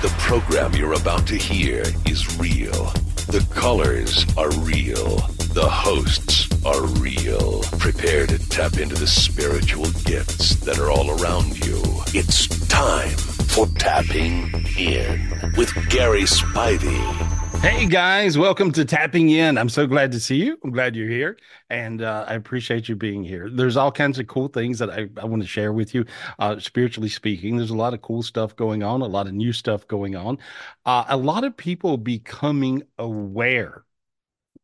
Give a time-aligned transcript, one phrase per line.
[0.00, 2.92] The program you're about to hear is real.
[3.26, 5.16] The colors are real.
[5.54, 7.62] The hosts are real.
[7.80, 11.82] Prepare to tap into the spiritual gifts that are all around you.
[12.14, 13.16] It's time
[13.48, 17.37] for Tapping In with Gary Spivey.
[17.60, 19.58] Hey guys, welcome to Tapping In.
[19.58, 20.56] I'm so glad to see you.
[20.62, 21.36] I'm glad you're here,
[21.68, 23.50] and uh, I appreciate you being here.
[23.50, 26.04] There's all kinds of cool things that I, I want to share with you,
[26.38, 27.56] uh, spiritually speaking.
[27.56, 30.38] There's a lot of cool stuff going on, a lot of new stuff going on,
[30.86, 33.84] uh, a lot of people becoming aware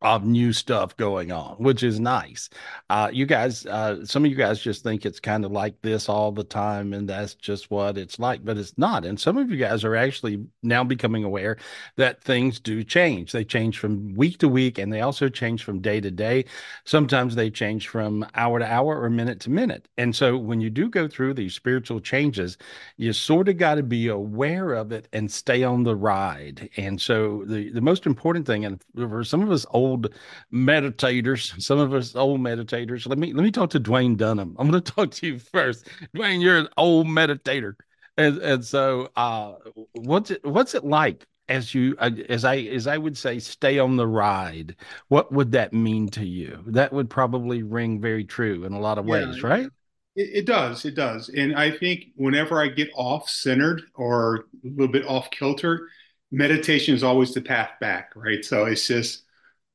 [0.05, 2.47] of new stuff going on, which is nice.
[2.91, 6.07] Uh, you guys, uh, some of you guys just think it's kind of like this
[6.07, 9.03] all the time, and that's just what it's like, but it's not.
[9.03, 11.57] And some of you guys are actually now becoming aware
[11.95, 13.31] that things do change.
[13.31, 16.45] They change from week to week, and they also change from day to day.
[16.83, 19.87] Sometimes they change from hour to hour or minute to minute.
[19.97, 22.59] And so when you do go through these spiritual changes,
[22.97, 26.69] you sort of got to be aware of it and stay on the ride.
[26.77, 30.13] And so the, the most important thing, and for some of us old old
[30.53, 33.07] meditators, some of us old meditators.
[33.07, 34.55] Let me let me talk to Dwayne Dunham.
[34.59, 35.87] I'm going to talk to you first.
[36.15, 37.75] Dwayne, you're an old meditator,
[38.17, 39.53] and and so uh,
[39.93, 43.79] what's it what's it like as you uh, as I as I would say, stay
[43.79, 44.75] on the ride?
[45.07, 46.63] What would that mean to you?
[46.67, 49.69] That would probably ring very true in a lot of ways, yeah, right?
[50.17, 54.87] It does, it does, and I think whenever I get off centered or a little
[54.87, 55.89] bit off kilter,
[56.31, 58.43] meditation is always the path back, right?
[58.45, 59.24] So it's just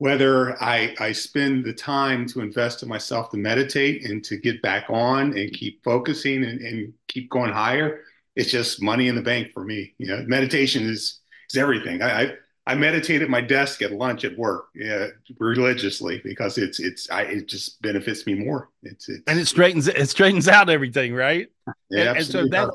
[0.01, 4.63] whether I, I spend the time to invest in myself to meditate and to get
[4.63, 8.01] back on and keep focusing and, and keep going higher,
[8.35, 9.93] it's just money in the bank for me.
[9.99, 11.21] You know, meditation is
[11.51, 12.01] is everything.
[12.01, 12.33] I, I,
[12.67, 17.25] I meditate at my desk at lunch at work yeah, religiously because it's it's I,
[17.25, 18.71] it just benefits me more.
[18.83, 21.49] It's, it's, and it straightens it straightens out everything, right?
[21.91, 22.71] Yeah, and, and so that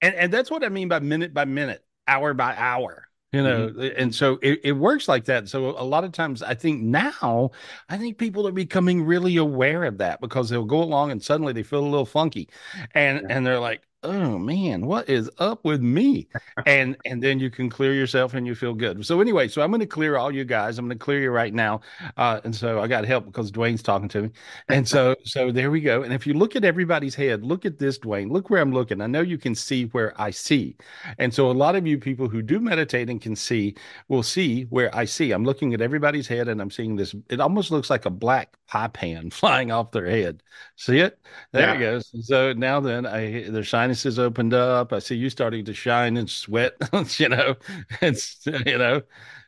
[0.00, 3.68] and, and that's what I mean by minute by minute, hour by hour you know
[3.68, 4.00] mm-hmm.
[4.00, 7.50] and so it, it works like that so a lot of times i think now
[7.88, 11.52] i think people are becoming really aware of that because they'll go along and suddenly
[11.52, 12.48] they feel a little funky
[12.94, 13.26] and yeah.
[13.30, 16.28] and they're like oh man what is up with me?
[16.66, 19.04] And and then you can clear yourself and you feel good.
[19.06, 20.78] So anyway so i'm going to clear all you guys.
[20.78, 21.80] I'm going to clear you right now.
[22.16, 24.30] Uh, and so i got help because dwayne's talking to me.
[24.68, 26.02] And so so there we go.
[26.02, 29.00] And if you look at everybody's head look at this dwayne look where i'm looking.
[29.00, 30.76] I know you can see where i see.
[31.18, 33.76] And so a lot of you people who do meditate and can see
[34.08, 35.32] will see where i see.
[35.32, 38.56] I'm looking at everybody's head and i'm seeing this it almost looks like a black
[38.66, 40.42] pie pan flying off their head.
[40.76, 41.18] See it?
[41.52, 41.74] There yeah.
[41.74, 42.26] it goes.
[42.26, 44.92] So now then i they're shining sinuses opened up.
[44.92, 46.74] I see you starting to shine and sweat.
[47.18, 47.56] you know,
[48.00, 49.02] it's you know,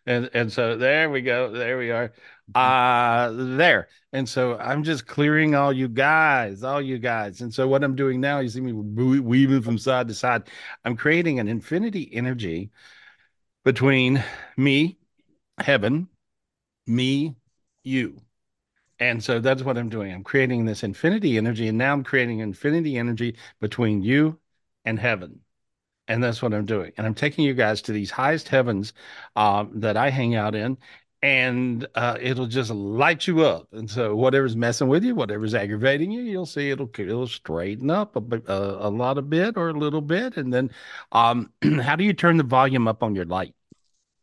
[0.06, 1.50] and and so there we go.
[1.52, 2.12] There we are.
[2.54, 3.88] Uh there.
[4.12, 7.40] And so I'm just clearing all you guys, all you guys.
[7.40, 10.48] And so what I'm doing now, you see me weaving from side to side.
[10.84, 12.70] I'm creating an infinity energy
[13.64, 14.22] between
[14.56, 14.98] me,
[15.60, 16.08] heaven,
[16.86, 17.36] me,
[17.84, 18.23] you.
[18.98, 20.12] And so that's what I'm doing.
[20.12, 24.38] I'm creating this infinity energy, and now I'm creating infinity energy between you
[24.84, 25.40] and heaven.
[26.08, 26.92] And that's what I'm doing.
[26.96, 28.92] And I'm taking you guys to these highest heavens
[29.36, 30.78] um, that I hang out in,
[31.22, 33.68] and uh, it'll just light you up.
[33.72, 38.16] And so whatever's messing with you, whatever's aggravating you, you'll see it'll it'll straighten up
[38.16, 40.36] a, a, a lot a bit or a little bit.
[40.36, 40.70] And then,
[41.12, 41.50] um,
[41.82, 43.54] how do you turn the volume up on your light?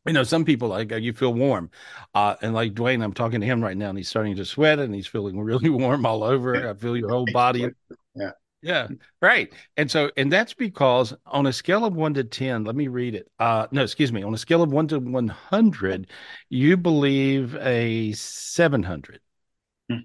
[0.06, 1.70] You know, some people like uh, you feel warm,
[2.16, 4.80] uh, and like Dwayne, I'm talking to him right now, and he's starting to sweat,
[4.80, 6.70] and he's feeling really warm all over.
[6.70, 7.70] I feel your whole body.
[8.14, 8.32] Yeah,
[8.62, 8.88] yeah,
[9.22, 9.54] right.
[9.78, 13.16] And so, and that's because on a scale of one to ten, let me read
[13.16, 13.32] it.
[13.40, 14.22] Uh, no, excuse me.
[14.22, 16.08] On a scale of one to one hundred,
[16.50, 19.22] you believe a seven hundred.
[19.90, 20.00] Hmm.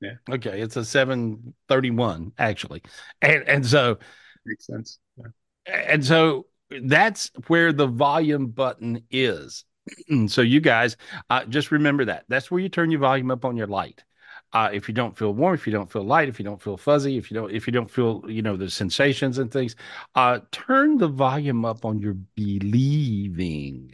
[0.00, 0.14] Yeah.
[0.30, 2.82] Okay, it's a seven thirty-one actually,
[3.20, 3.98] and and so
[4.46, 5.00] makes sense.
[5.16, 5.26] Yeah.
[5.66, 6.46] And so
[6.82, 9.64] that's where the volume button is.
[10.26, 10.96] so you guys
[11.30, 12.24] uh, just remember that.
[12.28, 14.04] That's where you turn your volume up on your light.
[14.52, 16.78] Uh, if you don't feel warm, if you don't feel light, if you don't feel
[16.78, 19.76] fuzzy, if you don't if you don't feel you know the sensations and things,
[20.14, 23.92] uh, turn the volume up on your believing.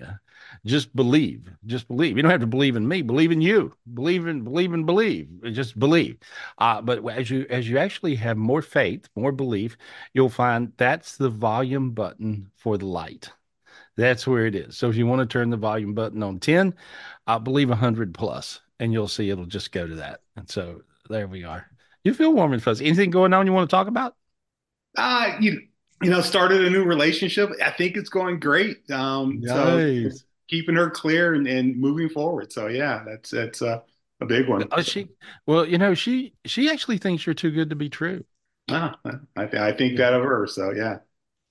[0.65, 2.17] Just believe, just believe.
[2.17, 3.03] You don't have to believe in me.
[3.03, 3.75] Believe in you.
[3.93, 5.29] Believe in believe and believe.
[5.53, 6.19] Just believe.
[6.59, 9.77] Uh, but as you as you actually have more faith, more belief,
[10.13, 13.31] you'll find that's the volume button for the light.
[13.97, 14.77] That's where it is.
[14.77, 16.75] So if you want to turn the volume button on 10,
[17.27, 20.21] I believe 100 plus, and you'll see it'll just go to that.
[20.37, 21.67] And so there we are.
[22.03, 22.87] You feel warm and fuzzy.
[22.87, 24.17] Anything going on you want to talk about?
[24.97, 25.61] Uh, you
[26.03, 27.51] you know, started a new relationship.
[27.63, 28.91] I think it's going great.
[28.91, 30.21] Um, nice.
[30.21, 32.53] So keeping her clear and, and moving forward.
[32.53, 33.81] So yeah, that's that's uh,
[34.21, 34.65] a big one.
[34.71, 35.09] Oh, she
[35.47, 38.25] well, you know, she she actually thinks you're too good to be true.
[38.71, 38.97] Ah,
[39.37, 40.47] I, th- I think that of her.
[40.47, 40.99] So yeah,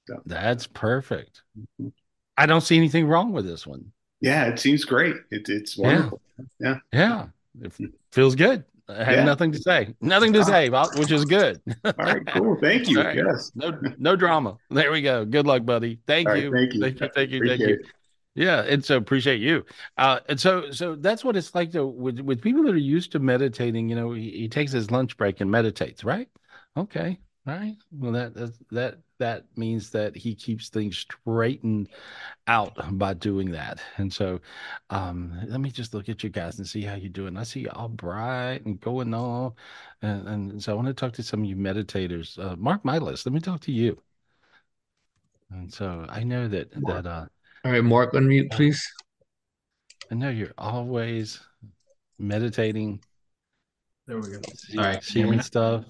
[0.08, 0.22] so.
[0.26, 1.44] that's perfect.
[1.58, 1.90] Mm-hmm.
[2.38, 3.92] I don't see anything wrong with this one.
[4.22, 5.16] Yeah, it seems great.
[5.32, 6.22] It, it's wonderful.
[6.60, 6.78] Yeah.
[6.92, 7.28] Yeah.
[7.62, 7.68] yeah.
[7.68, 8.64] It feels good.
[8.90, 9.24] I have yeah.
[9.24, 9.96] nothing to say.
[10.02, 11.62] Nothing to say which is good.
[11.86, 12.58] All right, cool.
[12.62, 13.00] Thank you.
[13.04, 13.18] Right.
[13.18, 13.52] Yes.
[13.56, 14.58] No, no drama.
[14.70, 15.26] There we go.
[15.26, 16.00] Good luck, buddy.
[16.08, 16.52] Thank you.
[16.52, 16.82] thank you.
[16.82, 17.10] Thank you.
[17.14, 17.38] Thank you.
[17.38, 17.76] Appreciate thank you.
[17.76, 17.86] It.
[18.36, 19.64] Yeah, and so appreciate you.
[19.98, 23.12] Uh, and so, so that's what it's like to with with people that are used
[23.12, 23.90] to meditating.
[23.90, 26.04] You know, he, he takes his lunch break and meditates.
[26.04, 26.30] Right?
[26.76, 27.20] Okay.
[27.46, 27.76] All right.
[27.92, 31.90] Well, that that that that means that he keeps things straightened
[32.48, 33.82] out by doing that.
[33.98, 34.40] And so,
[34.90, 37.38] um, let me just look at you guys and see how you're doing.
[37.38, 39.54] I see you all bright and going on,
[40.02, 42.40] and, and so I want to talk to some of you meditators.
[42.40, 43.26] Uh, mark my list.
[43.28, 44.02] Let me talk to you.
[45.52, 47.28] And so I know that that uh
[47.66, 48.86] all right, Mark, unmute, please.
[50.12, 51.40] I know you're always
[52.20, 53.02] meditating.
[54.06, 54.40] There we go.
[54.56, 55.86] See, All right, seeing stuff.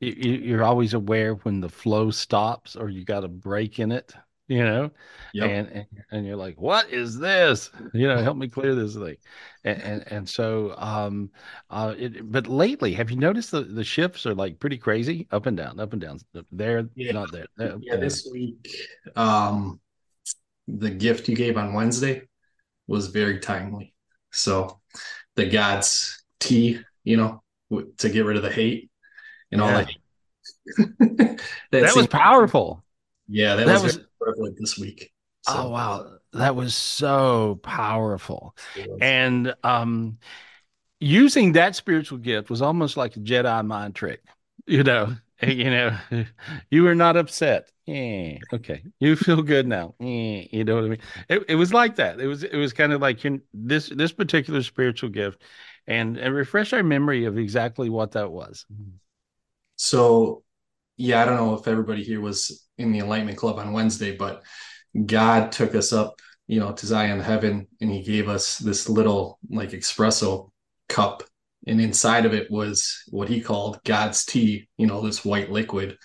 [0.00, 4.14] You, you're always aware when the flow stops or you got a break in it,
[4.48, 4.90] you know,
[5.32, 5.50] yep.
[5.50, 7.70] and, and and you're like, what is this?
[7.92, 9.16] You know, help me clear this thing.
[9.62, 11.30] And and, and so, um,
[11.70, 15.46] uh, it, but lately, have you noticed the the shifts are like pretty crazy, up
[15.46, 16.18] and down, up and down.
[16.50, 17.12] There, yeah.
[17.12, 17.46] not there.
[17.56, 18.68] there yeah, this week,
[19.16, 19.80] um,
[20.68, 22.22] the gift you gave on Wednesday
[22.86, 23.94] was very timely.
[24.32, 24.80] So
[25.36, 27.42] the God's tea, you know,
[27.98, 28.90] to get rid of the hate
[29.52, 29.88] and all that.
[30.76, 31.40] that,
[31.70, 32.84] that was powerful.
[33.28, 35.12] Yeah, that, that was, was prevalent this week.
[35.42, 35.52] So.
[35.56, 38.56] Oh wow, that was so powerful.
[39.00, 40.18] And um
[41.00, 44.22] using that spiritual gift was almost like a Jedi mind trick.
[44.66, 45.96] You know, you know,
[46.70, 47.70] you were not upset.
[47.86, 49.94] Yeah, okay, you feel good now.
[50.00, 51.00] Yeah, you know what I mean?
[51.28, 52.18] It, it was like that.
[52.18, 53.20] It was it was kind of like
[53.52, 55.42] this this particular spiritual gift,
[55.86, 58.64] and and refresh our memory of exactly what that was.
[59.76, 60.44] So,
[60.96, 64.42] yeah, I don't know if everybody here was in the Enlightenment Club on Wednesday, but
[65.06, 69.38] God took us up, you know, to Zion heaven, and He gave us this little
[69.50, 70.50] like espresso
[70.88, 71.22] cup
[71.66, 75.96] and inside of it was what he called God's tea, you know, this white liquid.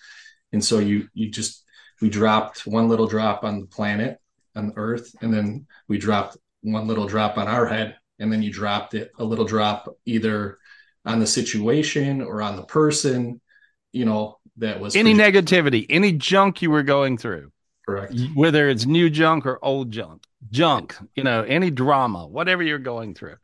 [0.54, 1.64] And so you you just
[2.02, 4.20] we dropped one little drop on the planet
[4.56, 8.52] on Earth, and then we dropped one little drop on our head, and then you
[8.52, 10.58] dropped it a little drop either
[11.06, 13.42] on the situation or on the person,
[13.92, 17.52] you know, that was any negativity, any junk you were going through.
[17.88, 18.14] Correct.
[18.36, 23.16] Whether it's new junk or old junk, junk, you know, any drama, whatever you're going
[23.16, 23.38] through.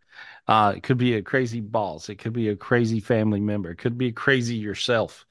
[0.47, 2.09] Uh, it could be a crazy boss.
[2.09, 3.71] It could be a crazy family member.
[3.71, 5.25] It could be crazy yourself.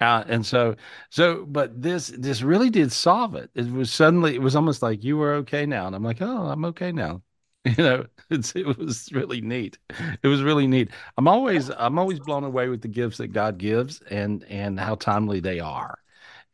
[0.00, 0.76] Uh, and so,
[1.10, 3.50] so, but this, this really did solve it.
[3.54, 5.86] It was suddenly, it was almost like you were okay now.
[5.86, 7.22] And I'm like, oh, I'm okay now.
[7.64, 9.78] You know, it's, it was really neat.
[10.22, 10.90] It was really neat.
[11.18, 14.94] I'm always, I'm always blown away with the gifts that God gives and, and how
[14.94, 15.98] timely they are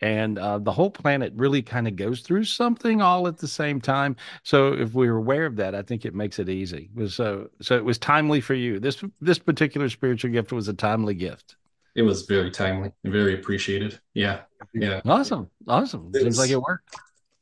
[0.00, 3.80] and uh, the whole planet really kind of goes through something all at the same
[3.80, 4.16] time.
[4.42, 6.90] So if we're aware of that, I think it makes it easy.
[7.08, 8.80] So so it was timely for you.
[8.80, 11.56] This this particular spiritual gift was a timely gift.
[11.94, 14.00] It was very timely and very appreciated.
[14.14, 14.40] Yeah,
[14.72, 15.00] yeah.
[15.04, 16.10] Awesome, awesome.
[16.12, 16.96] It Seems was, like it worked.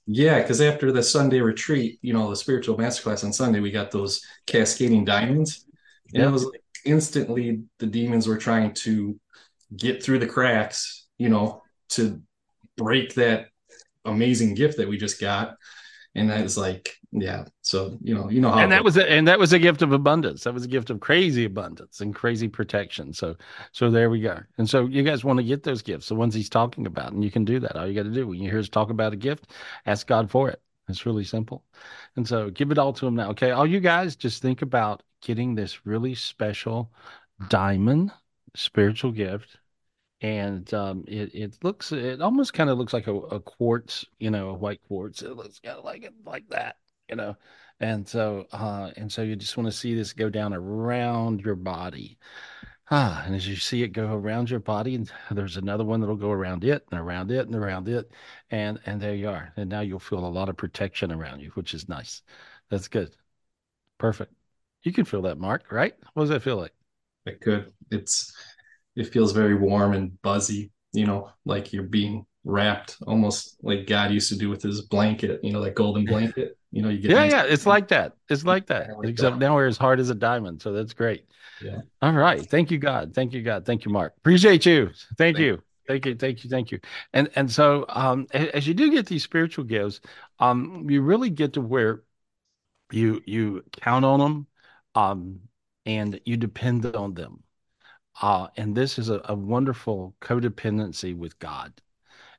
[0.06, 3.90] Yeah, because after the Sunday retreat, you know, the spiritual masterclass on Sunday, we got
[3.90, 5.64] those cascading diamonds,
[6.12, 9.18] and it was like instantly the demons were trying to
[9.74, 12.20] get through the cracks, you know, to
[12.82, 13.48] break that
[14.04, 15.56] amazing gift that we just got.
[16.14, 17.44] And that is like yeah.
[17.62, 19.80] So you know you know how and that was a, and that was a gift
[19.80, 20.44] of abundance.
[20.44, 23.14] That was a gift of crazy abundance and crazy protection.
[23.14, 23.36] So
[23.72, 24.38] so there we go.
[24.58, 27.24] And so you guys want to get those gifts the ones he's talking about and
[27.24, 27.76] you can do that.
[27.76, 29.52] All you got to do when you hear us talk about a gift
[29.86, 30.60] ask god for it.
[30.88, 31.64] It's really simple.
[32.16, 33.30] And so give it all to him now.
[33.30, 36.92] Okay all you guys just think about getting this really special
[37.48, 38.12] diamond
[38.54, 39.56] spiritual gift
[40.22, 44.30] and um, it it looks it almost kind of looks like a, a, quartz, you
[44.30, 45.20] know, a white quartz.
[45.20, 46.76] It looks kind of like it like that,
[47.10, 47.36] you know,
[47.80, 51.56] and so uh, and so you just want to see this go down around your
[51.56, 52.18] body.
[52.90, 56.16] Ah, and as you see it go around your body, and there's another one that'll
[56.16, 58.10] go around it and around it and around it,
[58.50, 59.52] and and there you are.
[59.56, 62.22] And now you'll feel a lot of protection around you, which is nice.
[62.70, 63.10] That's good.
[63.98, 64.32] Perfect.
[64.84, 65.94] You can feel that, Mark, right?
[66.14, 66.74] What does that feel like?
[67.24, 67.72] It could.
[67.90, 68.34] It's
[68.96, 74.10] it feels very warm and buzzy, you know, like you're being wrapped almost like God
[74.10, 76.58] used to do with his blanket, you know, that golden blanket.
[76.70, 78.14] You know, you get Yeah, yeah, it's like that.
[78.28, 78.96] It's like that.
[78.96, 79.44] Like Except that.
[79.44, 80.62] now we're as hard as a diamond.
[80.62, 81.26] So that's great.
[81.62, 81.80] Yeah.
[82.00, 82.44] All right.
[82.44, 83.14] Thank you, God.
[83.14, 83.66] Thank you, God.
[83.66, 84.14] Thank you, Mark.
[84.18, 84.86] Appreciate you.
[84.86, 85.44] Thank, thank you.
[85.44, 85.62] you.
[85.88, 86.80] Thank you, thank you, thank you.
[87.12, 90.00] And and so um as you do get these spiritual gifts,
[90.38, 92.02] um, you really get to where
[92.92, 94.46] you you count on them
[94.94, 95.40] um
[95.84, 97.42] and you depend on them
[98.20, 101.72] uh, and this is a, a wonderful codependency with God.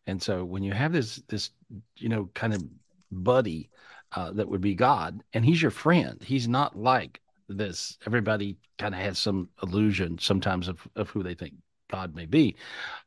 [0.06, 1.52] And so when you have this this
[1.98, 2.64] you know kind of
[3.12, 3.70] buddy
[4.12, 6.22] uh, that would be God, and He's your friend.
[6.24, 7.98] He's not like this.
[8.06, 11.54] Everybody kind of has some illusion sometimes of, of who they think
[11.90, 12.56] God may be.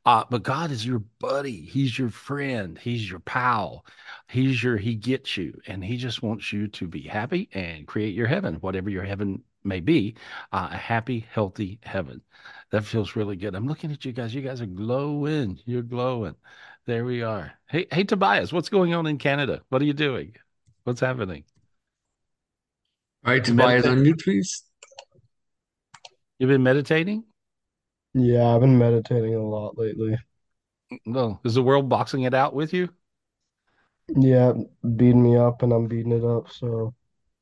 [0.04, 1.60] Uh, but God is your buddy.
[1.60, 2.78] He's your friend.
[2.78, 3.84] He's your pal.
[4.28, 5.58] He's your, he gets you.
[5.66, 9.42] And he just wants you to be happy and create your heaven, whatever your heaven
[9.66, 10.16] may be,
[10.52, 12.22] uh, a happy, healthy heaven.
[12.70, 13.54] That feels really good.
[13.54, 14.34] I'm looking at you guys.
[14.34, 15.58] You guys are glowing.
[15.66, 16.34] You're glowing.
[16.86, 17.52] There we are.
[17.68, 19.62] Hey, hey, Tobias, what's going on in Canada?
[19.68, 20.36] What are you doing?
[20.84, 21.44] What's happening?
[23.24, 24.62] All right, Tobias, on mute, please.
[26.38, 27.24] You've been meditating?
[28.14, 30.16] Yeah, I've been meditating a lot lately.
[31.04, 32.88] Well, is the world boxing it out with you?
[34.08, 34.52] Yeah,
[34.96, 36.50] beating me up and I'm beating it up.
[36.52, 36.94] So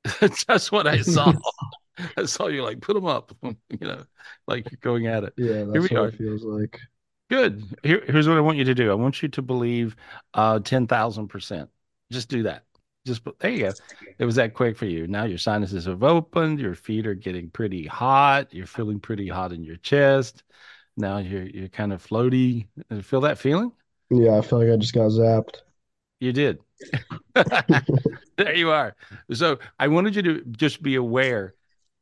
[0.46, 1.32] that's what I saw.
[2.16, 4.02] I saw you like put them up, you know,
[4.46, 5.34] like you're going at it.
[5.36, 6.08] Yeah, that's what are.
[6.08, 6.78] it feels like.
[7.30, 7.64] Good.
[7.82, 8.90] Here, here's what I want you to do.
[8.90, 9.96] I want you to believe
[10.34, 11.70] uh, ten thousand percent.
[12.10, 12.64] Just do that.
[13.06, 13.72] Just there you go.
[14.18, 15.06] It was that quick for you.
[15.06, 16.58] Now your sinuses have opened.
[16.58, 18.52] Your feet are getting pretty hot.
[18.52, 20.42] You're feeling pretty hot in your chest.
[20.96, 22.68] Now you're you're kind of floaty.
[23.02, 23.72] Feel that feeling?
[24.10, 25.62] Yeah, I feel like I just got zapped.
[26.20, 26.58] You did.
[28.36, 28.96] there you are.
[29.32, 31.54] So I wanted you to just be aware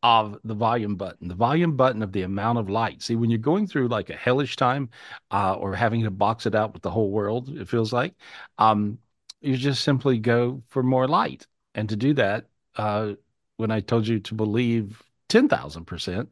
[0.02, 3.02] of the volume button, the volume button of the amount of light.
[3.02, 4.90] See, when you're going through like a hellish time,
[5.30, 8.14] uh, or having to box it out with the whole world, it feels like,
[8.58, 8.98] um,
[9.40, 11.46] you just simply go for more light.
[11.74, 13.12] And to do that, uh,
[13.56, 16.28] when I told you to believe 10,000%,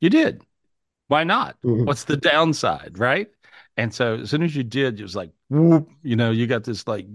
[0.00, 0.42] you did.
[1.08, 1.56] Why not?
[1.64, 1.84] Mm-hmm.
[1.84, 3.28] What's the downside, right?
[3.76, 6.64] And so as soon as you did, it was like, whoop, you know, you got
[6.64, 7.06] this like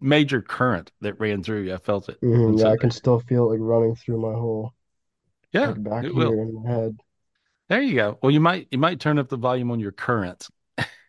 [0.00, 1.74] major current that ran through you.
[1.74, 2.20] I felt it.
[2.20, 2.58] Mm-hmm.
[2.58, 4.72] Yeah, so I can still feel it like running through my whole
[5.52, 6.32] yeah back here will.
[6.32, 7.00] in head.
[7.68, 8.18] There you go.
[8.22, 10.48] Well, you might you might turn up the volume on your current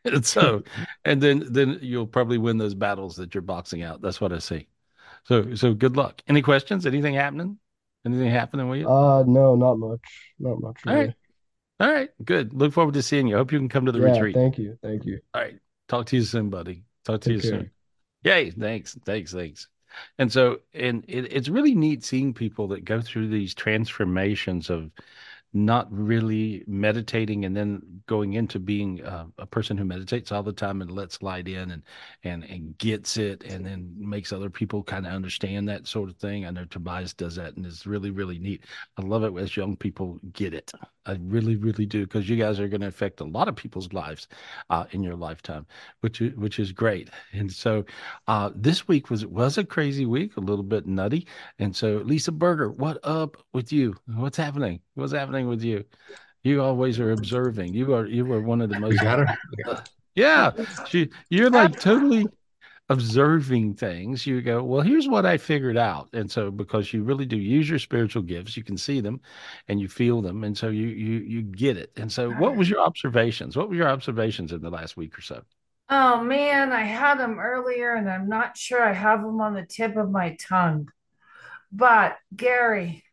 [0.06, 0.64] and so
[1.06, 4.02] and then then you'll probably win those battles that you're boxing out.
[4.02, 4.68] That's what I see.
[5.26, 6.22] So so good luck.
[6.28, 6.86] Any questions?
[6.86, 7.58] Anything happening?
[8.06, 8.90] Anything happening with you?
[8.90, 10.34] Uh no, not much.
[10.40, 10.98] Not much really.
[10.98, 11.16] All right.
[11.82, 12.54] All right, good.
[12.54, 13.38] Look forward to seeing you.
[13.38, 14.36] Hope you can come to the yeah, retreat.
[14.36, 14.78] Thank you.
[14.82, 15.22] Thank you.
[15.34, 15.58] All right.
[15.88, 16.84] Talk to you soon, buddy.
[17.06, 17.60] Talk to Take you care.
[17.60, 17.72] soon.
[18.24, 18.52] Yay.
[18.52, 18.98] Thanks.
[19.06, 19.32] Thanks.
[19.32, 19.70] Thanks.
[20.18, 24.92] And so, and it, it's really neat seeing people that go through these transformations of
[25.54, 30.54] not really meditating and then going into being uh, a person who meditates all the
[30.54, 31.84] time and lets light in and
[32.24, 36.18] and and gets it and then makes other people kind of understand that sort of
[36.18, 36.46] thing.
[36.46, 38.66] I know Tobias does that and it's really really neat.
[38.98, 40.72] I love it as young people get it.
[41.10, 43.92] I really really do because you guys are going to affect a lot of people's
[43.94, 44.28] lives
[44.70, 45.66] uh, in your lifetime,
[46.02, 47.10] which is, which is great.
[47.34, 47.86] And so
[48.28, 51.28] uh, this week was was a crazy week, a little bit nutty.
[51.60, 53.96] And so Lisa Berger, what up with you?
[54.16, 54.82] What's happening?
[54.96, 55.84] What's happening with you?
[56.44, 57.74] You always are observing.
[57.74, 59.02] You are you were one of the most.
[59.02, 59.38] got her.
[60.16, 60.52] Yeah,
[60.88, 62.28] she, you're like totally
[62.90, 64.26] observing things.
[64.26, 67.70] You go, well, here's what I figured out, and so because you really do use
[67.70, 69.22] your spiritual gifts, you can see them,
[69.68, 71.92] and you feel them, and so you you you get it.
[71.96, 73.56] And so, what was your observations?
[73.56, 75.44] What were your observations in the last week or so?
[75.90, 79.66] Oh man, I had them earlier, and I'm not sure I have them on the
[79.66, 80.90] tip of my tongue.
[81.72, 83.04] But Gary,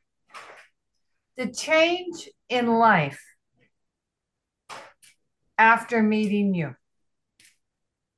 [1.36, 3.22] the change in life
[5.58, 6.74] after meeting you.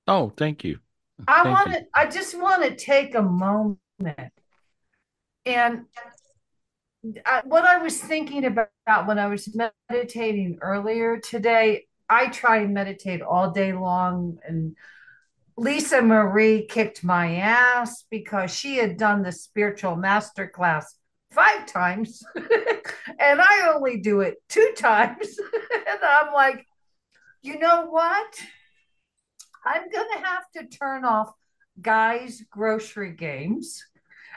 [0.06, 0.78] Oh, thank you.
[1.26, 3.78] I want to, I just want to take a moment
[5.44, 5.86] and
[7.24, 9.56] I, what I was thinking about when I was
[9.88, 14.76] meditating earlier today, I try and meditate all day long and
[15.56, 20.94] Lisa Marie kicked my ass because she had done the spiritual master class
[21.32, 25.38] five times and I only do it two times.
[25.88, 26.66] and I'm like,
[27.42, 28.40] you know what?
[29.68, 31.30] I'm going to have to turn off
[31.80, 33.84] Guy's Grocery Games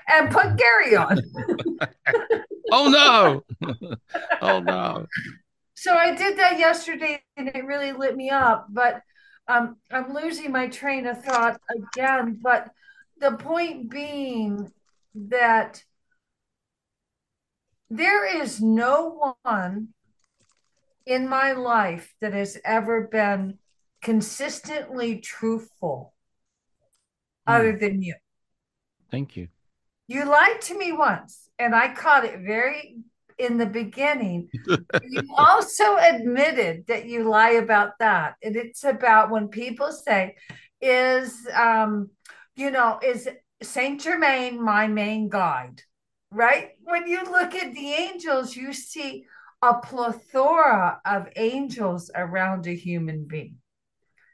[0.08, 1.20] and put Gary on.
[2.72, 3.44] oh, no.
[4.42, 5.08] oh, no.
[5.74, 8.68] So I did that yesterday and it really lit me up.
[8.70, 9.02] But
[9.48, 12.38] um, I'm losing my train of thought again.
[12.42, 12.70] But
[13.20, 14.70] the point being
[15.16, 15.82] that
[17.90, 19.90] there is no one
[21.06, 23.58] in my life that has ever been
[24.02, 26.14] consistently truthful
[27.48, 27.54] mm.
[27.54, 28.16] other than you.
[29.10, 29.48] Thank you.
[30.08, 32.98] You lied to me once, and I caught it very
[33.38, 34.50] in the beginning.
[35.04, 38.36] you also admitted that you lie about that.
[38.44, 40.36] And it's about when people say,
[40.80, 42.10] is, um,
[42.56, 43.30] you know, is
[43.62, 45.82] Saint Germain my main guide?
[46.32, 46.72] Right?
[46.84, 49.26] When you look at the angels, you see
[49.62, 53.58] a plethora of angels around a human being.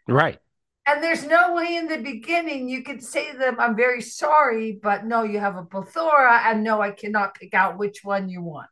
[0.07, 0.39] Right.
[0.85, 4.79] And there's no way in the beginning you could say to them, I'm very sorry,
[4.81, 8.41] but no, you have a plethora, and no, I cannot pick out which one you
[8.41, 8.69] want.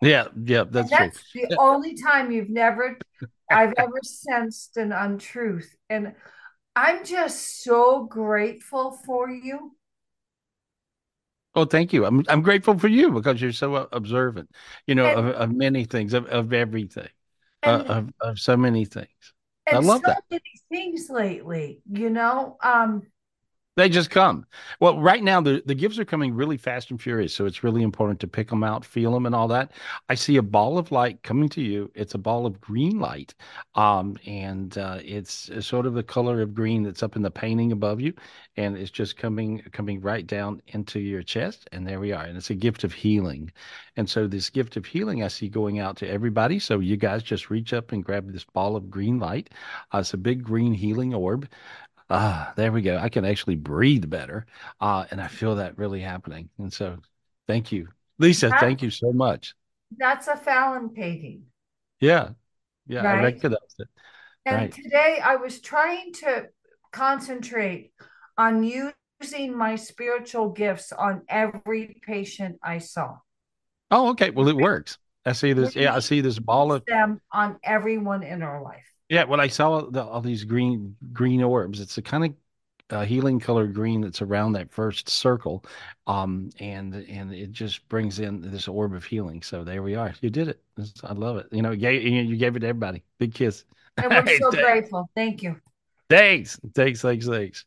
[0.00, 1.46] Yeah, yeah, that's, that's true.
[1.48, 2.98] the only time you've never
[3.50, 5.74] I've ever sensed an untruth.
[5.88, 6.14] And
[6.74, 9.76] I'm just so grateful for you.
[11.54, 12.04] Oh, thank you.
[12.04, 14.50] I'm I'm grateful for you because you're so uh, observant,
[14.86, 17.08] you know, and, of, of, many things, of, of everything,
[17.62, 19.33] uh, and, uh, of, of so many things.
[19.70, 20.22] I love so that.
[20.30, 22.56] many things lately, you know.
[22.62, 23.06] Um,
[23.76, 24.46] they just come.
[24.80, 27.82] Well, right now the, the gifts are coming really fast and furious, so it's really
[27.82, 29.72] important to pick them out, feel them, and all that.
[30.08, 31.90] I see a ball of light coming to you.
[31.94, 33.34] It's a ball of green light,
[33.74, 37.72] um, and uh, it's sort of the color of green that's up in the painting
[37.72, 38.14] above you,
[38.56, 41.68] and it's just coming coming right down into your chest.
[41.72, 42.24] And there we are.
[42.24, 43.50] And it's a gift of healing.
[43.96, 46.58] And so this gift of healing I see going out to everybody.
[46.58, 49.50] So you guys just reach up and grab this ball of green light.
[49.92, 51.48] Uh, it's a big green healing orb.
[52.10, 52.98] Ah, there we go.
[52.98, 54.46] I can actually breathe better.
[54.80, 56.50] Uh, and I feel that really happening.
[56.58, 56.98] And so
[57.46, 57.88] thank you.
[58.18, 59.54] Lisa, thank you so much.
[59.96, 61.44] That's a Fallon painting.
[62.00, 62.30] Yeah.
[62.86, 63.20] Yeah, right?
[63.20, 63.88] I recognized it.
[64.44, 64.72] And right.
[64.72, 66.48] today I was trying to
[66.92, 67.92] concentrate
[68.36, 73.16] on using my spiritual gifts on every patient I saw.
[73.90, 74.30] Oh, okay.
[74.30, 74.98] Well, it works.
[75.24, 75.74] I see this.
[75.74, 78.93] Yeah, I see this ball of them on everyone in our life.
[79.08, 82.34] Yeah, when I saw the, all these green green orbs, it's a kind of
[82.90, 85.64] uh, healing color green that's around that first circle,
[86.06, 89.42] um, and and it just brings in this orb of healing.
[89.42, 90.14] So there we are.
[90.20, 90.60] You did it.
[91.02, 91.46] I love it.
[91.50, 93.02] You know, you gave, you gave it to everybody.
[93.18, 93.64] Big kiss.
[93.96, 95.08] And we're so grateful.
[95.14, 95.54] Thank you.
[96.10, 96.58] Thanks.
[96.74, 97.00] Thanks.
[97.00, 97.28] Thanks.
[97.28, 97.64] Thanks.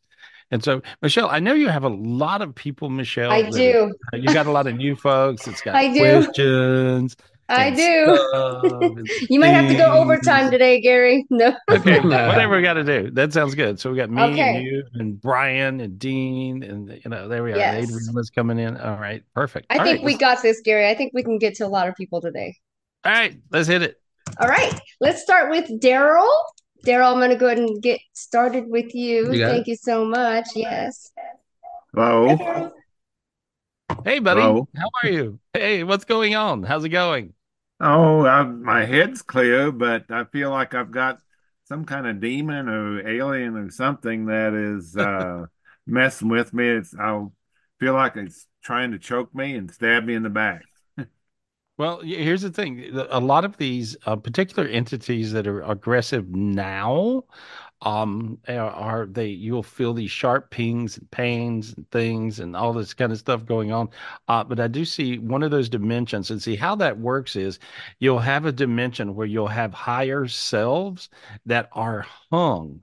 [0.50, 3.30] And so, Michelle, I know you have a lot of people, Michelle.
[3.30, 3.94] I do.
[4.12, 5.48] You got a lot of new folks.
[5.48, 6.00] It's got I do.
[6.00, 7.16] questions.
[7.48, 9.04] I do.
[9.30, 11.24] you might have to go overtime today, Gary.
[11.30, 11.54] No.
[11.70, 13.10] okay, whatever we got to do.
[13.10, 13.80] That sounds good.
[13.80, 14.56] So we got me okay.
[14.56, 17.56] and you and Brian and Dean and you know there we are.
[17.56, 17.84] Yes.
[17.84, 18.76] Adrian was coming in.
[18.76, 19.66] All right, perfect.
[19.70, 20.04] I All think right.
[20.04, 20.88] we got this, Gary.
[20.88, 22.54] I think we can get to a lot of people today.
[23.04, 23.96] All right, let's hit it.
[24.38, 26.28] All right, let's start with Daryl.
[26.84, 29.32] Daryl, I'm going to go ahead and get started with you.
[29.32, 29.70] you Thank it.
[29.70, 30.48] you so much.
[30.54, 31.10] Yes.
[31.94, 32.70] Hello.
[34.04, 34.40] Hey, buddy.
[34.40, 34.68] Hello.
[34.76, 35.40] How are you?
[35.52, 36.62] Hey, what's going on?
[36.62, 37.32] How's it going?
[37.80, 41.20] Oh, I, my head's clear, but I feel like I've got
[41.64, 45.46] some kind of demon or alien or something that is uh,
[45.86, 46.68] messing with me.
[46.68, 47.24] It's I
[47.78, 50.66] feel like it's trying to choke me and stab me in the back.
[51.76, 57.22] Well, here's the thing: a lot of these uh, particular entities that are aggressive now
[57.82, 62.92] um are, they you'll feel these sharp pings and pains and things and all this
[62.94, 63.88] kind of stuff going on.
[64.26, 67.58] Uh but i do see one of those dimensions and see how that works is
[68.00, 71.08] you'll have a dimension where you'll have higher selves
[71.46, 72.82] that are hung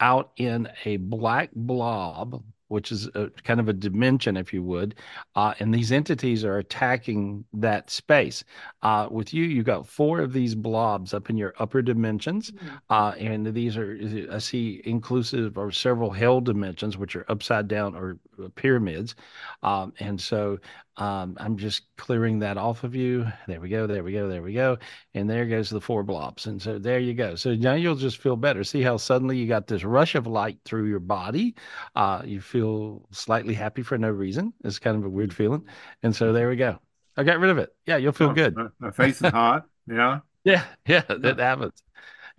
[0.00, 4.94] out in a black blob which is a, kind of a dimension, if you would.
[5.34, 8.44] Uh, and these entities are attacking that space.
[8.82, 12.52] Uh, with you, you've got four of these blobs up in your upper dimensions.
[12.52, 12.76] Mm-hmm.
[12.88, 13.98] Uh, and these are,
[14.30, 19.16] I see, inclusive of several hell dimensions, which are upside down or uh, pyramids.
[19.64, 20.58] Um, and so
[21.00, 23.26] um, I'm just clearing that off of you.
[23.48, 23.86] There we go.
[23.86, 24.28] There we go.
[24.28, 24.76] There we go.
[25.14, 26.46] And there goes the four blobs.
[26.46, 27.34] And so there you go.
[27.36, 28.62] So now you'll just feel better.
[28.62, 31.54] See how suddenly you got this rush of light through your body.
[31.96, 34.52] Uh, you feel slightly happy for no reason.
[34.62, 35.64] It's kind of a weird feeling.
[36.02, 36.78] And so there we go.
[37.16, 37.74] I got rid of it.
[37.86, 38.54] Yeah, you'll feel oh, good.
[38.78, 39.66] My face is hot.
[39.86, 40.20] Yeah.
[40.44, 40.64] yeah.
[40.86, 41.02] Yeah.
[41.08, 41.82] That happens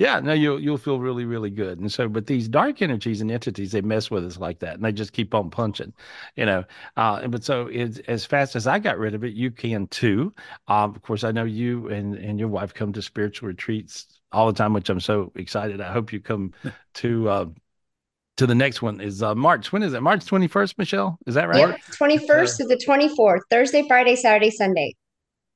[0.01, 1.79] yeah, no, you'll you'll feel really really good.
[1.79, 4.83] And so, but these dark energies and entities, they mess with us like that, and
[4.83, 5.93] they just keep on punching,
[6.35, 6.63] you know.
[6.97, 10.33] Uh, but so it's as fast as I got rid of it, you can too.
[10.67, 14.47] Um, of course, I know you and and your wife come to spiritual retreats all
[14.47, 15.79] the time, which I'm so excited.
[15.79, 16.53] I hope you come
[16.95, 17.29] to.
[17.29, 17.45] Uh,
[18.37, 19.71] to the next one is uh, March.
[19.71, 20.01] When is it?
[20.01, 21.19] March 21st, Michelle?
[21.27, 21.59] Is that right?
[21.59, 24.95] Yep, 21st to the 24th, Thursday, Friday, Saturday, Sunday.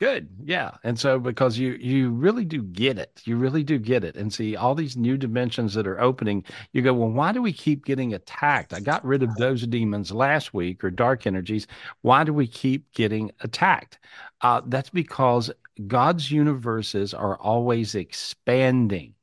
[0.01, 0.27] Good.
[0.43, 0.71] Yeah.
[0.83, 3.21] And so because you you really do get it.
[3.23, 4.17] You really do get it.
[4.17, 7.53] And see all these new dimensions that are opening, you go, "Well, why do we
[7.53, 8.73] keep getting attacked?
[8.73, 11.65] I got rid of those demons last week or dark energies.
[12.01, 13.99] Why do we keep getting attacked?"
[14.41, 15.49] Uh, that's because
[15.87, 19.13] God's universes are always expanding.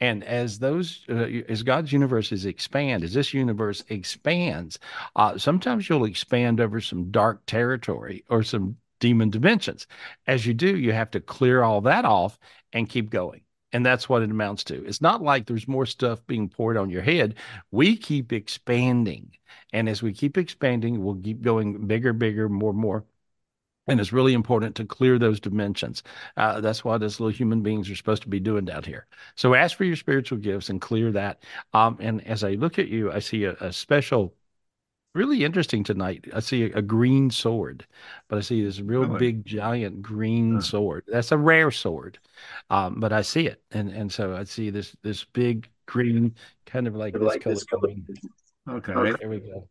[0.00, 1.14] And as those, uh,
[1.48, 4.78] as God's universes expand, as this universe expands,
[5.16, 9.86] uh, sometimes you'll expand over some dark territory or some demon dimensions.
[10.26, 12.38] As you do, you have to clear all that off
[12.72, 13.42] and keep going.
[13.72, 14.84] And that's what it amounts to.
[14.84, 17.36] It's not like there's more stuff being poured on your head.
[17.70, 19.32] We keep expanding.
[19.72, 23.04] And as we keep expanding, we'll keep going bigger, bigger, more, more.
[23.86, 26.02] and it's really important to clear those dimensions.
[26.36, 29.06] Uh, that's what us little human beings are supposed to be doing down here.
[29.34, 31.42] So ask for your spiritual gifts and clear that.
[31.72, 34.34] Um, and as I look at you, I see a, a special
[35.14, 36.26] really interesting tonight.
[36.34, 37.86] I see a, a, green sword,
[38.28, 39.18] but I see this real really?
[39.18, 40.60] big, giant green huh.
[40.60, 41.04] sword.
[41.08, 42.18] That's a rare sword,
[42.70, 46.34] um, but I see it, and and so I see this this big green,
[46.66, 47.90] kind of like, like this color.
[48.68, 48.92] Okay.
[48.92, 49.68] okay, there we go.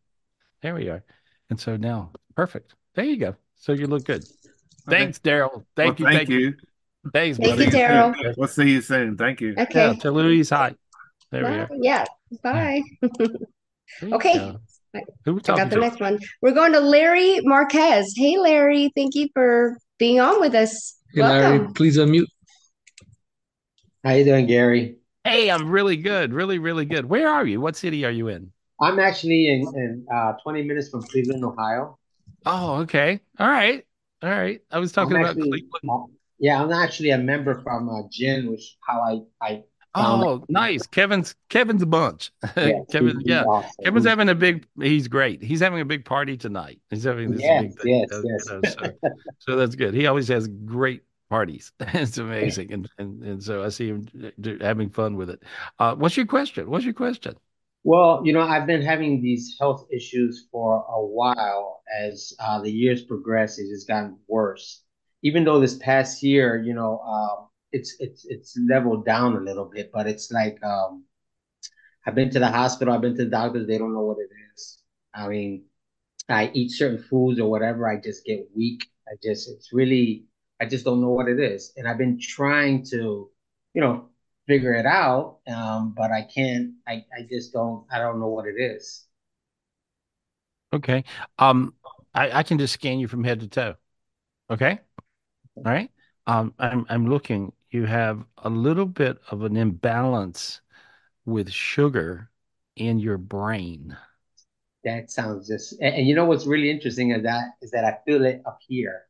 [0.62, 1.02] There we are.
[1.48, 2.74] And so now, perfect.
[2.94, 3.34] There you go.
[3.56, 4.24] So you look good.
[4.88, 5.64] Thanks, Daryl.
[5.76, 6.18] Thank well, you.
[6.18, 6.54] Thank, you.
[7.12, 7.64] Thanks, thank buddy.
[7.64, 8.34] you, Daryl.
[8.36, 9.16] We'll see you soon.
[9.16, 9.54] Thank you.
[9.56, 9.88] Okay.
[9.88, 10.74] Yeah, to Louise, hi.
[11.30, 11.50] There Bye.
[11.50, 11.68] we are.
[11.80, 12.04] Yeah.
[12.42, 12.82] Bye.
[14.02, 14.56] okay.
[15.24, 15.80] Who we I got the to?
[15.80, 16.18] next one.
[16.42, 18.12] We're going to Larry Marquez.
[18.16, 18.90] Hey, Larry.
[18.96, 20.96] Thank you for being on with us.
[21.14, 21.58] Hey, Welcome.
[21.60, 21.72] Larry.
[21.74, 22.26] Please unmute.
[24.04, 24.96] How you doing, Gary?
[25.24, 26.32] Hey, I'm really good.
[26.32, 27.04] Really, really good.
[27.06, 27.60] Where are you?
[27.60, 28.52] What city are you in?
[28.80, 31.98] I'm actually in, in uh, 20 minutes from Cleveland, Ohio.
[32.46, 33.20] Oh, okay.
[33.38, 33.84] All right.
[34.22, 34.60] All right.
[34.70, 36.14] I was talking I'm about actually, Cleveland.
[36.38, 39.62] Yeah, I'm actually a member from uh, GIN, which how I I
[39.94, 40.86] Oh, nice.
[40.86, 42.30] Kevin's Kevin's a bunch.
[42.56, 43.44] Yeah, Kevin, yeah.
[43.44, 43.70] Awesome.
[43.84, 44.66] Kevin's having a big.
[44.80, 45.42] He's great.
[45.42, 46.80] He's having a big party tonight.
[46.90, 48.06] He's having this yes, big thing.
[48.10, 48.46] Yes, yes.
[48.50, 48.92] You so,
[49.38, 49.94] so, that's good.
[49.94, 51.72] He always has great parties.
[51.80, 54.06] it's amazing, and, and and so I see him
[54.40, 55.42] do, having fun with it.
[55.78, 56.70] Uh, what's your question?
[56.70, 57.36] What's your question?
[57.82, 61.82] Well, you know, I've been having these health issues for a while.
[61.98, 64.84] As uh, the years progress, it has gotten worse.
[65.22, 69.66] Even though this past year, you know, um, it's it's it's leveled down a little
[69.66, 71.04] bit, but it's like um,
[72.06, 74.30] I've been to the hospital, I've been to the doctors, they don't know what it
[74.54, 74.78] is.
[75.14, 75.64] I mean,
[76.28, 78.84] I eat certain foods or whatever, I just get weak.
[79.08, 80.26] I just it's really
[80.60, 83.30] I just don't know what it is, and I've been trying to,
[83.74, 84.10] you know,
[84.46, 86.74] figure it out, um, but I can't.
[86.88, 87.86] I I just don't.
[87.92, 89.06] I don't know what it is.
[90.72, 91.04] Okay.
[91.38, 91.74] Um,
[92.14, 93.74] I I can just scan you from head to toe.
[94.50, 94.80] Okay.
[95.64, 95.90] All right.
[96.26, 100.60] Um, I'm I'm looking you have a little bit of an imbalance
[101.24, 102.30] with sugar
[102.76, 103.96] in your brain.
[104.84, 107.98] That sounds just, and, and you know what's really interesting is that is that I
[108.06, 109.02] feel it up here.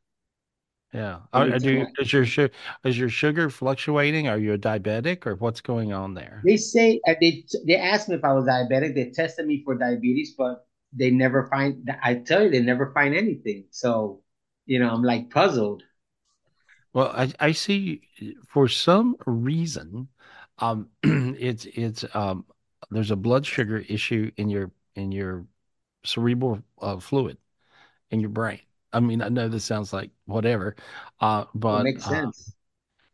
[0.93, 1.19] Yeah.
[1.31, 4.27] Are, do, is your sugar is your sugar fluctuating?
[4.27, 6.41] Are you a diabetic or what's going on there?
[6.43, 8.93] They say uh, they they asked me if I was diabetic.
[8.93, 11.89] They tested me for diabetes, but they never find.
[12.03, 13.65] I tell you, they never find anything.
[13.71, 14.21] So,
[14.65, 15.83] you know, I'm like puzzled.
[16.93, 18.01] Well, I, I see
[18.47, 20.09] for some reason,
[20.59, 22.45] um, it's it's um,
[22.89, 25.45] there's a blood sugar issue in your in your
[26.05, 27.37] cerebral uh, fluid
[28.11, 28.61] in your brain.
[28.93, 30.75] I mean, I know this sounds like whatever,
[31.21, 32.49] uh, but it makes uh, sense.
[32.49, 32.51] Uh,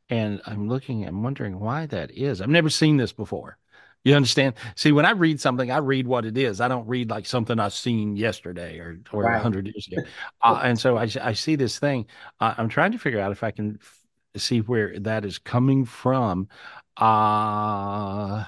[0.10, 2.42] and I'm looking, I'm wondering why that is.
[2.42, 3.58] I've never seen this before.
[4.04, 4.56] You understand?
[4.76, 6.62] See, when I read something, I read what it is.
[6.62, 9.42] I don't read like something I've seen yesterday or or a right.
[9.42, 10.04] hundred years ago.
[10.42, 12.06] uh, and so I, I see this thing.
[12.40, 14.06] Uh, I'm trying to figure out if I can f-
[14.38, 16.48] see where that is coming from.
[16.96, 18.46] Uh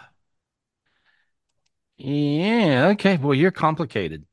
[1.97, 2.87] yeah.
[2.93, 3.17] Okay.
[3.17, 4.25] Well, you're complicated.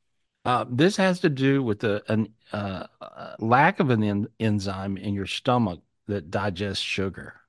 [0.45, 4.97] Uh, this has to do with the an uh, uh lack of an en- enzyme
[4.97, 7.41] in your stomach that digests sugar.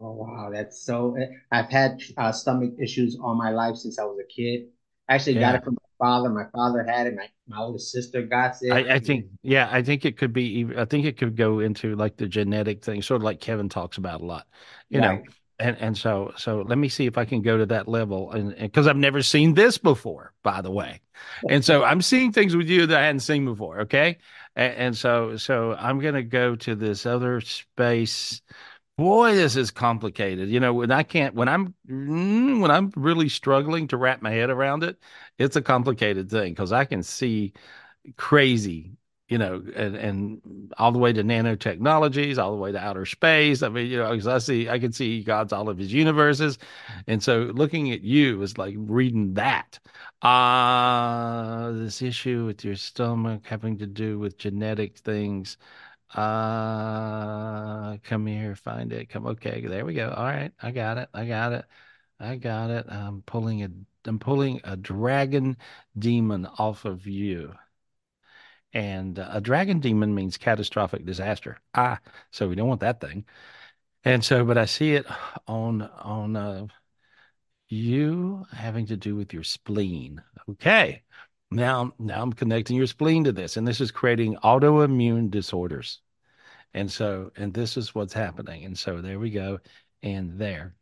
[0.00, 1.16] Oh wow, that's so.
[1.16, 4.66] Eh, I've had uh, stomach issues all my life since I was a kid.
[5.08, 5.40] I actually yeah.
[5.40, 6.28] got it from my father.
[6.28, 7.14] My father had it.
[7.14, 8.72] My my older sister got it.
[8.72, 10.66] I, I, think, yeah, I think it could be.
[10.76, 13.96] I think it could go into like the genetic thing, sort of like Kevin talks
[13.96, 14.46] about a lot.
[14.90, 15.20] You right.
[15.20, 15.24] know,
[15.58, 18.54] and and so so let me see if I can go to that level, and
[18.54, 21.00] because I've never seen this before, by the way,
[21.48, 23.80] and so I'm seeing things with you that I hadn't seen before.
[23.80, 24.18] Okay,
[24.56, 28.42] and, and so so I'm gonna go to this other space
[28.96, 30.48] boy this is complicated.
[30.48, 34.30] You know when i can't when i'm mm, when i'm really struggling to wrap my
[34.30, 34.98] head around it
[35.38, 37.52] it's a complicated thing because i can see
[38.16, 38.92] crazy
[39.28, 43.62] you know and and all the way to nanotechnologies all the way to outer space.
[43.62, 46.58] I mean you know because i see i can see god's all of his universes.
[47.08, 49.78] And so looking at you is like reading that.
[50.22, 55.56] Uh this issue with your stomach having to do with genetic things
[56.14, 59.08] uh, come here, find it.
[59.08, 60.10] Come, okay, there we go.
[60.10, 61.08] All right, I got it.
[61.12, 61.64] I got it.
[62.20, 62.86] I got it.
[62.88, 63.68] I'm pulling a.
[64.06, 65.56] I'm pulling a dragon
[65.98, 67.54] demon off of you.
[68.72, 71.58] And uh, a dragon demon means catastrophic disaster.
[71.74, 71.98] Ah,
[72.30, 73.24] so we don't want that thing.
[74.04, 75.06] And so, but I see it
[75.48, 76.66] on on uh,
[77.68, 80.22] you having to do with your spleen.
[80.50, 81.02] Okay.
[81.50, 86.00] Now, now I'm connecting your spleen to this, and this is creating autoimmune disorders.
[86.74, 88.64] And so, and this is what's happening.
[88.64, 89.60] And so there we go.
[90.02, 90.74] And there.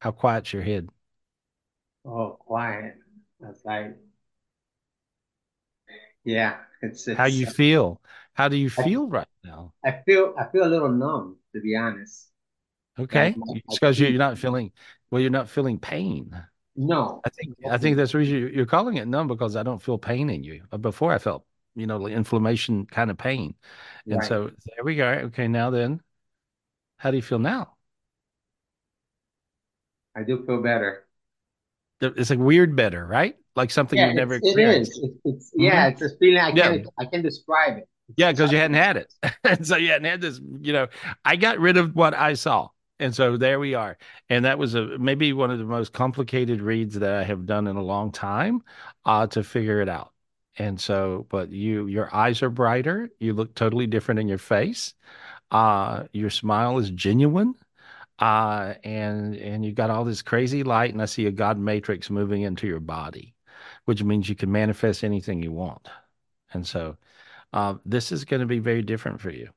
[0.00, 0.88] How quiet's your head?
[2.06, 2.94] Oh, quiet.
[3.40, 3.96] That's like,
[6.24, 6.56] yeah.
[6.80, 8.00] It's, it's how you uh, feel.
[8.34, 9.72] How do you feel I, right now?
[9.84, 12.30] I feel I feel a little numb, to be honest.
[12.98, 13.34] Okay,
[13.68, 14.72] because you're not feeling
[15.10, 15.20] well.
[15.20, 16.34] You're not feeling pain.
[16.76, 19.80] No, I think I think that's the reason you're calling it numb because I don't
[19.80, 20.62] feel pain in you.
[20.72, 21.44] Uh, before I felt,
[21.76, 23.54] you know, inflammation kind of pain,
[24.06, 24.28] and right.
[24.28, 25.06] so there we go.
[25.06, 26.00] Okay, now then,
[26.96, 27.74] how do you feel now?
[30.16, 31.06] I do feel better.
[32.00, 33.36] It's a weird better, right?
[33.56, 34.98] Like something yeah, you've never experienced.
[34.98, 35.10] It is.
[35.10, 35.62] It's, it's mm-hmm.
[35.62, 36.68] yeah, it's a feeling I yeah.
[36.70, 37.88] can I can describe it.
[38.16, 40.40] Yeah, because you hadn't had it, and so you hadn't had this.
[40.60, 40.88] You know,
[41.24, 43.96] I got rid of what I saw, and so there we are.
[44.28, 47.66] And that was a maybe one of the most complicated reads that I have done
[47.66, 48.62] in a long time,
[49.04, 50.12] uh, to figure it out.
[50.56, 53.10] And so, but you, your eyes are brighter.
[53.18, 54.94] You look totally different in your face.
[55.50, 57.54] Uh, your smile is genuine
[58.18, 62.10] uh, and and you got all this crazy light, and I see a God matrix
[62.10, 63.34] moving into your body,
[63.86, 65.88] which means you can manifest anything you want.
[66.52, 66.96] And so,
[67.52, 69.50] uh, this is going to be very different for you.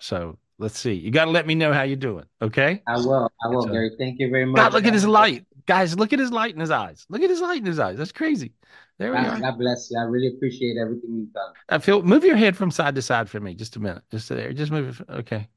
[0.00, 0.92] So let's see.
[0.92, 2.24] You got to let me know how you're doing.
[2.42, 2.82] Okay.
[2.86, 3.30] I will.
[3.44, 3.90] I will, so, Gary.
[3.98, 4.56] Thank you very much.
[4.56, 5.96] God, look at his light, guys.
[5.96, 7.06] Look at his light in his eyes.
[7.08, 7.96] Look at his light in his eyes.
[7.96, 8.52] That's crazy.
[8.98, 9.40] There we God, are.
[9.40, 9.98] God bless you.
[9.98, 11.52] I really appreciate everything you've done.
[11.68, 12.02] I feel.
[12.02, 14.02] Move your head from side to side for me, just a minute.
[14.10, 14.52] Just there.
[14.52, 15.12] Just move it.
[15.12, 15.48] Okay.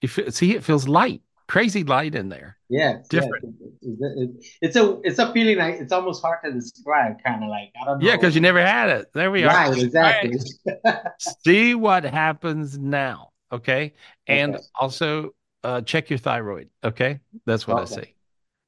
[0.00, 2.56] You feel, see, it feels light, crazy light in there.
[2.70, 3.54] Yeah, different.
[3.82, 4.24] Yeah.
[4.62, 7.22] It's a it's a feeling like it's almost hard to describe.
[7.22, 8.06] Kind of like I don't know.
[8.06, 9.12] Yeah, because you never had it.
[9.12, 9.72] There we right, are.
[9.72, 10.38] Right, exactly.
[10.82, 10.96] Right.
[11.44, 13.32] see what happens now.
[13.52, 13.92] Okay,
[14.26, 14.64] and okay.
[14.80, 16.70] also uh, check your thyroid.
[16.82, 17.82] Okay, that's what okay.
[17.82, 18.14] I say.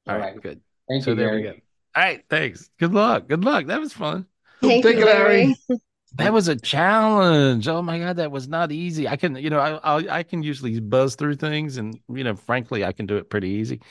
[0.07, 0.61] All, All right, right, good.
[0.87, 1.15] Thank so you.
[1.15, 1.41] there Gary.
[1.41, 1.53] we go.
[1.95, 2.69] All right, thanks.
[2.77, 3.27] Good luck.
[3.27, 3.65] Good luck.
[3.65, 4.27] That was fun.
[4.61, 5.55] Thank, Thank you, Larry.
[6.15, 7.67] That was a challenge.
[7.67, 9.07] Oh my god, that was not easy.
[9.07, 12.35] I can, you know, I I, I can usually buzz through things, and you know,
[12.35, 13.81] frankly, I can do it pretty easy.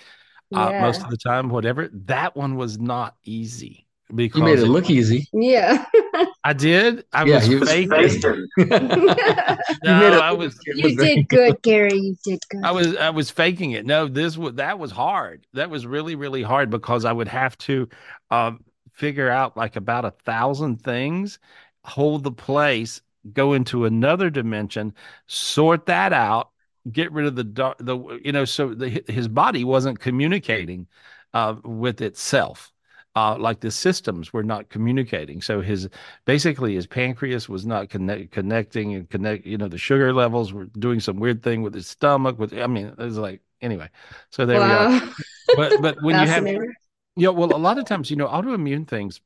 [0.51, 0.65] Yeah.
[0.65, 1.89] Uh, most of the time, whatever.
[1.93, 5.29] That one was not easy because you made it look easy.
[5.33, 5.85] Yeah,
[6.45, 7.05] I did.
[7.13, 8.47] I yeah, was faking.
[8.59, 8.69] no,
[10.23, 10.59] I was.
[10.67, 11.95] You did good, Gary.
[11.95, 12.65] You did good.
[12.65, 13.85] I was I was faking it.
[13.85, 15.47] No, this was that was hard.
[15.53, 17.89] That was really really hard because I would have to
[18.31, 21.39] um, figure out like about a thousand things
[21.85, 23.01] hold the place,
[23.33, 24.95] go into another dimension,
[25.27, 26.51] sort that out,
[26.91, 30.87] get rid of the dark, the you know, so the, his body wasn't communicating
[31.33, 32.71] uh, with itself.
[33.17, 35.41] Uh, like the systems were not communicating.
[35.41, 35.89] So his
[36.25, 39.47] basically his pancreas was not connect, connecting and connect.
[39.47, 42.41] You know, the sugar levels were doing some weird thing with his stomach.
[42.41, 43.89] With I mean, it was like anyway.
[44.31, 44.89] So there wow.
[44.89, 45.11] we are.
[45.57, 46.75] But but when you have, you
[47.17, 49.21] know, well, a lot of times you know, autoimmune things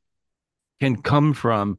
[0.81, 1.79] can come from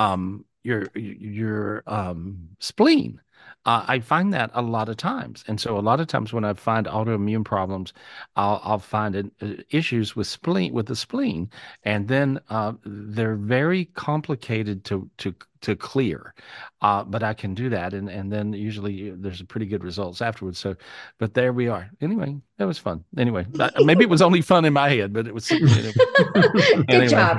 [0.00, 3.20] um, your your um, spleen.
[3.66, 6.44] Uh, I find that a lot of times, and so a lot of times when
[6.44, 7.92] I find autoimmune problems,
[8.34, 11.50] I'll, I'll find it, uh, issues with spleen with the spleen,
[11.82, 16.34] and then uh, they're very complicated to to to clear.
[16.80, 20.22] Uh, but I can do that, and and then usually there's a pretty good results
[20.22, 20.58] afterwards.
[20.58, 20.74] So,
[21.18, 21.90] but there we are.
[22.00, 23.04] Anyway, that was fun.
[23.18, 23.46] Anyway,
[23.84, 25.50] maybe it was only fun in my head, but it was.
[25.60, 25.92] Anyway.
[26.32, 27.08] good anyway.
[27.08, 27.38] job.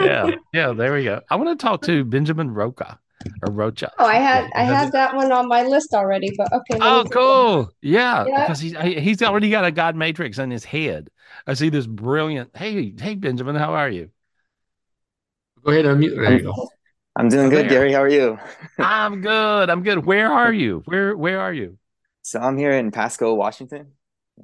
[0.00, 0.72] yeah, yeah.
[0.72, 1.20] There we go.
[1.30, 2.98] I want to talk to Benjamin Rocha
[3.42, 3.92] or Rocha.
[3.98, 6.78] Oh, I had I had that one on my list already, but okay.
[6.80, 7.70] Oh, cool.
[7.82, 11.10] Yeah, yeah, because he's he's already got a God matrix in his head.
[11.46, 12.56] I see this brilliant.
[12.56, 14.10] Hey, hey, Benjamin, how are you?
[15.64, 16.16] Go ahead, unmute.
[16.16, 16.68] There you go.
[17.16, 17.92] I'm doing good, Gary.
[17.92, 18.38] How are you?
[18.78, 19.70] I'm good.
[19.70, 20.04] I'm good.
[20.04, 20.82] Where are you?
[20.86, 21.78] Where Where are you?
[22.22, 23.92] So I'm here in Pasco, Washington.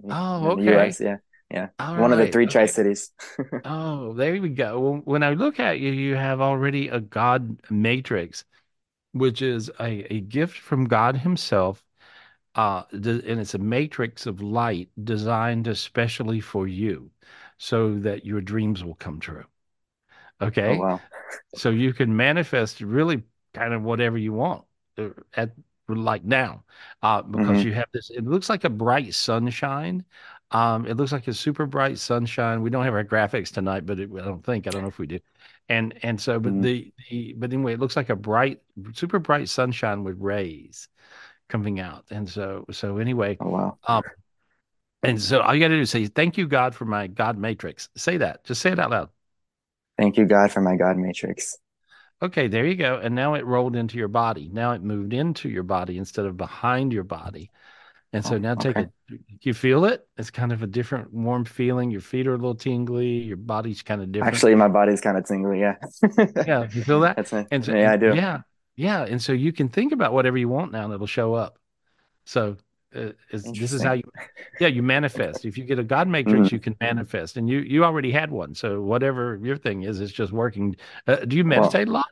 [0.08, 0.74] Oh, okay.
[0.76, 1.16] US, yeah,
[1.50, 1.68] yeah.
[1.78, 2.12] All One right.
[2.12, 3.10] of the three Tri Cities.
[3.64, 5.02] oh, there we go.
[5.04, 8.44] When I look at you, you have already a God matrix,
[9.12, 11.84] which is a, a gift from God Himself.
[12.54, 17.10] Uh, and it's a matrix of light designed especially for you
[17.58, 19.44] so that your dreams will come true.
[20.40, 20.76] Okay.
[20.76, 21.00] Oh, wow.
[21.54, 23.22] So you can manifest really
[23.54, 24.64] kind of whatever you want
[24.98, 25.52] uh, at
[25.88, 26.64] like now,
[27.02, 27.66] uh, because mm-hmm.
[27.68, 28.10] you have this.
[28.10, 30.04] It looks like a bright sunshine.
[30.52, 32.62] Um, it looks like a super bright sunshine.
[32.62, 34.98] We don't have our graphics tonight, but it, I don't think I don't know if
[34.98, 35.18] we do.
[35.68, 36.62] And and so, but mm-hmm.
[36.62, 38.60] the the but anyway, it looks like a bright,
[38.92, 40.88] super bright sunshine with rays
[41.48, 42.04] coming out.
[42.10, 43.36] And so so anyway.
[43.40, 43.78] Oh wow.
[43.86, 44.02] Um,
[45.02, 47.38] and so all you got to do is say, "Thank you, God, for my God
[47.38, 48.44] matrix." Say that.
[48.44, 49.08] Just say it out loud.
[49.96, 51.56] Thank you, God, for my God matrix.
[52.22, 52.98] Okay, there you go.
[53.02, 54.50] And now it rolled into your body.
[54.52, 57.50] Now it moved into your body instead of behind your body.
[58.12, 58.88] And so oh, now take okay.
[59.08, 59.20] it.
[59.42, 60.06] You feel it?
[60.16, 61.90] It's kind of a different warm feeling.
[61.90, 63.06] Your feet are a little tingly.
[63.06, 64.34] Your body's kind of different.
[64.34, 65.60] Actually, my body's kind of tingly.
[65.60, 65.76] Yeah.
[66.46, 66.66] yeah.
[66.72, 67.16] You feel that?
[67.16, 68.14] That's And so, yeah, I do.
[68.14, 68.40] Yeah.
[68.74, 69.04] Yeah.
[69.04, 71.58] And so you can think about whatever you want now and it'll show up.
[72.24, 72.56] So
[72.94, 74.02] uh, is this is how you
[74.58, 76.56] yeah you manifest if you get a god matrix mm-hmm.
[76.56, 80.10] you can manifest and you you already had one so whatever your thing is it's
[80.10, 80.74] just working
[81.06, 82.06] uh, do you meditate well, a lot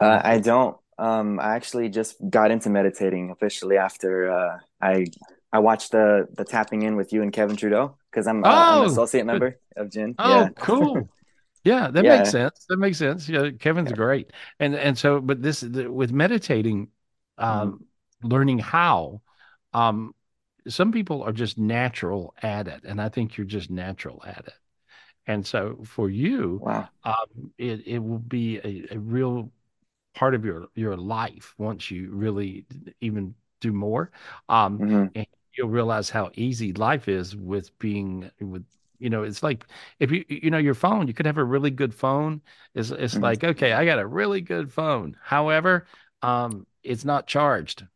[0.00, 0.76] Uh, I don't.
[0.98, 5.12] Um, I actually just got into meditating officially after uh, I
[5.52, 8.78] I watched the the tapping in with you and Kevin Trudeau because I'm, uh, I'm
[8.78, 10.18] an Oh, associate member of GIN.
[10.18, 10.50] Oh, Yeah.
[10.58, 11.10] cool.
[11.64, 12.06] Yeah, that Yeah.
[12.06, 12.66] makes sense.
[12.68, 13.28] That makes sense.
[13.28, 14.32] Yeah, Kevin's great.
[14.60, 16.88] And and so, but this the, with meditating,
[17.38, 17.86] um,
[18.22, 19.22] learning how,
[19.74, 20.14] um,
[20.68, 24.54] some people are just natural at it, and I think you're just natural at it.
[25.26, 26.90] And so for you, Wow.
[27.04, 29.52] um, it it will be a, a real
[30.18, 32.66] part of your your life once you really
[33.00, 34.10] even do more.
[34.48, 35.08] Um, Mhm.
[35.14, 38.64] and you'll realize how easy life is with being with
[38.98, 39.64] you know it's like
[40.00, 42.40] if you you know your phone you could have a really good phone
[42.74, 43.22] it's it's Mhm.
[43.22, 45.86] like okay I got a really good phone however
[46.22, 47.86] um it's not charged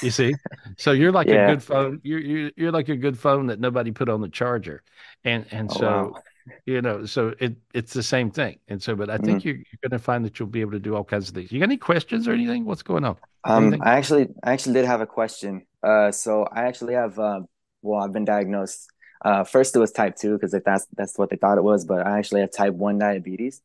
[0.00, 0.38] you see
[0.76, 3.90] so you're like a good phone you're you're, you're like a good phone that nobody
[3.92, 4.82] put on the charger
[5.24, 6.22] and and Oh, so wow.
[6.66, 9.44] You know so it it's the same thing and so but I think Mhm.
[9.44, 11.52] you're, you're going to find that you'll be able to do all kinds of things
[11.52, 14.84] you got any questions or anything what's going on Um, I actually, I actually did
[14.84, 15.66] have a question.
[15.82, 17.40] Uh, so I actually have, uh,
[17.82, 18.90] well, I've been diagnosed.
[19.24, 22.06] Uh, first it was type two because that's that's what they thought it was, but
[22.06, 23.60] I actually have type one diabetes,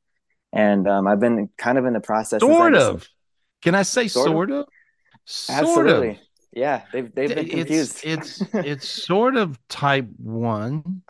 [0.53, 3.07] and um, I've been kind of in the process sort just of
[3.61, 4.67] can I say sort of, sort of
[5.35, 6.19] sort of absolutely,
[6.51, 6.83] yeah.
[6.91, 8.01] They've they've been it's confused.
[8.01, 11.03] it's it's sort of type one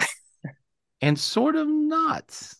[1.03, 2.55] and sort of not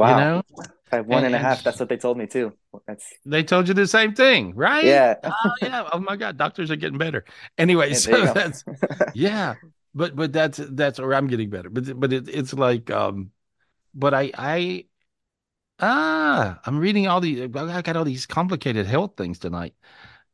[0.00, 0.42] you Wow, know?
[0.90, 1.64] Type one and and a half.
[1.64, 2.52] That's what they told me too.
[2.86, 4.84] That's they told you the same thing right?
[4.84, 5.88] Yeah, oh yeah.
[5.92, 6.36] Oh my god.
[6.36, 7.24] Doctors are getting better.
[7.56, 7.94] Anyway yeah.
[7.94, 8.64] So that's
[9.12, 9.56] yeah.
[9.94, 11.70] But but that's that's or i'm getting better.
[11.70, 13.32] But but it, it's like um
[13.94, 14.86] but i i
[15.80, 19.74] ah i'm reading all the i got all these complicated health things tonight.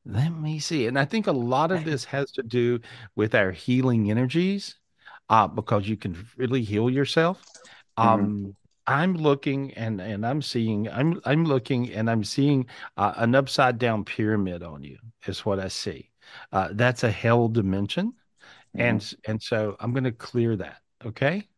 [0.07, 0.87] Let me see.
[0.87, 2.81] And i think a lot of this has to do
[3.17, 4.77] with our healing energies
[5.29, 7.47] uh because you can really heal yourself.
[8.01, 8.57] Hmm um
[8.87, 12.67] i'm looking and and i'm seeing i'm i'm looking and i'm seeing
[12.99, 16.11] uh, an upside down pyramid on you is what i see.
[16.53, 18.13] Uh that's a hell dimension.
[18.75, 21.49] Hmm and and so i'm going to clear that okay?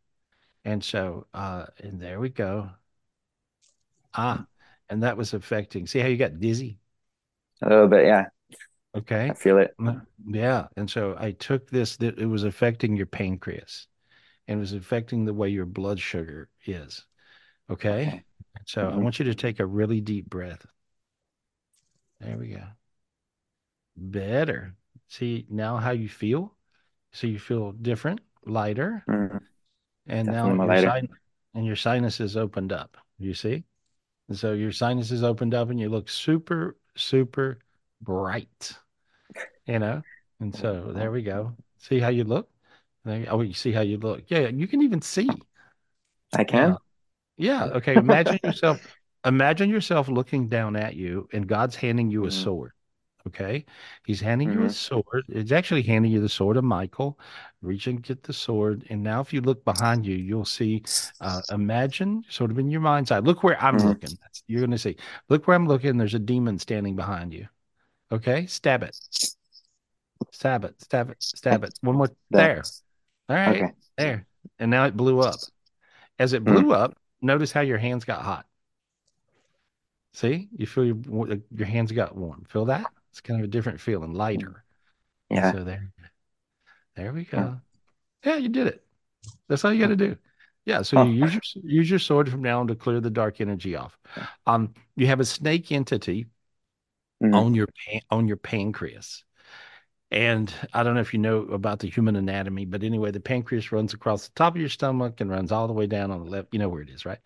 [0.64, 2.70] And so uh and there we go.
[4.14, 4.46] Ah
[4.88, 6.80] and that was affecting see how you got dizzy?
[7.62, 8.26] A little bit, yeah.
[9.28, 9.74] I okay feel it.
[10.28, 13.86] Yeah and so i took this that it was affecting your pancreas
[14.48, 17.06] and it was affecting the way your blood sugar is.
[17.70, 18.14] Okay?
[18.14, 18.24] Okay.
[18.66, 20.66] so i hmm want you to take a really deep breath.
[22.20, 22.62] There we go.
[23.96, 24.76] Better.
[25.08, 26.56] See now how you feel?
[27.12, 29.06] So you feel different lighter?
[29.06, 29.38] Hmm
[30.06, 30.92] and Definitely now your lighter.
[30.92, 31.08] sin
[31.54, 32.96] and your sinuses is opened up.
[33.18, 33.64] You see?
[34.28, 37.60] And so your sinuses is opened up and you look super super
[38.02, 38.78] bright
[39.66, 40.02] you know?
[40.40, 41.56] And so there we go.
[41.78, 42.50] See how you look?
[43.06, 44.24] Oh you see how you look.
[44.28, 45.46] Yeah you can even see.
[46.32, 46.78] I can.
[47.36, 48.78] yeah okay imagine yourself
[49.24, 52.72] imagine yourself looking down at you and god's handing you a hmm sword
[53.28, 53.66] okay?
[54.06, 55.24] He's handing you a hmm sword.
[55.28, 57.20] It's actually handing you the sword of michael.
[57.62, 58.86] Reach and get the sword.
[58.90, 60.84] And now if you look behind you you'll see
[61.20, 64.18] uh, imagine sort of in your mind's eye look where i'm hmm looking.
[64.22, 64.96] That's- you're going to see.
[65.28, 65.98] Look where i'm looking.
[65.98, 67.48] There's a demon standing behind you.
[68.12, 68.46] Okay?
[68.46, 68.94] Stab it
[70.32, 72.62] stab it stab it stab it one more There.
[73.28, 73.72] all right Okay.
[73.96, 74.26] there.
[74.58, 75.36] And now it blew up.
[76.18, 76.54] As it Mm.
[76.54, 78.46] blew up notice how your hands got hot.
[80.12, 80.48] See?
[80.56, 80.96] You feel your
[81.54, 82.46] your hands got warm.
[82.48, 82.86] Feel that?
[83.10, 84.64] It's kind of a different feeling lighter.
[85.30, 85.52] Yeah.
[85.52, 85.90] so there
[86.94, 87.60] there we go.
[88.24, 88.36] Yeah.
[88.36, 88.84] You did it.
[89.48, 90.16] That's all you got to do.
[90.64, 91.12] Yeah so you Oh.
[91.12, 93.96] use your use your sword from now on to clear the dark energy off.
[94.46, 96.26] Um you have a snake entity
[97.20, 99.24] hmm on your pan, on your pancreas
[100.10, 103.72] and I don't know if you know about the human anatomy, but anyway, the pancreas
[103.72, 106.30] runs across the top of your stomach and runs all the way down on the
[106.30, 106.48] left.
[106.52, 107.18] You know where it is, right?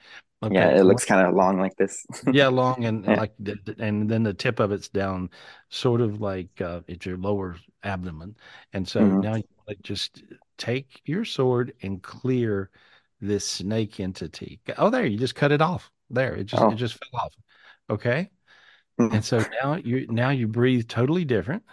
[0.49, 0.75] Yeah, Okay.
[0.79, 2.07] it looks kind of long like this.
[2.31, 3.17] yeah, long and, Yeah.
[3.17, 5.31] like, the, and then the tip of it's down,
[5.69, 8.37] sort of like uh, at your lower abdomen.
[8.73, 10.23] And so hmm now you want to just
[10.59, 12.71] take your sword and clear
[13.21, 14.61] this snake entity.
[14.79, 15.91] Oh, there, you just cut it off.
[16.11, 16.77] There, it just it Oh.
[16.77, 17.33] just fell off.
[17.91, 18.31] Okay.
[18.99, 19.11] Mhm.
[19.11, 21.65] And so now you now you breathe totally different.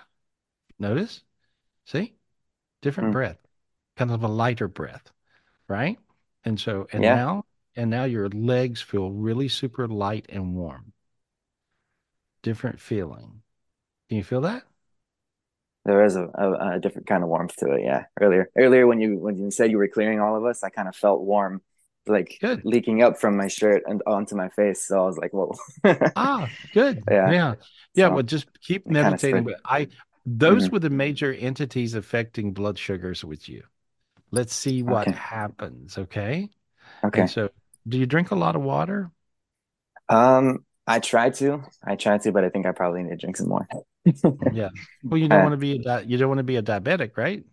[0.80, 1.24] Notice,
[1.86, 2.16] see,
[2.82, 3.14] different Mm.
[3.14, 3.40] breath,
[3.98, 5.12] kind of a lighter breath,
[5.68, 6.00] right?
[6.46, 7.22] And so and Yeah.
[7.24, 7.46] now
[7.76, 10.94] and now your legs feel really super light and warm.
[12.42, 13.44] Different feeling.
[14.10, 14.66] Can you feel that?
[15.86, 17.84] There is a, a, a different kind of warmth to it.
[17.84, 18.06] Yeah.
[18.20, 20.88] Earlier, earlier when you when you said you were clearing all of us, I kind
[20.88, 21.62] of felt warm,
[22.08, 22.64] like Good.
[22.64, 24.86] leaking up from my shirt and onto my face.
[24.86, 25.54] So I was like, whoa.
[26.16, 27.04] Ah, good.
[27.12, 27.36] Yeah.
[27.36, 27.56] Yeah.
[27.94, 28.08] Yeah.
[28.08, 29.44] So Well, just keep it kind of meditating.
[29.44, 29.90] But I,
[30.28, 33.64] those hmm were the major entities affecting blood sugars with you.
[34.32, 35.16] Let's see what Okay.
[35.16, 35.98] happens.
[35.98, 36.50] Okay.
[37.04, 37.28] Okay.
[37.28, 37.50] And so,
[37.88, 39.12] do you drink a lot of water?
[40.10, 43.38] Um, I try to, I try to, but I think I probably need to drink
[43.38, 43.68] some more.
[44.50, 44.70] yeah.
[45.04, 46.64] Well, you don't uh, want to be a di- you don't want to be a
[46.64, 47.44] diabetic, right?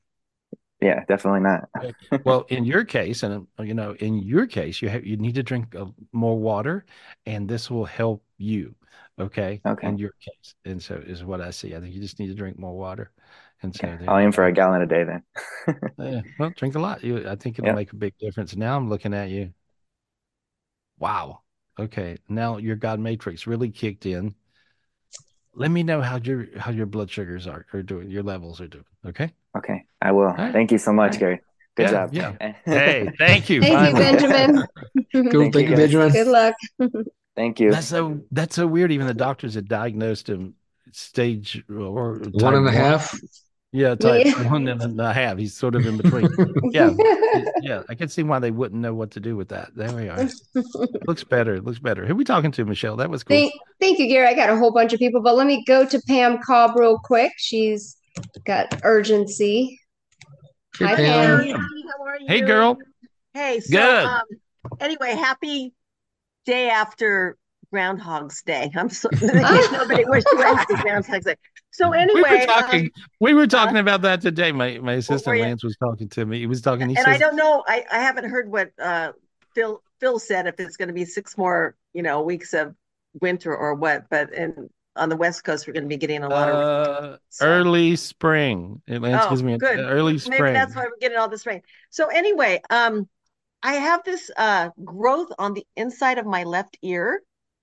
[0.81, 1.69] Yeah, definitely not.
[2.25, 5.43] well, in your case, and you know, in your case, you have you need to
[5.43, 6.85] drink uh, more water,
[7.27, 8.75] and this will help you.
[9.21, 9.61] Okay.
[9.65, 9.87] Okay.
[9.87, 11.75] In your case, and so is what I see.
[11.75, 13.13] I think you just need to drink more water.
[13.63, 15.23] And so I'll aim for a gallon a day then.
[15.99, 16.21] yeah.
[16.39, 17.03] Well, drink a lot.
[17.03, 17.77] You, I think it'll yep.
[17.77, 18.57] make a big difference.
[18.57, 19.55] Now I'm looking at you.
[20.99, 21.41] Wow.
[21.79, 22.19] Okay.
[22.29, 24.35] Now your God matrix really kicked in.
[25.55, 28.67] Let me know how your how your blood sugars are, are doing, your levels are
[28.67, 28.85] doing.
[29.07, 29.33] Okay.
[29.57, 29.85] Okay.
[30.03, 30.27] I will.
[30.27, 30.53] Right.
[30.53, 31.21] Thank you so much, right.
[31.21, 31.41] Gary.
[31.77, 32.15] Good yeah, job.
[32.15, 32.55] Yeah.
[32.65, 33.61] hey, thank you.
[33.61, 34.05] Thank Finally.
[34.05, 34.67] you, Benjamin.
[35.13, 35.43] cool.
[35.43, 36.13] Thank, thank you, Benjamin.
[36.13, 36.55] Good luck.
[37.37, 37.71] Thank you.
[37.71, 38.93] That's so that's so weird.
[38.93, 40.55] Even the doctors had diagnosed him
[40.93, 43.19] stage or one and a half.
[43.73, 44.53] Yeah, type yeah.
[44.53, 45.37] one and a half.
[45.37, 46.29] He's sort of in between.
[46.71, 46.95] yeah,
[47.61, 47.83] yeah.
[47.89, 49.75] I can see why they wouldn't know what to do with that.
[49.75, 50.29] There we are.
[51.09, 51.61] looks better.
[51.61, 52.07] Looks better.
[52.07, 52.95] Who are we talking to, Michelle?
[52.95, 53.37] That was cool.
[53.37, 54.29] Thank, thank you, Gary.
[54.29, 57.01] I got a whole bunch of people, but let me go to Pam Cobb real
[57.03, 57.33] quick.
[57.37, 57.97] She's
[58.47, 59.81] got urgency.
[60.79, 61.41] Hey, Hi, Pam.
[61.41, 62.27] Hey, how are you?
[62.29, 62.79] Hey, girl.
[63.33, 64.05] Hey, so, Good.
[64.05, 64.23] Um,
[64.79, 65.75] anyway, happy
[66.45, 67.37] day after
[67.73, 68.71] Groundhog's Day.
[68.77, 71.37] I'm so nobody wished Wednesday Groundhog's Day.
[71.71, 72.85] So anyway, we were talking.
[72.85, 72.91] Um,
[73.21, 74.53] we were talking uh, about that today.
[74.53, 76.39] My my assistant Lance was talking to me.
[76.39, 76.89] He was talking.
[76.89, 77.65] He and says, I don't know.
[77.67, 79.11] I, I haven't heard what uh,
[79.55, 82.75] Phil Phil said if it's going to be six more you know weeks of
[83.21, 84.05] winter or what.
[84.09, 87.19] But in on the west coast, we're going to be getting a lot uh, of
[87.29, 87.47] so.
[87.47, 88.81] early spring.
[88.87, 89.81] Lance oh, gives me good.
[89.81, 90.43] early spring.
[90.43, 91.63] Maybe that's why we're getting all this rain.
[91.91, 93.09] So anyway, um,
[93.65, 97.23] I have this uh growth on the inside of my left ear,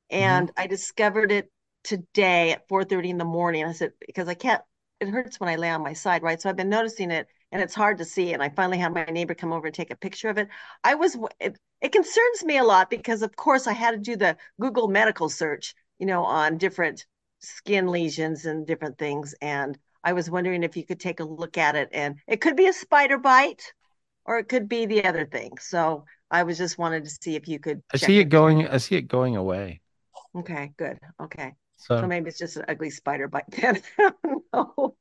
[0.10, 0.62] and mm-hmm.
[0.62, 1.52] I discovered it
[1.84, 3.64] today at 4:30 in the morning.
[3.66, 4.62] I said because I can't
[4.99, 6.41] it hurts when I lay on my side, right?
[6.41, 9.06] So I've been noticing it and it's hard to see and I finally had my
[9.06, 10.47] neighbor come over and take a picture of it.
[10.84, 14.16] I was it, it concerns me a lot because of course I had to do
[14.16, 17.06] the Google medical search, you know, on different
[17.39, 21.60] skin lesions and different things and I was wondering if you could take a look
[21.60, 23.72] at it and it could be a spider bite
[24.26, 25.52] or it could be the other thing.
[25.60, 28.78] So I was just wanted to see if you could I see it going I
[28.78, 29.82] see it going away.
[30.36, 31.00] Okay, good.
[31.22, 31.54] Okay.
[31.78, 33.82] So, so maybe it's just an ugly spider bite then.
[34.54, 34.96] no.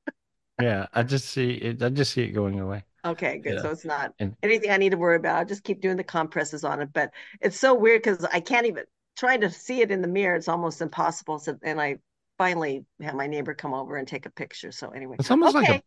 [0.61, 1.83] Yeah, I just see it.
[1.83, 2.85] I just see it going away.
[3.05, 3.55] Okay, good.
[3.55, 3.63] Yeah.
[3.63, 5.37] So it's not and, anything I need to worry about.
[5.37, 6.91] I'll just keep doing the compresses on it.
[6.93, 8.85] But it's so weird because I can't even
[9.17, 10.37] trying to see it in the mirror.
[10.37, 11.39] It's almost impossible.
[11.39, 11.99] So and I
[12.39, 14.73] finally had my neighbor come over and take a picture.
[14.73, 15.73] So anyway, it's almost okay.
[15.73, 15.85] like a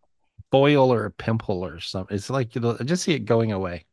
[0.53, 2.15] boil or a pimple or something.
[2.15, 3.85] It's like you know, I just see it going away.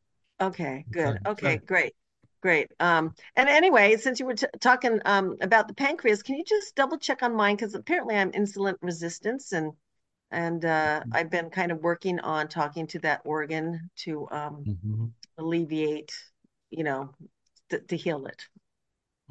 [0.42, 1.18] Okay, good.
[1.26, 1.94] Okay, great.
[2.42, 2.70] Great.
[2.80, 6.74] Um, and anyway, since you were t- talking um, about the pancreas, can you just
[6.74, 7.56] double check on mine?
[7.56, 9.72] Because apparently I'm insulin resistance, and
[10.30, 11.10] and uh, mm-hmm.
[11.14, 15.04] I've been kind of working on talking to that organ to um, mm-hmm.
[15.38, 16.12] alleviate,
[16.70, 17.10] you know,
[17.70, 18.46] th- to heal it.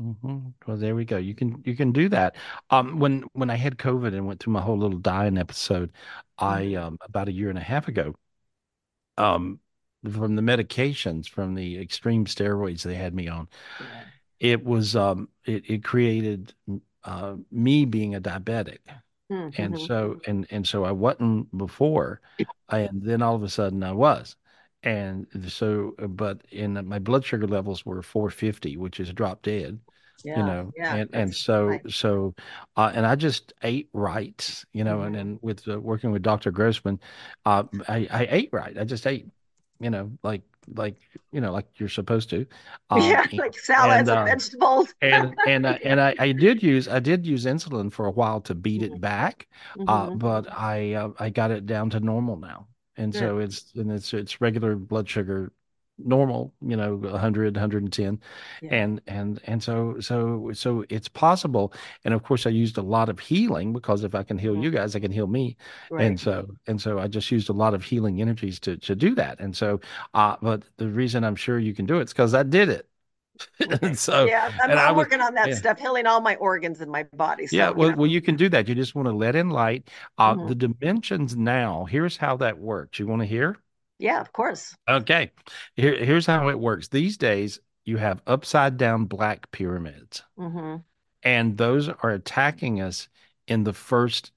[0.02, 0.38] Mm-hmm.
[0.66, 1.18] Well, there we go.
[1.18, 2.36] You can you can do that.
[2.70, 5.92] Um, when when I had COVID and went through my whole little dying episode,
[6.38, 6.84] I mm-hmm.
[6.84, 8.16] um about a year and a half ago,
[9.18, 9.60] um,
[10.10, 13.50] from the medications, from the extreme steroids they had me on.
[13.80, 14.04] Yeah.
[14.40, 16.54] It was um it, it created
[17.04, 18.80] uh, me being a diabetic.
[19.32, 19.62] Mm-hmm.
[19.62, 22.20] And so and and so I wasn't before,
[22.70, 24.36] and then all of a sudden I was,
[24.84, 29.80] and so but in my blood sugar levels were 450, which is drop dead,
[30.24, 32.36] yeah, you know yeah, and and so so
[32.76, 35.06] uh, and i just ate right you know mm-hmm.
[35.06, 37.00] and then with uh, working with dr grossman
[37.46, 39.28] uh, I, I ate right i just ate
[39.80, 40.42] you know, like
[40.76, 40.98] like
[41.32, 42.46] you know, like you're supposed to.
[42.92, 44.94] Um, yeah, like salads and, and uh, vegetables.
[45.02, 48.42] and and uh, and I, I did use I did use insulin for a while
[48.42, 49.00] to beat it mm-hmm.
[49.00, 49.48] back,
[49.88, 50.14] uh, mm-hmm.
[50.14, 52.66] uh, but I uh, I got it down to normal now,
[53.00, 53.20] and Good.
[53.20, 55.52] so it's and it's it's regular blood sugar
[56.06, 58.22] normal you know 100 110
[58.62, 58.70] yeah.
[58.72, 61.74] and and and so so so it's possible
[62.06, 64.72] and of course i used a lot of healing because if i can heal you
[64.72, 65.58] guys i can heal me
[65.92, 66.06] right.
[66.06, 69.14] and so and so i just used a lot of healing energies to to do
[69.14, 69.80] that and so
[70.14, 72.89] uh but the reason i'm sure you can do it is because i did it
[73.82, 75.56] and so yeah i'm, I'm working on that yeah.
[75.56, 77.98] stuff healing all my organs in my body so, yeah well, you know.
[78.00, 80.48] well you can do that you just want to let in light uh mm-hmm.
[80.48, 83.58] the dimensions now here's how that works you want to hear
[84.00, 84.76] yeah, of course.
[84.90, 85.32] Okay.
[85.76, 86.88] Here, here's how it works.
[86.88, 90.78] These days, you have upside down black pyramids, mm-hmm.
[91.22, 93.10] and those are attacking us
[93.48, 94.32] in the first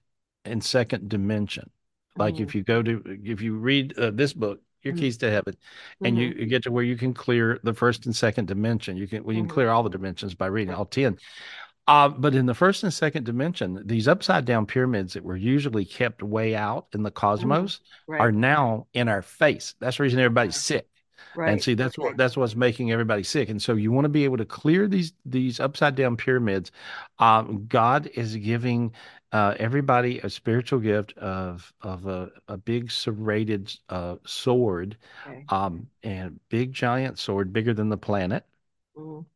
[0.45, 1.71] and second dimension.
[2.17, 2.43] Like mm-hmm.
[2.43, 5.01] if you go to, if you read uh, this book, Your mm-hmm.
[5.01, 5.57] Keys to Heaven,
[6.05, 6.41] and you, mm-hmm.
[6.41, 8.97] you, get to where you can clear the first and second dimension.
[8.97, 9.55] You can, well, you can mm-hmm.
[9.55, 11.19] clear all the dimensions by reading all 10.
[11.89, 15.85] Uh, but in the first and second dimension, these upside down pyramids that were usually
[15.85, 17.19] kept way out in the mm-hmm.
[17.19, 18.21] cosmos right.
[18.21, 19.75] are now in our face.
[19.81, 20.87] That's the reason everybody's sick.
[21.35, 21.53] Right.
[21.53, 23.49] And see, that's what that's what's making everybody sick.
[23.49, 26.71] And so you want to be able to clear these these upside down pyramids.
[27.19, 28.93] Um, God is giving
[29.33, 35.45] uh, everybody a spiritual gift of of a, a big serrated uh, sword, Okay.
[35.49, 38.45] um, and big giant sword, bigger than the planet.
[38.95, 39.27] Mhm.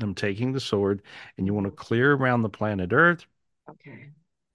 [0.00, 1.02] I'm taking the sword,
[1.36, 3.26] and you want to clear around the planet Earth
[3.68, 4.12] Okay.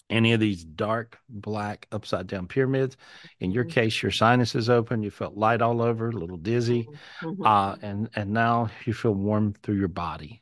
[0.09, 2.97] any of these dark black upside down pyramids.
[3.39, 6.89] In your case, your sinuses is open, you felt light all over, a little dizzy,
[7.24, 7.45] Mhm.
[7.45, 10.41] uh, and and now you feel warm through your body.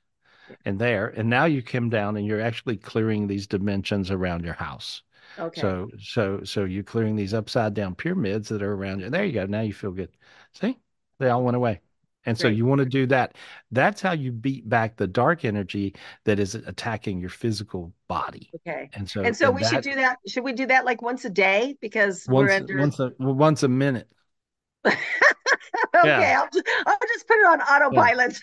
[0.68, 4.54] And there, and now you come down and you're actually clearing these dimensions around your
[4.54, 5.02] house.
[5.40, 5.62] Okay.
[5.62, 9.10] So so so you're clearing these upside down pyramids that are around you.
[9.10, 9.46] There you go.
[9.46, 10.10] Now you feel good.
[10.52, 10.78] See,
[11.20, 11.80] they all went away.
[12.26, 13.38] And so you want to do that.
[13.72, 15.96] That's how you beat back the dark energy
[16.26, 18.50] that is attacking your physical body.
[18.56, 18.90] Okay.
[18.92, 20.18] And so And so and we should do that.
[20.28, 21.78] Should we do that like once a day?
[21.80, 22.78] Because we're once under.
[22.78, 24.12] once a once a minute.
[25.96, 26.42] okay, yeah.
[26.42, 28.40] I'll, just, I'll just put it on autopilot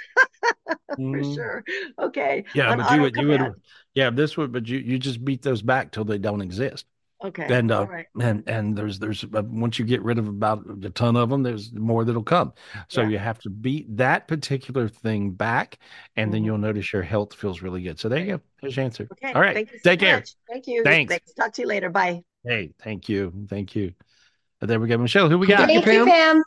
[1.10, 1.34] for Mhm.
[1.34, 1.64] sure.
[1.98, 2.44] Okay.
[2.54, 3.54] Yeah, but you would you would
[3.94, 6.86] yeah, this would but you you just beat those back till they don't exist.
[7.24, 7.46] Okay.
[7.48, 8.06] And uh, right.
[8.20, 11.42] and and there's there's uh, once you get rid of about a ton of them,
[11.42, 12.52] there's more that'll come.
[12.88, 13.08] So Yeah.
[13.10, 15.78] you have to beat that particular thing back,
[16.16, 16.46] and then Mhm.
[16.46, 17.98] you'll notice your health feels really good.
[17.98, 18.40] So there you go.
[18.62, 19.08] There's your answer.
[19.12, 19.32] Okay.
[19.34, 19.54] All right.
[19.54, 20.24] Thank you so Take care.
[20.48, 20.84] Thank you.
[20.84, 21.14] Thanks.
[21.34, 21.90] Talk to you later.
[21.90, 22.22] Bye.
[22.44, 23.32] Hey, thank you.
[23.48, 23.94] Thank you.
[24.64, 24.96] And there we go.
[24.96, 25.68] Michelle, who we got?
[25.68, 26.42] Thank you, Pam.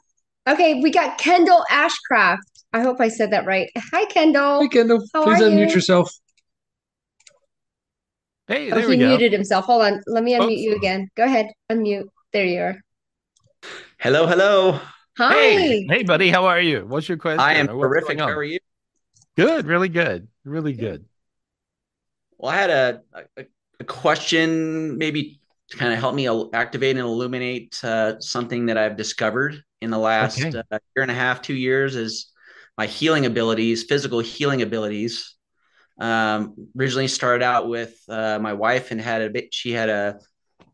[0.50, 2.40] Okay, we got Kendall Ashcraft.
[2.74, 3.70] I hope I said that right.
[3.78, 4.64] Hi, Kendall.
[4.64, 5.04] Hey, Kendall.
[5.14, 5.76] How Please unmute you?
[5.76, 6.12] yourself.
[8.48, 9.10] Hey, Oh, there he we go.
[9.10, 9.66] muted himself.
[9.66, 10.02] Hold on.
[10.08, 10.62] Let me unmute Oops.
[10.62, 10.78] you oh.
[10.78, 11.10] again.
[11.16, 11.46] Go ahead.
[11.72, 12.08] Unmute.
[12.34, 12.82] There you are.
[14.00, 14.80] Hello, hello.
[15.20, 15.34] Hi.
[15.36, 16.88] Hey, hey, buddy, how are you?
[16.88, 17.40] What's your question?
[17.40, 18.18] I am or terrific.
[18.18, 18.58] How are you?
[19.36, 21.06] Good, really good, really good.
[22.40, 23.02] Well, I had a,
[23.38, 23.46] a,
[23.80, 25.37] a question, maybe
[25.70, 29.98] to kind of help me activate and illuminate uh, something that I've discovered in the
[29.98, 30.56] last Okay.
[30.56, 30.64] uh,
[30.96, 32.32] year and a half, two years, is
[32.78, 35.36] my healing abilities, physical healing abilities.
[36.00, 39.54] Um, originally started out with uh, my wife and had a bit.
[39.54, 40.20] She had a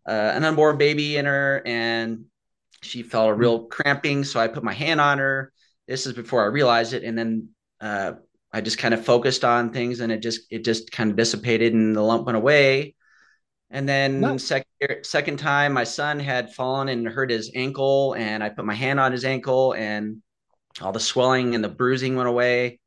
[0.07, 2.25] uh, an unborn baby in her, and
[2.81, 4.23] she felt a real cramping.
[4.23, 5.51] So I put my hand on her.
[5.87, 7.49] This is before I realized it, and then
[7.81, 8.13] uh,
[8.51, 11.73] I just kind of focused on things, and it just it just kind of dissipated,
[11.73, 12.95] and the lump went away.
[13.73, 14.43] And then Nice.
[14.45, 18.75] second second time, my son had fallen and hurt his ankle, and I put my
[18.75, 20.21] hand on his ankle, and
[20.79, 22.79] all the swelling and the bruising went away.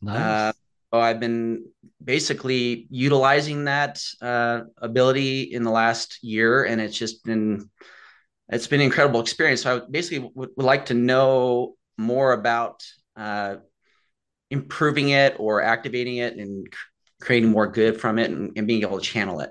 [0.00, 0.16] Nice.
[0.16, 0.52] Uh,
[0.92, 1.66] so I've been
[2.02, 7.68] basically utilizing that uh, ability in the last year, and it's just been
[8.48, 9.62] it's been an incredible experience.
[9.62, 12.82] So I basically would, would like to know more about
[13.16, 13.56] uh,
[14.50, 16.66] improving it or activating it and
[17.20, 19.50] creating more good from it and, and being able to channel it.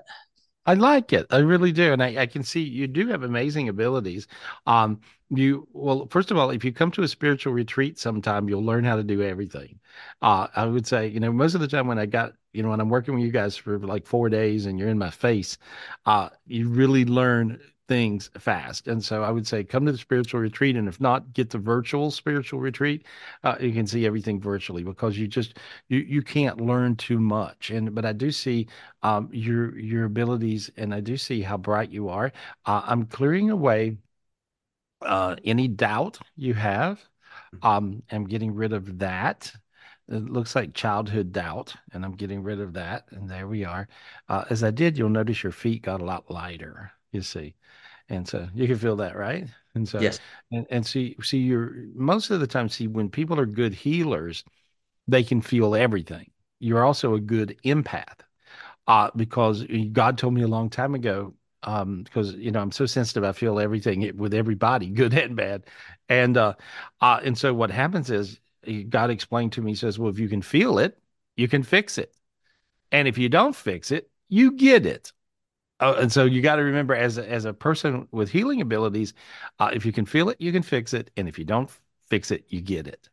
[0.66, 1.26] I like it.
[1.30, 1.92] I really do.
[1.92, 4.26] And I, I can see you do have amazing abilities.
[4.66, 5.00] Um,
[5.30, 8.84] you well, first of all, if you come to a spiritual retreat sometime, you'll learn
[8.84, 9.80] how to do everything.
[10.22, 12.70] Uh, I would say, you know, most of the time when I got, you know,
[12.70, 15.58] when I'm working with you guys for like four days and you're in my face,
[16.06, 18.88] uh, you really learn things fast.
[18.88, 20.76] And so I would say come to the spiritual retreat.
[20.76, 23.06] And if not, get the virtual spiritual retreat.
[23.44, 25.58] Uh, you can see everything virtually because you just
[25.88, 27.70] you you can't learn too much.
[27.70, 28.68] And but I do see
[29.02, 32.32] um, your your abilities, and I do see how bright you are.
[32.64, 33.96] Uh, I'm clearing away
[35.02, 37.00] uh, any doubt you have.
[37.62, 39.52] Um, I'm getting rid of that.
[40.08, 43.06] It looks like childhood doubt, and I'm getting rid of that.
[43.10, 43.88] And there we are.
[44.28, 46.92] Uh, as I did, you'll notice your feet got a lot lighter.
[47.12, 47.54] You see,
[48.08, 49.46] and so you can feel that, right?
[49.74, 50.20] And so, Yes.
[50.52, 54.44] and and see, see, you're most of the time, see, when people are good healers,
[55.08, 56.30] they can feel everything.
[56.60, 58.20] You're also a good empath
[58.86, 62.86] uh, because God told me a long time ago, um, because you know I'm so
[62.86, 65.64] sensitive, I feel everything with everybody, good and bad,
[66.08, 66.54] and uh,
[67.00, 68.40] uh, and so what happens is
[68.88, 70.98] God explained to me, he says, well, if you can feel it,
[71.36, 72.14] you can fix it,
[72.92, 75.12] and if you don't fix it, you get it.
[75.80, 79.12] Oh, and so you got to remember, as a, as a person with healing abilities,
[79.58, 81.70] uh, if you can feel it, you can fix it, and if you don't
[82.08, 83.08] fix it, you get it.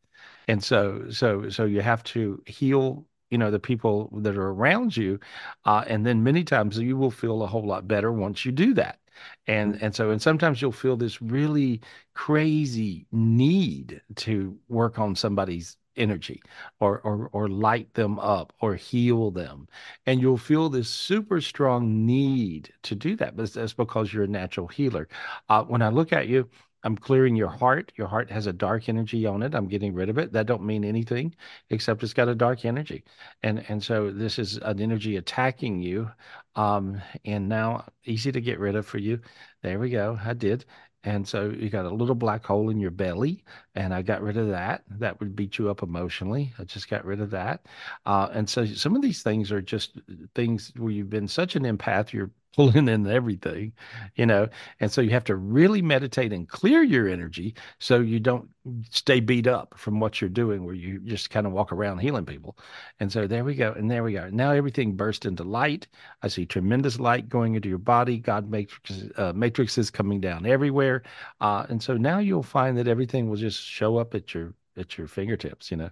[0.48, 4.96] And so, so, so you have to heal, you know, the people that are around
[4.96, 5.20] you,
[5.66, 8.74] uh, and then many times you will feel a whole lot better once you do
[8.76, 9.00] that.
[9.48, 11.82] And and so, and sometimes you'll feel this really
[12.14, 16.42] crazy need to work on somebody's energy
[16.80, 19.68] or or or light them up or heal them.
[20.06, 24.28] And you'll feel this super strong need to do that but that's because you're a
[24.28, 25.08] natural healer.
[25.50, 26.50] Uh, when i look at you
[26.84, 27.92] i'm clearing your heart.
[27.96, 29.56] Your heart has a dark energy on it.
[29.56, 30.34] I'm getting rid of it.
[30.34, 31.36] That don't mean anything
[31.70, 33.04] except it's got a dark energy.
[33.44, 36.10] And and so this is an energy attacking you
[36.56, 39.20] um and now easy to get rid of for you.
[39.62, 40.20] There we go.
[40.24, 40.66] I did
[41.06, 43.44] And so you got a little black hole in your belly,
[43.76, 44.84] and I got rid of that.
[44.90, 46.54] That would beat you up emotionally.
[46.58, 47.66] I just got rid of that.
[48.06, 50.00] Uh, and so some of these things are just
[50.34, 53.74] things where you've been such an empath, you're pulling in everything,
[54.16, 54.48] you know.
[54.80, 58.50] And so you have to really meditate and clear your energy so you don't
[58.90, 62.26] stay beat up from what you're doing, where you just kind of walk around healing
[62.26, 62.58] people.
[63.00, 63.74] And so there we go.
[63.74, 64.30] And there we go.
[64.32, 65.88] Now everything burst into light.
[66.22, 68.18] I see tremendous light going into your body.
[68.18, 71.04] God matrix, uh, matrices coming down everywhere.
[71.42, 74.98] Uh, and so now you'll find that everything will just show up at your at
[74.98, 75.90] your fingertips, you know.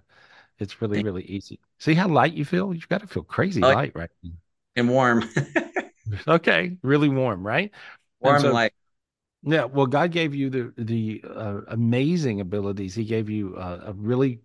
[0.58, 1.58] It's really, really easy.
[1.78, 2.72] See how light you feel?
[2.72, 4.10] You've got to feel crazy light right
[4.76, 5.28] And warm.
[6.28, 7.70] okay, really warm, right?
[8.20, 8.72] Warm so, light.
[9.42, 12.94] Yeah, well, God gave you the the uh, amazing abilities.
[12.94, 14.40] He gave you uh, a really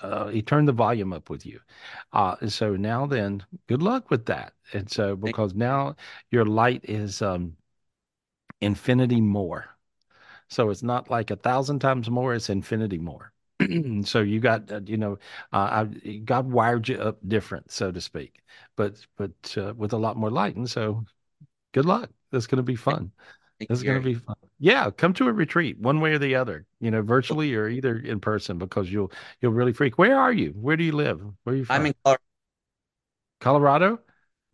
[0.00, 1.60] uh, he turned the volume up with you.
[2.12, 4.52] Uh, and so now then, good luck with that.
[4.72, 5.94] And so because now
[6.30, 7.56] your light is um,
[8.60, 9.66] infinity more.
[10.48, 13.31] So it's not like a thousand times more; it's infinity more.
[14.04, 15.18] so you got uh, you know
[15.52, 18.42] uh, I, God wired you up different, so to speak,
[18.76, 20.56] but but uh, with a lot more light.
[20.56, 21.04] And so,
[21.72, 22.10] good luck.
[22.30, 23.12] That's going to be fun.
[23.60, 24.34] It's going to be fun.
[24.58, 26.66] Yeah, come to a retreat, one way or the other.
[26.80, 29.98] You know, virtually or either in person, because you'll you'll really freak.
[29.98, 30.50] Where are you?
[30.50, 31.20] Where do you live?
[31.44, 31.76] Where are you from?
[31.76, 32.22] I'm in Colorado.
[33.40, 34.00] Colorado.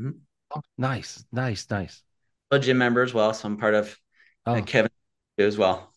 [0.00, 0.18] Mm-hmm.
[0.54, 2.02] Oh, nice, nice, nice.
[2.50, 3.98] A GIN member as well, so I'm part of
[4.46, 4.62] uh, oh.
[4.62, 4.90] Kevin
[5.38, 5.87] as well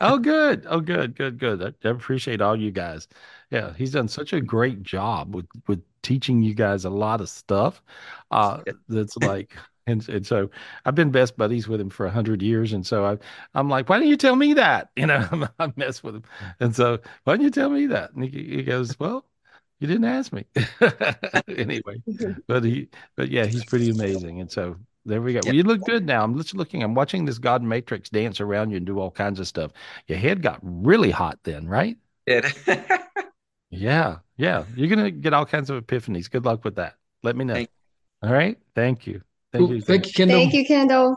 [0.00, 0.66] oh, good.
[0.68, 1.62] Oh, good, good, good.
[1.62, 3.08] I, I appreciate all you guys.
[3.50, 7.28] Yeah, he's done such a great job with with teaching you guys a lot of
[7.28, 7.82] stuff.
[8.30, 9.56] Uh, that's like,
[9.86, 10.50] and and so
[10.84, 13.18] I've been best buddies with him for a hundred years, and so I
[13.54, 14.90] I'm like, why didn't you tell me that?
[14.96, 16.24] You know, I'm, I mess with him,
[16.60, 18.12] and so why didn't you tell me that?
[18.12, 19.24] And he, he goes, well,
[19.80, 20.44] you didn't ask me
[21.56, 22.02] anyway.
[22.46, 25.36] But he, but yeah, he's pretty amazing, and so there we go.
[25.36, 25.44] Yep.
[25.46, 26.22] Well, you look good now.
[26.22, 26.82] I'm just looking.
[26.82, 29.72] I'm watching this God Matrix dance around you and do all kinds of stuff.
[30.06, 31.96] Your head got really hot then, right?
[32.26, 32.44] It.
[33.70, 34.64] yeah, yeah.
[34.76, 36.30] You're gonna get all kinds of epiphanies.
[36.30, 36.96] Good luck with that.
[37.22, 37.54] Let me know.
[37.54, 37.70] Thank
[38.22, 38.58] all right.
[38.74, 39.22] Thank you.
[39.52, 39.80] Thank you.
[39.80, 40.38] Thank you, Kendall.
[40.38, 41.16] Thank you, Kendall.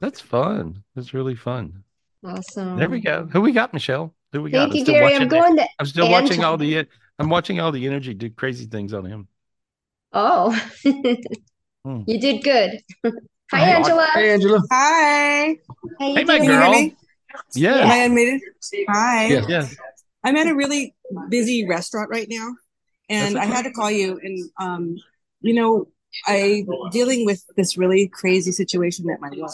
[0.00, 0.84] That's fun.
[0.94, 1.82] That's really fun.
[2.24, 2.76] Awesome.
[2.76, 3.28] There we go.
[3.32, 4.14] Who we got, Michelle?
[4.32, 4.70] Who we got?
[4.70, 5.14] Thank you, Gary.
[5.14, 5.68] I'm going to.
[5.78, 6.86] I'm still watching all the.
[7.18, 9.28] I'm watching all the energy do crazy things on him.
[10.12, 10.58] Oh.
[11.84, 12.02] Hmm.
[12.06, 12.80] You did good.
[13.50, 14.06] Hi, Angela.
[14.12, 14.62] Hi, Angela.
[14.70, 15.58] Hi.
[15.98, 16.90] Hey, my girl.
[17.54, 17.74] Yeah.
[17.76, 18.40] Am I unmuted?
[18.88, 19.26] Hi.
[19.26, 19.44] Yeah.
[19.48, 19.76] Yes.
[20.24, 20.94] I'm at a really
[21.28, 22.54] busy restaurant right now,
[23.10, 24.18] and I had to call you.
[24.22, 24.96] And um,
[25.40, 25.88] you know,
[26.26, 29.50] I'm dealing with this really crazy situation at my work.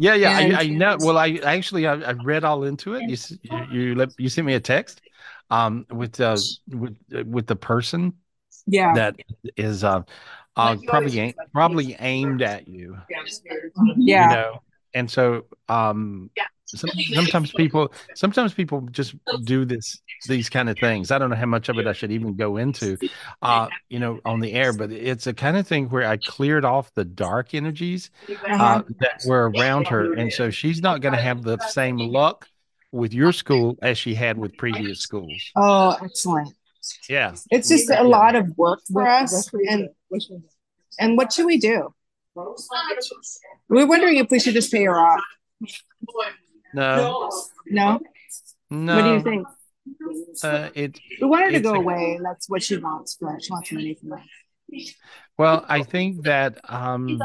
[0.00, 0.96] Yeah, yeah, and, I, I, know.
[1.00, 3.08] Well, I actually I, I, read all into it.
[3.08, 5.00] You you you, let, you sent me a text,
[5.50, 6.36] um, with uh
[6.68, 6.96] with
[7.26, 8.12] with the person,
[8.66, 9.16] yeah, that
[9.56, 10.02] is uh
[10.58, 12.98] uh, probably probably aimed at you.
[13.96, 14.30] Yeah.
[14.30, 14.62] You know,
[14.94, 16.30] and so um,
[16.66, 21.10] some, sometimes people sometimes people just do this these kind of things.
[21.10, 22.98] I don't know how much of it I should even go into,
[23.40, 26.64] uh, you know, on the air, but it's a kind of thing where I cleared
[26.64, 28.82] off the dark energies uh, uh-huh.
[29.00, 32.46] that were around her, and so she's not going to have the same luck
[32.92, 35.50] with your school as she had with previous schools.
[35.56, 36.54] Oh, excellent.
[37.08, 37.34] Yeah.
[37.50, 39.50] It's just a lot of work for us.
[39.68, 39.88] And,
[40.98, 41.94] and what should we do?
[43.68, 45.20] We're wondering if we should just pay her off.
[46.74, 47.30] No.
[47.66, 48.00] No?
[48.70, 48.96] No.
[48.96, 49.46] What do you think?
[50.44, 52.20] Uh, it, we want her to go a, away.
[52.22, 54.20] That's what she wants, but she wants money from us.
[55.38, 57.18] Well, I think that um,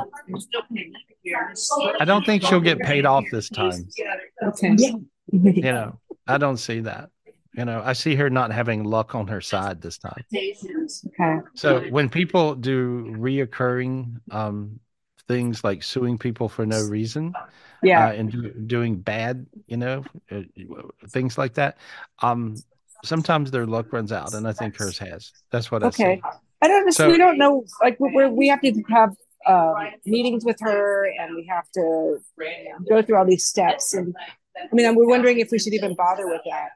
[1.99, 3.89] I don't think she'll get paid off this time.
[4.41, 4.75] Okay.
[5.31, 7.09] You know, I don't see that.
[7.53, 10.23] You know, I see her not having luck on her side this time.
[10.33, 11.39] Okay.
[11.53, 14.79] So when people do reoccurring um,
[15.27, 17.33] things like suing people for no reason,
[17.83, 20.41] yeah, uh, and do, doing bad, you know, uh,
[21.09, 21.77] things like that,
[22.21, 22.55] um,
[23.03, 25.31] sometimes their luck runs out, and I think hers has.
[25.51, 25.87] That's what okay.
[25.87, 26.03] I see.
[26.13, 26.21] Okay.
[26.63, 26.91] I don't.
[26.93, 27.65] So, we don't know.
[27.81, 29.73] Like we we have to have uh,
[30.05, 32.19] meetings with her, and we have to
[32.89, 33.93] go through all these steps.
[33.93, 34.15] And
[34.57, 36.71] I mean, we're wondering if we should even bother with that.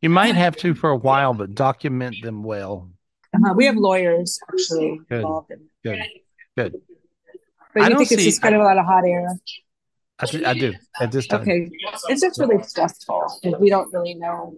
[0.00, 2.90] You might have to for a while, but document them well.
[3.34, 3.54] Uh-huh.
[3.54, 5.16] We have lawyers actually good.
[5.16, 6.02] involved in Good.
[6.56, 6.80] Good.
[7.74, 9.28] But I you think see, it's just kind I, of a lot of hot air?
[10.20, 11.42] I, th- I do at this time.
[11.42, 11.70] Okay,
[12.08, 14.56] it's just really stressful we don't really know.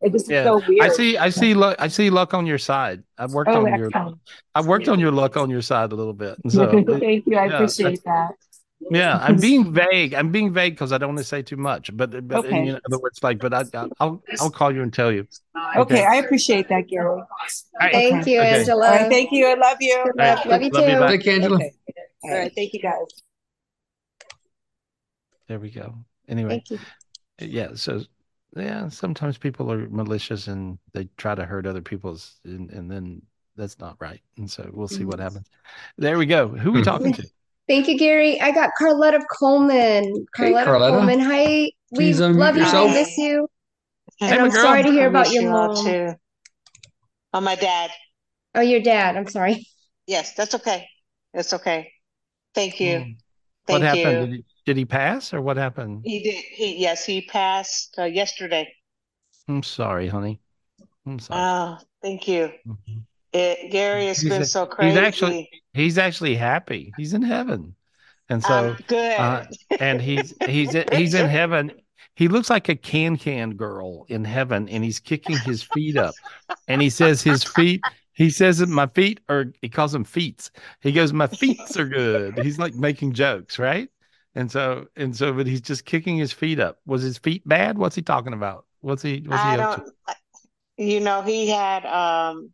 [0.00, 0.44] It just yeah.
[0.44, 0.82] so weird.
[0.82, 1.18] I see.
[1.18, 1.54] I see.
[1.54, 1.76] Luck.
[1.80, 3.02] I see luck on your side.
[3.18, 3.94] I've worked oh, on excellent.
[3.94, 4.14] your.
[4.54, 6.36] I've worked on your luck on your side a little bit.
[6.48, 6.70] So,
[7.00, 7.36] Thank you.
[7.36, 8.34] I yeah, appreciate that.
[8.90, 10.14] Yeah, I'm being vague.
[10.14, 11.94] I'm being vague because I don't want to say too much.
[11.96, 12.68] But but okay.
[12.68, 13.64] in other words, like, but I,
[14.00, 15.26] I'll I'll call you and tell you.
[15.76, 17.22] Okay, okay I appreciate that, Gary.
[17.80, 17.92] Right.
[17.92, 18.60] Thank you, okay.
[18.60, 18.90] Angela.
[18.90, 19.46] Right, thank you.
[19.46, 20.04] I love you.
[20.16, 20.36] Right.
[20.36, 20.80] Love, love you too.
[20.80, 21.60] Thank you, Angela.
[22.24, 23.06] All right, thank you, guys.
[25.48, 25.94] There we go.
[26.28, 26.62] Anyway,
[27.38, 27.70] yeah.
[27.74, 28.02] So
[28.56, 33.22] yeah, sometimes people are malicious and they try to hurt other people's, and, and then
[33.56, 34.20] that's not right.
[34.36, 35.22] And so we'll see what mm-hmm.
[35.22, 35.48] happens.
[35.98, 36.48] There we go.
[36.48, 37.26] Who are we talking to?
[37.68, 38.40] Thank you, Gary.
[38.40, 40.26] I got Carletta Coleman.
[40.36, 40.90] Carletta, hey, Carletta.
[40.90, 41.20] Coleman.
[41.20, 41.70] Hi.
[41.92, 42.64] We love you.
[42.64, 43.48] We miss you.
[44.20, 44.62] And hey, I'm girl.
[44.62, 45.84] sorry to hear about your mom.
[45.84, 46.12] Too.
[47.32, 47.90] Oh, my dad.
[48.54, 49.16] Oh, your dad.
[49.16, 49.66] I'm sorry.
[50.06, 50.86] Yes, that's okay.
[51.32, 51.92] It's okay.
[52.54, 52.98] Thank you.
[52.98, 53.16] Mm.
[53.66, 54.20] Thank what happened?
[54.20, 54.26] You.
[54.26, 56.02] Did, he, did he pass or what happened?
[56.04, 56.34] He did.
[56.34, 58.68] He yes, he passed uh, yesterday.
[59.48, 60.40] I'm sorry, honey.
[61.06, 61.40] I'm sorry.
[61.40, 62.50] Oh, thank you.
[62.66, 62.98] Mm-hmm.
[63.32, 64.90] It, Gary, it's he's been a, so crazy.
[64.90, 66.92] He's actually he's actually happy.
[66.96, 67.74] He's in heaven,
[68.28, 69.18] and so good.
[69.18, 69.44] Uh,
[69.80, 71.72] and he's he's he's in heaven.
[72.14, 76.14] He looks like a can can girl in heaven, and he's kicking his feet up,
[76.68, 77.80] and he says his feet.
[78.12, 79.46] He says that my feet are.
[79.62, 80.50] He calls them feet.
[80.80, 82.38] He goes, my feet are good.
[82.40, 83.88] He's like making jokes, right?
[84.34, 86.78] And so and so, but he's just kicking his feet up.
[86.84, 87.78] Was his feet bad?
[87.78, 88.66] What's he talking about?
[88.82, 89.24] What's he?
[89.26, 89.92] What's he I up to?
[90.76, 92.50] You know, he had um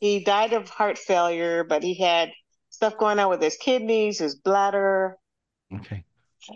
[0.00, 2.32] he died of heart failure, but he had
[2.70, 5.18] stuff going on with his kidneys, his bladder.
[5.72, 6.04] Okay.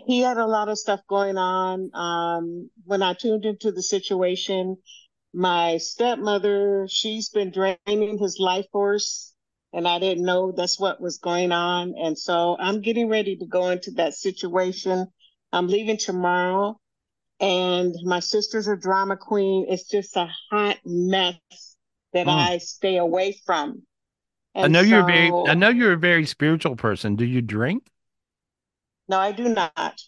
[0.07, 1.91] He had a lot of stuff going on.
[1.93, 4.77] Um, when I tuned into the situation,
[5.31, 9.33] my stepmother, she's been draining his life force,
[9.71, 11.93] and I didn't know that's what was going on.
[12.01, 15.05] And so I'm getting ready to go into that situation.
[15.53, 16.79] I'm leaving tomorrow,
[17.39, 19.67] and my sister's a drama queen.
[19.69, 21.35] It's just a hot mess
[22.15, 22.33] that mm.
[22.33, 23.83] I stay away from.
[24.55, 27.15] And I know so, you're very I know you're a very spiritual person.
[27.17, 27.87] Do you drink?
[29.07, 30.01] No, I do not.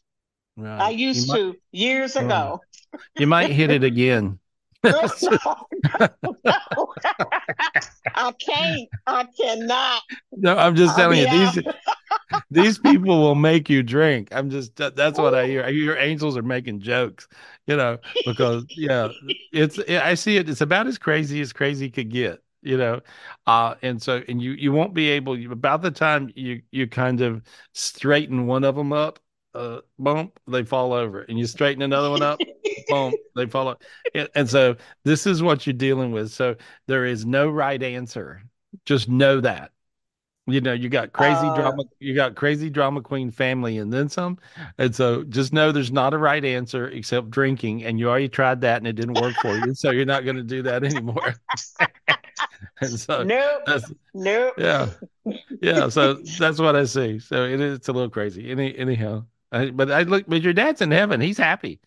[0.55, 0.81] Right.
[0.81, 2.61] I used to years ago.
[3.19, 4.39] You might hit it again.
[4.83, 5.09] no,
[5.99, 6.93] no, no.
[8.15, 8.89] I can't.
[9.05, 10.01] I cannot.
[10.31, 11.63] No, I'm just telling you these
[12.49, 14.29] these people will make you drink.
[14.31, 15.63] I'm just that's what I hear.
[15.63, 17.27] I hear angels are making jokes,
[17.65, 19.09] you know, because yeah,
[19.51, 20.49] it's I see it.
[20.49, 23.01] It's about as crazy as crazy could get, you know,
[23.45, 25.51] uh, and so and you you won't be able.
[25.51, 27.41] About the time you you kind of
[27.73, 29.19] straighten one of them up,
[29.53, 32.39] uh, bump, they fall over, and you straighten another one up,
[32.89, 33.83] boom, they fall up.
[34.13, 36.31] And, and so this is what you're dealing with.
[36.31, 36.55] So
[36.87, 38.41] there is no right answer.
[38.85, 39.71] Just know that
[40.47, 44.07] you know you got crazy uh, drama you got crazy drama queen family and then
[44.07, 44.37] some.
[44.77, 48.61] And so just know there's not a right answer except drinking and you already tried
[48.61, 51.35] that and it didn't work for you so you're not going to do that anymore.
[52.81, 53.61] And so nope.
[54.13, 54.53] nope.
[54.57, 54.89] yeah.
[55.61, 57.19] Yeah so that's what i see.
[57.19, 58.49] So it, it's a little crazy.
[58.49, 61.21] Any, anyhow I, but i look but your dad's in heaven.
[61.21, 61.79] He's happy.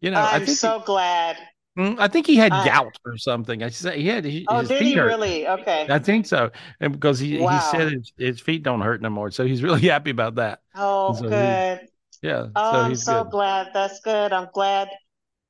[0.00, 1.36] You know i'm so he, glad
[1.78, 3.62] I think he had uh, gout or something.
[3.62, 4.24] I said he had.
[4.24, 5.06] He, oh, did he hurt.
[5.06, 5.46] really?
[5.46, 5.86] Okay.
[5.88, 6.50] I think so,
[6.80, 7.56] and because he, wow.
[7.56, 10.60] he said his, his, feet don't hurt no more, so he's really happy about that.
[10.74, 11.80] Oh, so good.
[12.20, 12.46] He, yeah.
[12.56, 13.30] Oh, so I'm so good.
[13.30, 13.68] glad.
[13.72, 14.32] That's good.
[14.32, 14.88] I'm glad.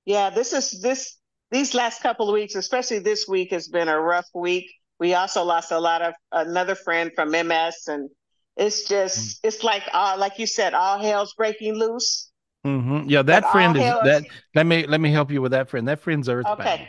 [0.05, 1.17] Yeah, this is this
[1.51, 4.71] these last couple of weeks, especially this week, has been a rough week.
[5.01, 8.11] We also lost a lot of another friend from MS, and
[8.57, 9.49] it's just mm.
[9.49, 12.28] it's like uh, like you said, all hell's breaking loose
[12.69, 13.09] Mm-hmm.
[13.09, 14.25] Yeah, that friend is that.
[14.55, 15.89] Let me let me help you with that friend.
[15.89, 16.61] That friend's earthbound.
[16.61, 16.89] Okay.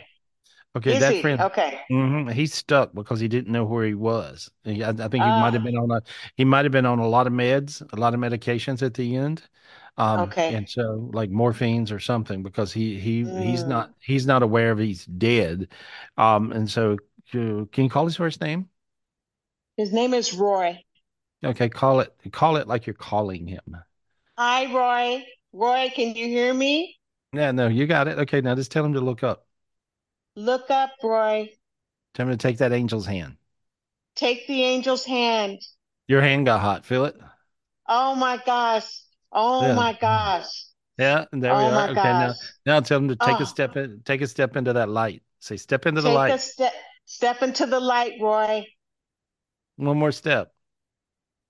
[0.76, 1.22] Okay, is that he?
[1.22, 1.40] friend.
[1.40, 1.80] Okay.
[1.90, 4.50] Mm-hmm, he's stuck because he didn't know where he was.
[4.64, 6.00] I, I think he uh, might have been on a
[6.36, 9.16] he might have been on a lot of meds, a lot of medications at the
[9.16, 9.42] end.
[9.96, 10.54] Um, okay.
[10.54, 13.42] And so, like morphines or something, because he he mm.
[13.42, 15.68] he's not he's not aware of he's dead.
[16.16, 16.92] Um, and so,
[17.34, 18.68] uh, can you call his first name?
[19.76, 20.84] His name is Roy.
[21.44, 23.76] Okay, call it call it like you're calling him.
[24.38, 25.24] Hi, Roy.
[25.52, 26.96] Roy, can you hear me?
[27.32, 28.18] Yeah, no, you got it.
[28.18, 29.46] Okay, now just tell him to look up.
[30.36, 31.50] Look up, Roy.
[32.14, 33.36] Tell him to take that angel's hand.
[34.16, 35.60] Take the angel's hand.
[36.08, 36.84] Your hand got hot.
[36.84, 37.16] Feel it?
[37.88, 38.88] Oh my gosh.
[39.32, 39.74] Oh yeah.
[39.74, 40.46] my gosh.
[40.98, 41.84] Yeah, and there oh we are.
[41.84, 42.36] Okay, gosh.
[42.66, 43.44] now now tell him to take oh.
[43.44, 45.22] a step in, take a step into that light.
[45.40, 46.40] Say step into take the light.
[46.40, 46.72] Step,
[47.06, 48.66] step into the light, Roy.
[49.76, 50.52] One more step.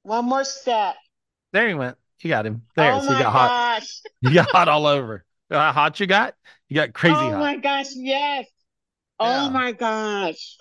[0.03, 0.97] One more step.
[1.53, 1.97] There he went.
[2.23, 2.63] You got him.
[2.77, 2.93] There.
[2.93, 3.33] Oh so you got gosh.
[3.33, 3.83] hot.
[4.21, 5.25] You got hot all over.
[5.51, 6.35] How hot you got?
[6.69, 7.35] You got crazy oh hot.
[7.35, 8.47] Oh my gosh, yes.
[9.21, 9.47] Yeah.
[9.47, 10.57] Oh my gosh.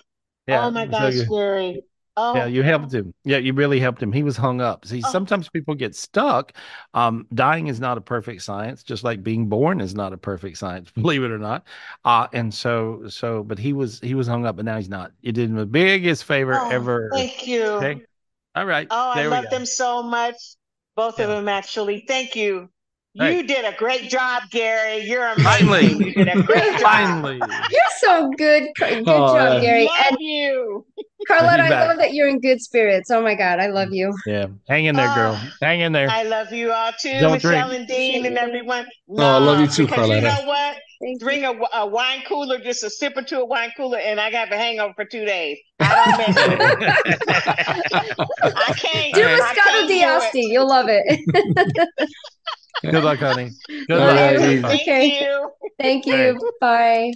[0.46, 0.66] Yeah.
[0.66, 1.82] Oh my gosh, so Gary.
[2.16, 2.34] Oh.
[2.34, 3.14] Yeah, you helped him.
[3.24, 4.12] Yeah, you really helped him.
[4.12, 4.84] He was hung up.
[4.84, 5.10] See, oh.
[5.10, 6.52] sometimes people get stuck.
[6.92, 10.58] Um, dying is not a perfect science, just like being born is not a perfect
[10.58, 11.66] science, believe it or not.
[12.04, 15.12] Uh, and so, so, but he was he was hung up, but now he's not.
[15.22, 17.10] You did him the biggest favor oh, ever.
[17.14, 17.62] Thank you.
[17.62, 18.02] Okay.
[18.54, 18.88] All right.
[18.90, 20.34] Oh, I love them so much.
[21.00, 21.24] Both yeah.
[21.24, 22.04] of them, actually.
[22.06, 22.68] Thank you.
[23.18, 23.36] Hey.
[23.36, 24.98] You did a great job, Gary.
[24.98, 25.44] You're amazing.
[25.44, 25.86] Finally.
[25.94, 26.80] You did a great job.
[26.80, 27.40] Finally.
[27.70, 28.68] You're so good.
[28.76, 29.86] Good oh, job, Gary.
[29.86, 30.86] Love and you.
[31.28, 33.10] Carlette, I love that you're in good spirits.
[33.10, 34.14] Oh my God, I love you.
[34.26, 34.46] Yeah.
[34.68, 35.32] Hang in there, girl.
[35.32, 36.08] Uh, Hang in there.
[36.08, 37.80] I love you all too, Don't Michelle drink.
[37.80, 38.86] and Dean and everyone.
[39.08, 40.16] No, oh, I love you too, Carlette.
[40.16, 40.76] You know what?
[41.18, 44.30] Bring a, a, wine cooler, just a sip or two of wine cooler, and I
[44.30, 45.58] got the hangover for two days.
[45.80, 48.28] I don't mess with it.
[48.56, 49.14] I can't.
[49.14, 50.40] Do Moscato d'Asti.
[50.42, 52.08] You'll love it.
[52.82, 53.50] Good luck, honey.
[53.68, 54.16] Good luck.
[54.16, 55.20] Thank okay.
[55.20, 55.50] you.
[55.78, 56.32] Thank you.
[56.32, 56.52] Right.
[56.60, 57.12] Bye.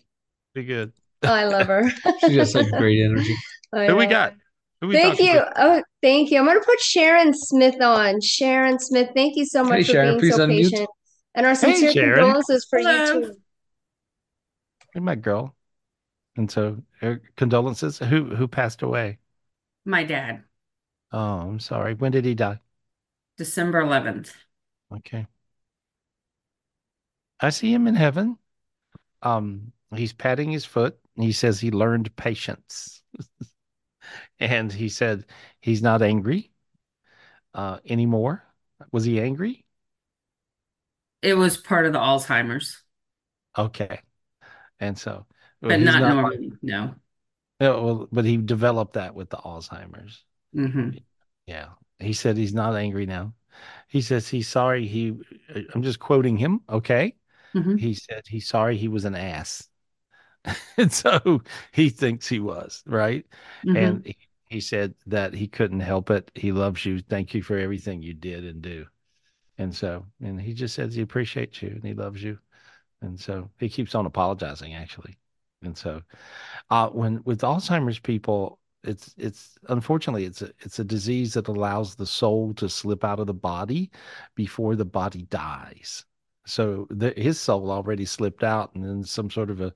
[0.55, 0.93] Be good.
[1.23, 1.91] Oh, I love her.
[2.21, 3.35] she just like great energy.
[3.73, 4.35] Who we got?
[4.81, 5.41] Who we thank you.
[5.57, 6.39] Oh, thank you.
[6.39, 8.21] I'm going to put Sharon Smith on.
[8.21, 10.81] Sharon Smith, thank you so much hey, for Sharon, being so patient.
[10.81, 10.89] Mute.
[11.35, 12.93] And our sincere hey, condolences for Hello.
[12.93, 13.35] you too.
[14.93, 15.55] Hey, my girl.
[16.37, 17.99] And so, uh, condolences.
[17.99, 19.19] Who who passed away?
[19.85, 20.45] My dad.
[21.13, 21.95] Oh, I'm sorry.
[21.95, 22.61] When did he die?
[23.37, 24.33] December 11th.
[24.97, 25.27] Okay.
[27.41, 28.39] I see him in heaven.
[29.23, 30.99] Um, he's patting his foot.
[31.17, 33.03] he says he learned patience.
[34.41, 35.25] and he said
[35.61, 36.51] he's not angry
[37.55, 38.45] uh, anymore.
[38.93, 39.65] Was he angry?
[41.23, 42.83] It was part of the Alzheimer's.
[43.57, 44.01] Okay.
[44.81, 45.27] And so,
[45.61, 46.95] but not, not normally, like, no.
[47.61, 50.25] well, but he developed that with the Alzheimer's.
[50.55, 50.99] Mm-hmm.
[51.47, 51.69] Yeah.
[51.99, 53.33] He said he's not angry now.
[53.89, 54.87] He says he's sorry.
[54.87, 55.15] He,
[55.75, 56.61] I'm just quoting him.
[56.69, 57.15] Okay.
[57.55, 57.77] Mm-hmm.
[57.77, 59.69] He said he's sorry he was an ass.
[60.77, 61.43] and so
[61.73, 63.27] he thinks he was, right?
[63.65, 63.77] Mm-hmm.
[63.77, 64.17] And he,
[64.49, 66.31] he said that he couldn't help it.
[66.35, 67.01] He loves you.
[67.01, 68.87] Thank you for everything you did and do.
[69.59, 72.39] And so, and he just says he appreciates you and he loves you.
[73.01, 75.17] And so he keeps on apologizing, actually.
[75.63, 76.03] And so,
[76.71, 81.95] uh, when with Alzheimer's people, it's it's unfortunately it's a it's a disease that allows
[81.95, 83.91] the soul to slip out of the body
[84.35, 86.05] before the body dies
[86.47, 89.73] so the, his soul already slipped out and then some sort of a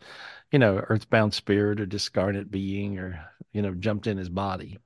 [0.52, 3.20] you know earthbound spirit or discarnate being or
[3.52, 4.78] you know jumped in his body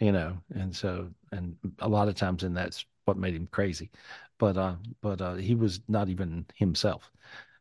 [0.00, 3.90] you know and so and a lot of times and that's what made him crazy.
[4.38, 7.10] But uh but uh he was not even himself.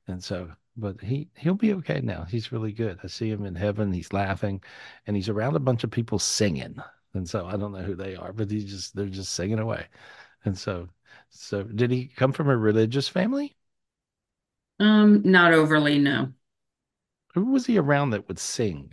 [0.08, 2.24] And so but he he'll be okay now.
[2.24, 3.00] He's really good.
[3.04, 3.92] I see him in heaven.
[3.94, 4.62] He's laughing
[5.08, 6.78] and he's around a bunch of people singing.
[7.14, 9.86] And so i don't know who they are but he's just they're just singing away.
[10.46, 10.90] And so
[11.30, 13.56] so did he come from a religious family
[14.84, 16.34] um, not overly, no.
[17.36, 18.92] Who was he around that would sing?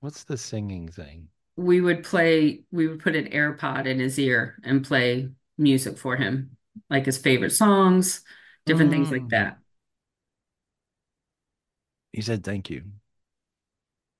[0.00, 1.28] What's the singing thing?
[1.56, 6.16] We would play, we would put an AirPod in his ear and play music for
[6.16, 6.56] him,
[6.90, 8.22] like his favorite songs,
[8.66, 8.94] different mm.
[8.94, 9.30] things like mm.
[9.30, 9.58] that.
[12.12, 12.82] He said, Thank you.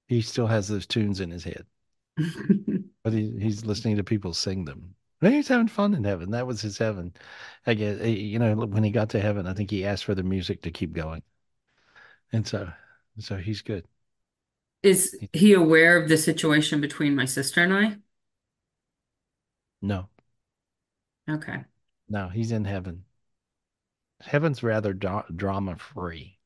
[0.06, 1.66] He still has those tunes in his head,
[3.04, 4.94] but he, he's listening to people sing them.
[5.20, 6.30] He's having fun in heaven.
[6.30, 7.12] That was his heaven.
[7.66, 10.14] I guess eh, you know when he got to heaven, I think he asked for
[10.14, 11.22] the music to keep going,
[12.32, 12.70] and so
[13.18, 13.86] so he's good.
[14.82, 17.96] Is he aware of the situation between my sister and I?
[19.82, 20.08] No.
[21.28, 21.64] Okay.
[22.08, 23.04] No, he's in heaven.
[24.20, 26.38] Heaven's rather drama free.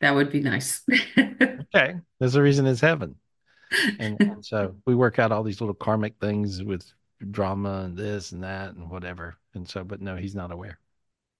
[0.00, 0.82] That would be nice.
[1.18, 3.16] okay, there's a reason it's heaven,
[3.98, 6.84] and, and so we work out all these little karmic things with
[7.30, 9.36] drama and this and that and whatever.
[9.54, 10.78] And so, but no, he's not aware.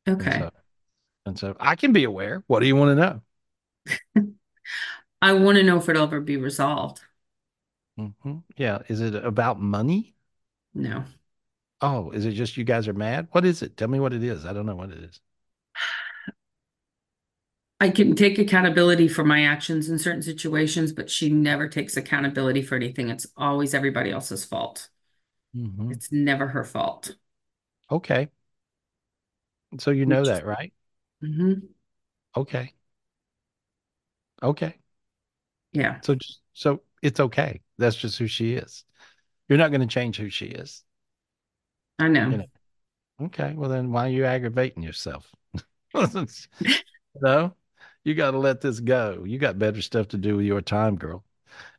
[0.08, 0.30] Okay.
[0.30, 0.50] And so,
[1.26, 2.42] and so I can be aware.
[2.46, 3.20] What do you want to
[4.16, 4.34] know?
[5.22, 7.00] I want to know if it'll ever be resolved.
[7.98, 8.38] Mm-hmm.
[8.56, 8.78] Yeah.
[8.88, 10.14] Is it about money?
[10.74, 11.04] No.
[11.80, 13.28] Oh, is it just you guys are mad?
[13.32, 13.76] What is it?
[13.76, 14.44] Tell me what it is.
[14.44, 15.20] I don't know what it is.
[17.80, 22.62] I can take accountability for my actions in certain situations, but she never takes accountability
[22.62, 23.08] for anything.
[23.08, 24.88] It's always everybody else's fault.
[25.56, 25.92] Mm-hmm.
[25.92, 27.14] It's never her fault.
[27.90, 28.28] Okay.
[29.78, 30.72] So you know that, right?
[31.22, 31.66] Mm-hmm.
[32.36, 32.72] Okay.
[34.42, 34.74] Okay.
[35.72, 36.00] Yeah.
[36.02, 37.60] So just, so it's okay.
[37.76, 38.84] That's just who she is.
[39.48, 40.84] You're not going to change who she is.
[41.98, 42.30] I know.
[42.30, 42.46] You know.
[43.22, 43.54] Okay.
[43.56, 45.30] Well, then why are you aggravating yourself?
[47.20, 47.54] no,
[48.04, 49.24] you got to let this go.
[49.26, 51.24] You got better stuff to do with your time, girl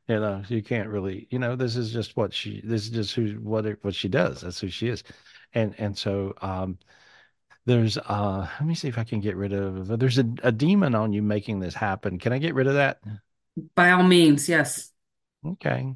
[0.09, 3.13] you know you can't really you know this is just what she this is just
[3.13, 4.41] who what it, what she does.
[4.41, 5.03] That's who she is.
[5.53, 6.79] And and so um
[7.65, 10.95] there's uh let me see if i can get rid of there's a, a demon
[10.95, 12.17] on you making this happen.
[12.17, 12.99] Can i get rid of that?
[13.75, 14.91] By all means yes.
[15.45, 15.95] Okay.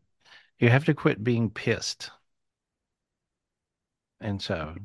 [0.60, 2.12] You have to quit being pissed.
[4.22, 4.76] And so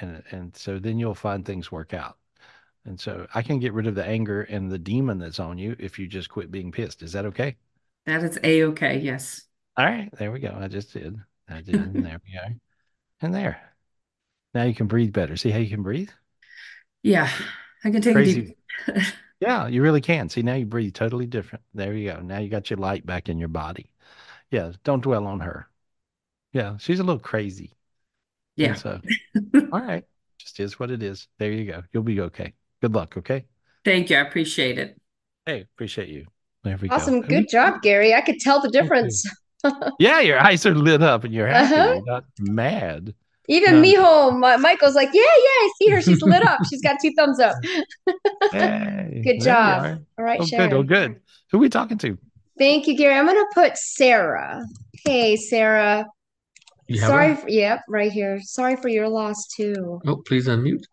[0.00, 2.16] and and so then you'll find things work out.
[2.86, 5.76] And so i can get rid of the anger and the demon that's on you
[5.78, 7.02] if you just quit being pissed.
[7.02, 7.56] Is that okay
[8.06, 8.98] that is a okay.
[8.98, 9.42] Yes.
[9.76, 10.56] All right, there we go.
[10.58, 11.16] I just did.
[11.48, 11.74] I did.
[11.74, 12.54] and there we go.
[13.20, 13.60] And there.
[14.54, 15.36] Now you can breathe better.
[15.36, 16.10] See how you can breathe?
[17.02, 17.30] Yeah,
[17.84, 18.56] I can take Crazy.
[18.86, 19.04] a deep.
[19.40, 20.28] yeah, you really can.
[20.28, 21.64] See now you breathe totally different.
[21.74, 22.20] There you go.
[22.20, 23.90] Now you got your light back in your body.
[24.50, 25.68] Yeah, don't dwell on her.
[26.52, 27.74] Yeah, she's a little crazy.
[28.56, 28.68] Yeah.
[28.68, 29.00] And so,
[29.72, 30.04] all right,
[30.38, 31.26] just is what it is.
[31.38, 31.82] There you go.
[31.92, 32.54] You'll be okay.
[32.80, 33.16] Good luck.
[33.16, 33.46] Okay.
[33.84, 34.16] Thank you.
[34.16, 34.96] I appreciate it.
[35.46, 36.26] Hey, appreciate you.
[36.64, 37.20] There we awesome.
[37.20, 37.28] go.
[37.28, 38.14] Good job, Gary.
[38.14, 39.24] I could tell the difference.
[39.98, 41.74] yeah, your eyes are lit up and you're happy.
[41.74, 41.92] Uh-huh.
[41.94, 43.14] You're not mad.
[43.48, 43.82] Even no.
[43.82, 46.00] Miho, my, Michael's like, yeah, yeah, I see her.
[46.00, 46.60] She's lit up.
[46.70, 47.56] She's got two thumbs up.
[48.52, 50.00] hey, good job.
[50.18, 50.70] All right, oh, Sharon.
[50.70, 51.20] Good, oh, good.
[51.50, 52.16] Who are we talking to?
[52.58, 53.14] Thank you, Gary.
[53.14, 54.64] I'm going to put Sarah.
[55.04, 56.06] Hey, Sarah.
[56.94, 57.36] Sorry.
[57.36, 58.40] For, yep, right here.
[58.40, 60.00] Sorry for your loss, too.
[60.06, 60.84] Oh, please unmute.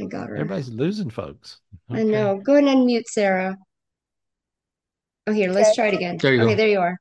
[0.00, 0.36] I got her.
[0.36, 1.58] Everybody's losing folks.
[1.90, 2.00] Okay.
[2.00, 2.40] I know.
[2.44, 3.56] Go ahead and unmute Sarah.
[5.30, 6.16] Oh, here, let's try it again.
[6.16, 6.56] There you okay, go.
[6.56, 7.00] there you are.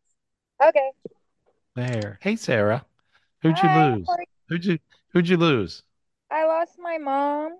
[0.64, 0.92] Okay.
[1.76, 2.20] There.
[2.22, 2.86] Hey, Sarah.
[3.42, 4.08] Who'd you lose?
[4.50, 4.78] Who'd you
[5.14, 5.82] Who'd you lose?
[6.30, 7.58] I lost my mom.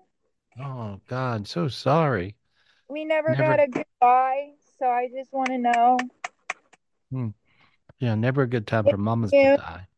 [0.62, 2.36] Oh God, so sorry.
[2.88, 3.42] We never, never...
[3.42, 5.98] got a goodbye, so I just want to know.
[7.10, 7.28] Hmm.
[7.98, 9.88] Yeah, never a good time if for mamas knew, to die.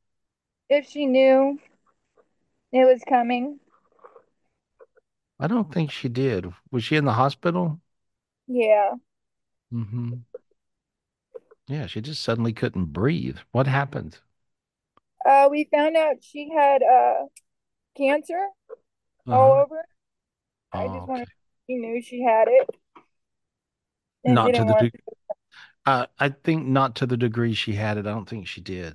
[0.70, 1.60] If she knew
[2.72, 3.60] it was coming.
[5.38, 6.50] I don't think she did.
[6.70, 7.78] Was she in the hospital?
[8.46, 8.92] Yeah.
[9.70, 10.14] Mm-hmm.
[11.68, 13.38] Yeah, she just suddenly couldn't breathe.
[13.52, 14.18] What happened?
[15.28, 17.26] Uh, we found out she had uh
[17.96, 18.48] cancer
[19.26, 19.38] uh-huh.
[19.38, 19.84] all over.
[20.72, 21.06] Oh, I just okay.
[21.06, 21.28] wanted
[21.68, 22.70] she knew she had it.
[24.24, 25.00] Not to the degree.
[25.84, 28.06] Uh, I think not to the degree she had it.
[28.06, 28.94] I don't think she did.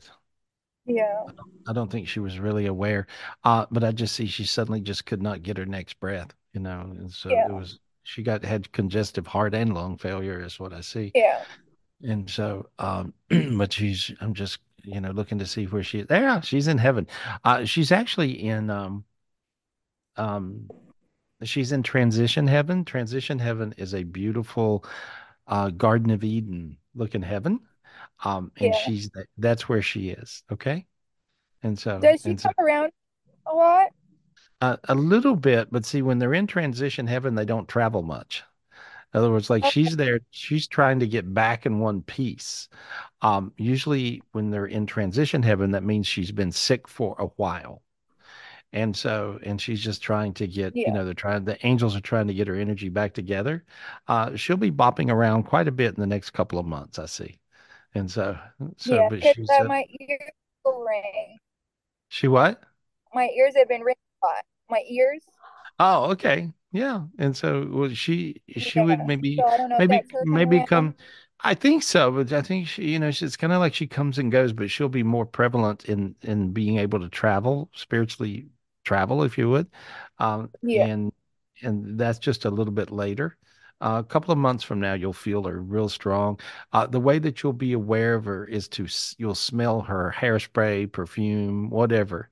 [0.85, 1.23] Yeah.
[1.27, 3.07] I don't, I don't think she was really aware.
[3.43, 6.61] Uh, but I just see she suddenly just could not get her next breath, you
[6.61, 7.47] know, and so yeah.
[7.47, 11.11] it was she got had congestive heart and lung failure is what I see.
[11.13, 11.43] Yeah.
[12.01, 13.13] And so, um,
[13.57, 16.07] but she's, I'm just, you know, looking to see where she is.
[16.07, 17.07] There, she's in heaven.
[17.43, 19.03] Uh, she's actually in, um,
[20.15, 20.69] um,
[21.43, 22.85] she's in transition heaven.
[22.85, 24.85] Transition heaven is a beautiful,
[25.47, 27.59] uh, Garden of Eden looking heaven.
[28.23, 28.79] Um, and yeah.
[28.79, 30.43] she's, that's where she is.
[30.51, 30.85] Okay.
[31.63, 32.91] And so, does she come so, around
[33.45, 33.87] a lot?
[34.61, 38.43] Uh, a little bit, but see, when they're in transition heaven, they don't travel much.
[39.17, 42.69] In other words, like she's there, she's trying to get back in one piece.
[43.23, 47.81] Um, usually, when they're in transition heaven, that means she's been sick for a while.
[48.73, 50.89] And so, and she's just trying to get, yeah.
[50.89, 53.65] you know, they're trying, the angels are trying to get her energy back together.
[54.07, 57.07] Uh, she'll be bopping around quite a bit in the next couple of months, I
[57.07, 57.39] see.
[57.95, 58.37] And so,
[58.75, 60.29] so, yeah, but she's, uh, my ears
[60.63, 61.37] ring.
[62.09, 62.61] She what?
[63.15, 64.43] My ears have been ringing a lot.
[64.69, 65.23] My ears.
[65.79, 66.51] Oh, okay.
[66.71, 70.95] Yeah, and so well, she she would maybe so maybe maybe come.
[71.41, 74.17] I think so, but I think she, you know, it's kind of like she comes
[74.17, 78.47] and goes, but she'll be more prevalent in in being able to travel spiritually,
[78.83, 79.67] travel if you would,
[80.19, 80.85] um, yeah.
[80.87, 81.13] and
[81.61, 83.37] and that's just a little bit later.
[83.79, 86.39] Uh, a couple of months from now, you'll feel her real strong.
[86.73, 88.87] Uh, the way that you'll be aware of her is to
[89.19, 92.29] you'll smell her hairspray, perfume, whatever.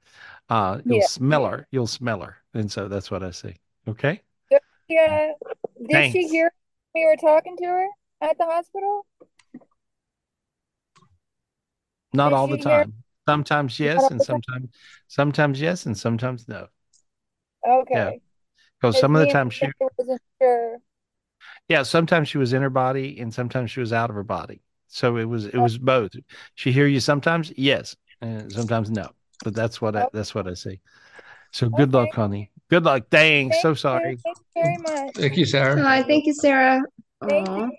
[0.50, 1.06] Uh, you'll yeah.
[1.06, 1.68] smell her.
[1.72, 3.56] You'll smell her, and so that's what I see.
[3.88, 4.22] Okay.
[4.88, 5.32] Yeah.
[5.80, 6.14] Did Thanks.
[6.14, 6.52] she hear
[6.94, 7.88] we were talking to her
[8.22, 9.06] at the hospital?
[12.14, 12.92] Not Did all the time.
[12.92, 13.02] Hear?
[13.28, 14.70] Sometimes yes, and sometimes
[15.08, 16.68] sometimes yes, and sometimes no.
[17.68, 17.96] Okay.
[17.96, 18.12] Yeah.
[18.80, 19.68] Because some of the time she
[19.98, 20.78] wasn't sure.
[21.68, 24.62] Yeah, sometimes she was in her body and sometimes she was out of her body.
[24.88, 26.12] So it was it was both.
[26.54, 29.10] She hear you sometimes, yes, and sometimes no.
[29.44, 30.10] But that's what I oh.
[30.14, 30.80] that's what I see.
[31.52, 32.06] So good okay.
[32.06, 32.52] luck, honey.
[32.70, 33.10] Good luck.
[33.10, 34.18] Dang, thank so sorry.
[34.18, 35.16] Thank you very much.
[35.16, 35.82] Thank you, Sarah.
[35.82, 36.82] Hi, thank you, Sarah.
[37.28, 37.72] Thank you.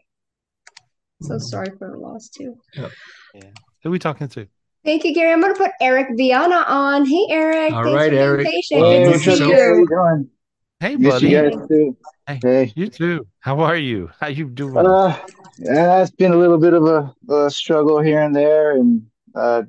[1.22, 2.56] So sorry for the loss too.
[2.74, 2.92] Yep.
[3.34, 3.42] Yeah.
[3.82, 4.46] Who are we talking to?
[4.84, 5.32] Thank you, Gary.
[5.32, 7.06] I'm going to put Eric Viana on.
[7.06, 7.72] Hey, Eric.
[7.72, 8.46] All Thanks right, Eric.
[8.46, 8.84] Patient.
[8.84, 9.54] Hey, Good to see you.
[9.54, 10.30] How you doing?
[10.78, 11.28] Hey, buddy.
[11.28, 11.96] You guys too.
[12.28, 13.26] Hey, hey, you too.
[13.40, 14.10] How are you?
[14.20, 14.86] How you doing?
[14.86, 15.16] Uh,
[15.58, 19.62] yeah, it's been a little bit of a, a struggle here and there, and uh,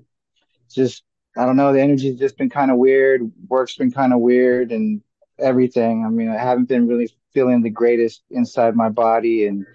[0.70, 1.04] just
[1.38, 1.72] I don't know.
[1.72, 3.22] The energy's just been kind of weird.
[3.48, 5.02] Work's been kind of weird, and
[5.40, 6.06] everything.
[6.06, 9.66] I mean, I haven't been really feeling the greatest inside my body, and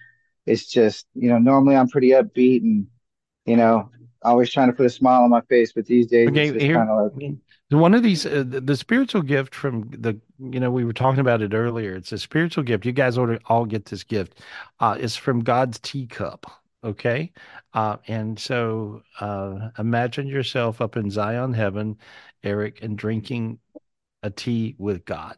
[0.46, 2.86] it's just you know normally I'm pretty upbeat and
[3.46, 3.90] you know
[4.22, 6.88] always trying to put a smile on my face, but these days okay, it's kind
[6.88, 7.36] of like
[7.70, 11.20] one of these uh, the, the, spiritual gift from the you know we were talking
[11.20, 11.94] about it earlier.
[11.94, 12.84] It's a spiritual gift.
[12.84, 14.40] You guys ought to all get this gift.
[14.80, 16.50] Uh, it's from God's teacup.
[16.84, 17.32] Okay,
[17.74, 21.96] uh, and so uh, imagine yourself up in Zion heaven,
[22.42, 23.60] Eric, and drinking
[24.22, 25.36] a tea with God.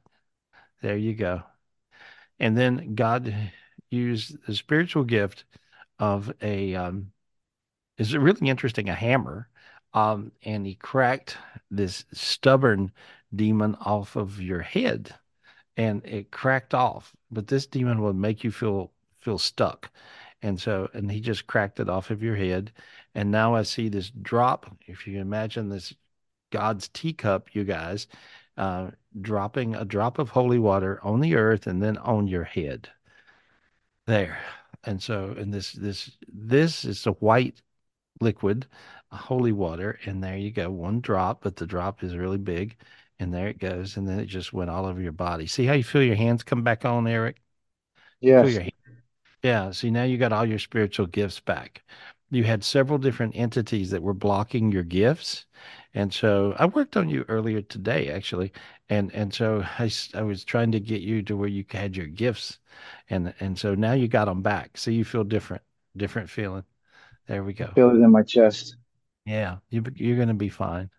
[0.84, 1.42] There you go.
[2.38, 3.34] And then God
[3.88, 5.46] used the spiritual gift
[5.98, 7.10] of a um,
[7.96, 9.48] is it really interesting a hammer
[9.94, 11.38] um, and he cracked
[11.70, 12.92] this stubborn
[13.34, 15.14] demon off of your head,
[15.78, 17.16] and it cracked off.
[17.30, 19.90] But this demon will make you feel feel stuck,
[20.42, 22.72] and so and he just cracked it off of your head,
[23.14, 24.70] and now I see this drop.
[24.86, 25.94] If you imagine this
[26.50, 28.06] God's teacup, you guys,
[28.58, 28.90] uh,
[29.20, 32.88] dropping a drop of holy water on the earth and then on your head.
[34.06, 34.38] There.
[34.84, 37.62] And so, and this, this, this is a white
[38.20, 38.66] liquid,
[39.10, 39.98] holy water.
[40.04, 40.70] And there you go.
[40.70, 42.76] One drop, but the drop is really big.
[43.18, 43.96] And there it goes.
[43.96, 45.46] And then it just went all over your body.
[45.46, 47.40] See how you feel your hands come back on, Eric?
[48.20, 48.68] Yes.
[49.42, 49.70] Yeah.
[49.70, 51.82] See, now you got all your spiritual gifts back.
[52.30, 55.46] You had several different entities that were blocking your gifts.
[55.94, 58.52] And so I worked on you earlier today, actually,
[58.88, 62.06] and and so I, I was trying to get you to where you had your
[62.06, 62.58] gifts,
[63.10, 65.62] and and so now you got them back, so you feel different,
[65.96, 66.64] different feeling.
[67.26, 67.72] There we go.
[67.74, 68.76] Feel it in my chest.
[69.26, 70.90] Yeah, you you're gonna be fine.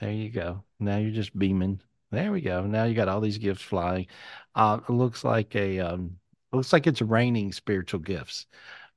[0.00, 0.64] There you go.
[0.80, 1.80] Now you're just beaming.
[2.10, 2.66] There we go.
[2.66, 4.06] Now you got all these gifts flying.
[4.54, 6.18] Uh, it looks like a um,
[6.52, 8.46] looks like it's raining spiritual gifts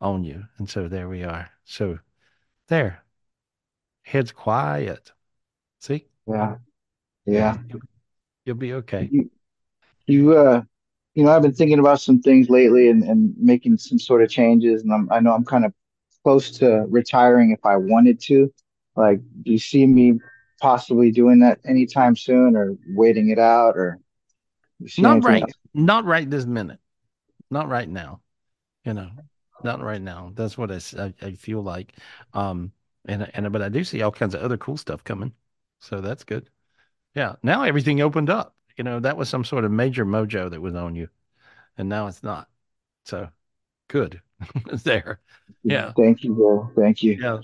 [0.01, 1.49] on you, and so there we are.
[1.65, 1.99] So
[2.67, 3.03] there,
[4.03, 5.11] head's quiet.
[5.85, 6.07] See?
[6.27, 6.55] Yeah.
[7.27, 7.57] Yeah.
[7.69, 7.81] You'll,
[8.43, 9.07] you'll be okay.
[9.11, 9.29] You,
[10.07, 10.63] you, uh,
[11.13, 14.29] you know, I've been thinking about some things lately and, and making some sort of
[14.29, 14.81] changes.
[14.81, 15.73] And I'm, I know I'm kind of
[16.23, 18.51] close to retiring if I wanted to.
[18.95, 20.19] Like, do you see me
[20.59, 23.99] possibly doing that anytime soon or waiting it out or
[24.97, 25.53] not right else?
[25.73, 26.79] not right this minute
[27.51, 28.21] not right now
[28.85, 29.09] you know
[29.63, 31.95] not right now that's what I, I, I feel like
[32.33, 32.71] um
[33.07, 35.33] and and but i do see all kinds of other cool stuff coming
[35.85, 36.49] so that's good.
[37.13, 37.35] Yeah.
[37.43, 38.55] Now everything opened up.
[38.75, 41.07] You know, that was some sort of major mojo that was on you.
[41.77, 42.49] And now it's not.
[43.05, 43.29] So
[43.87, 44.21] good.
[44.67, 45.19] it's there.
[45.63, 45.93] Yeah.
[45.95, 46.71] Thank you, Bill.
[46.75, 47.17] Thank you.
[47.21, 47.39] Yeah.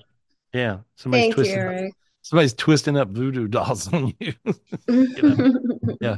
[0.53, 0.77] Yeah.
[0.95, 1.91] Somebody's Thank twisting you, up,
[2.23, 4.33] somebody's twisting up voodoo dolls on you.
[4.87, 5.59] you know?
[6.01, 6.17] yeah.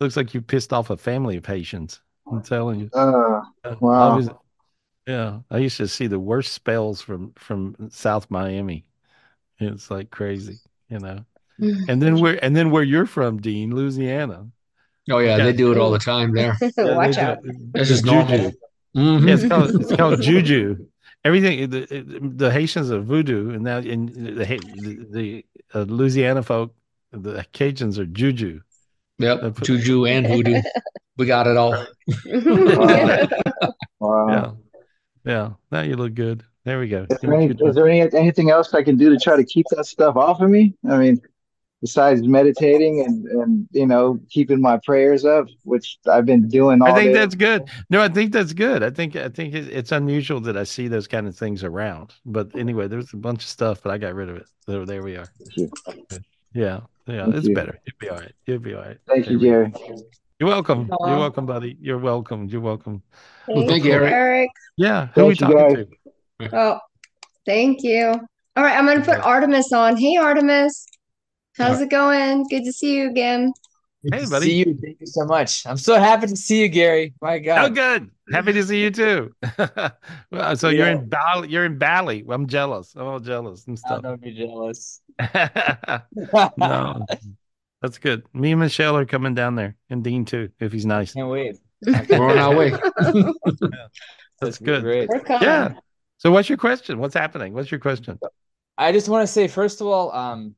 [0.00, 2.00] Looks like you pissed off a family of Haitians.
[2.30, 2.90] I'm telling you.
[2.92, 3.42] Uh,
[3.80, 4.12] wow.
[4.12, 4.28] I was,
[5.06, 5.40] yeah.
[5.50, 8.84] I used to see the worst spells from from South Miami.
[9.58, 10.58] It's like crazy,
[10.88, 11.24] you know.
[11.60, 11.90] Mm-hmm.
[11.90, 14.48] and then where and then where you're from, Dean, Louisiana.
[15.10, 15.44] Oh yeah, yeah.
[15.44, 16.56] they do it all the time there.
[16.76, 17.38] Watch out.
[17.72, 18.52] This is normal.
[18.96, 19.28] Mm-hmm.
[19.28, 20.86] Yeah, it's called it's called juju.
[21.24, 22.04] Everything the,
[22.36, 26.74] the Haitians are voodoo, and now in the the, the uh, Louisiana folk,
[27.10, 28.60] the Cajuns are juju.
[29.18, 30.60] Yep, put, juju and voodoo.
[31.16, 31.72] We got it all.
[32.26, 33.28] wow.
[33.98, 34.28] wow.
[34.28, 34.52] Yeah,
[35.24, 35.50] yeah.
[35.72, 36.44] Now you look good.
[36.64, 37.06] There we go.
[37.08, 39.66] Is there, any, is there any, anything else I can do to try to keep
[39.70, 40.74] that stuff off of me?
[40.88, 41.22] I mean,
[41.80, 46.88] besides meditating and and you know keeping my prayers up which i've been doing all
[46.88, 47.18] i think day.
[47.18, 50.64] that's good no i think that's good i think i think it's unusual that i
[50.64, 53.98] see those kind of things around but anyway there's a bunch of stuff but i
[53.98, 55.28] got rid of it so there we are
[56.54, 57.54] yeah yeah Thank it's you.
[57.54, 59.72] better you'll be all right you'll be all right Thank you, Gary.
[60.38, 60.88] You're welcome.
[60.88, 61.08] Aww.
[61.08, 61.78] You're welcome, buddy.
[61.80, 62.46] You're welcome.
[62.46, 63.02] You're welcome.
[63.46, 64.12] Thank, well, thank you, Eric.
[64.12, 64.50] Eric.
[64.76, 65.06] Yeah.
[65.14, 65.86] Who thank are we talking
[66.40, 66.56] to?
[66.58, 66.78] Oh,
[67.46, 68.08] thank you.
[68.56, 69.96] All right, I'm going to put Artemis on.
[69.96, 70.86] Hey, Artemis.
[71.58, 72.44] How's it going?
[72.48, 73.52] Good to see you again.
[74.12, 74.46] Hey, buddy.
[74.46, 74.78] See you.
[74.80, 75.66] Thank you so much.
[75.66, 77.14] I'm so happy to see you, Gary.
[77.20, 77.64] My God.
[77.64, 78.10] Oh, good.
[78.30, 79.32] Happy to see you too.
[80.30, 80.78] well, so yeah.
[80.78, 81.48] you're in Bali.
[81.48, 82.24] You're in Bali.
[82.28, 82.94] I'm jealous.
[82.94, 84.02] I'm all jealous and stuff.
[84.02, 85.00] Don't be jealous.
[86.58, 87.06] no,
[87.80, 88.22] that's good.
[88.34, 91.14] Me and Michelle are coming down there, and Dean too, if he's nice.
[91.14, 91.56] Can't wait.
[91.86, 92.70] We're on our way.
[93.02, 93.32] yeah.
[94.40, 94.82] That's good.
[94.82, 95.08] Great.
[95.28, 95.74] Yeah.
[96.18, 96.98] So, what's your question?
[96.98, 97.54] What's happening?
[97.54, 98.18] What's your question?
[98.78, 100.54] I just want to say, first of all, um,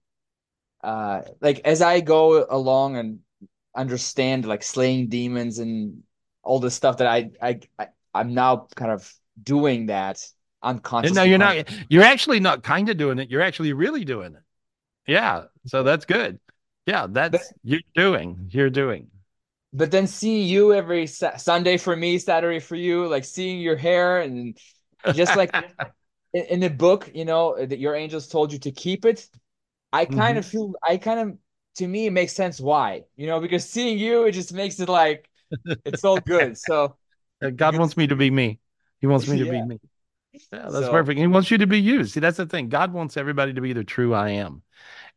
[0.82, 3.20] uh like as I go along and
[3.74, 6.02] understand like slaying demons and
[6.42, 10.24] all the stuff that I I, I I'm now kind of doing that
[10.62, 11.16] unconsciously.
[11.16, 11.68] No, you're not.
[11.88, 13.30] You're actually not kind of doing it.
[13.30, 14.42] You're actually really doing it.
[15.06, 15.44] Yeah.
[15.66, 16.38] So that's good.
[16.86, 18.48] Yeah, that's but, you're doing.
[18.50, 19.08] You're doing.
[19.72, 23.76] But then see you every sa- Sunday for me, Saturday for you, like seeing your
[23.76, 24.56] hair and
[25.12, 25.54] just like
[26.32, 29.28] in, in the book, you know, that your angels told you to keep it.
[29.92, 30.38] I kind mm-hmm.
[30.38, 31.38] of feel I kind of
[31.76, 34.88] to me it makes sense why you know because seeing you it just makes it
[34.88, 35.28] like
[35.84, 36.58] it's all good.
[36.58, 36.96] So
[37.56, 38.58] God wants me to be me.
[39.00, 39.50] He wants me to yeah.
[39.52, 39.80] be me.
[40.32, 41.18] Yeah, that's so, perfect.
[41.18, 42.04] He wants you to be you.
[42.04, 42.68] See, that's the thing.
[42.68, 44.62] God wants everybody to be the true I am.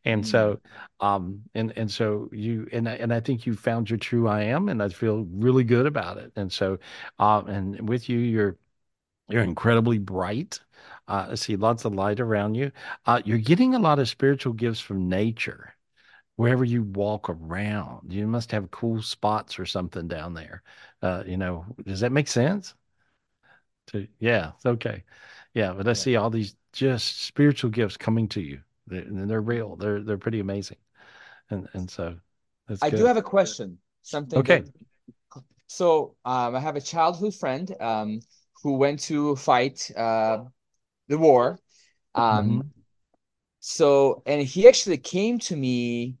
[0.04, 0.30] And mm-hmm.
[0.30, 0.60] so,
[1.00, 4.68] um, and and so you and and I think you found your true I am,
[4.68, 6.32] and I feel really good about it.
[6.34, 6.78] And so,
[7.18, 8.56] um, and with you, you're
[9.28, 10.60] you're incredibly bright.
[11.12, 12.72] Uh, I see lots of light around you.
[13.04, 15.74] Uh, you're getting a lot of spiritual gifts from nature.
[16.36, 20.62] Wherever you walk around, you must have cool spots or something down there.
[21.02, 22.74] Uh, you know, does that make sense?
[23.88, 25.04] To yeah, okay,
[25.52, 25.74] yeah.
[25.74, 28.60] But I see all these just spiritual gifts coming to you.
[28.86, 29.76] they're, they're real.
[29.76, 30.78] They're they're pretty amazing,
[31.50, 32.16] and and so
[32.80, 33.00] I good.
[33.00, 33.76] do have a question.
[34.00, 34.38] Something.
[34.38, 34.64] Okay.
[35.66, 38.20] So um, I have a childhood friend um,
[38.62, 40.44] who went to fight uh,
[41.08, 41.58] the war.
[42.14, 42.68] Um, mm-hmm.
[43.60, 46.16] So and he actually came to me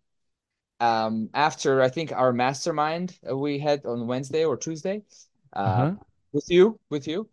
[0.80, 5.02] um, after I think our mastermind we had on Wednesday or Tuesday
[5.54, 5.92] uh, uh-huh.
[6.32, 7.28] with you with you.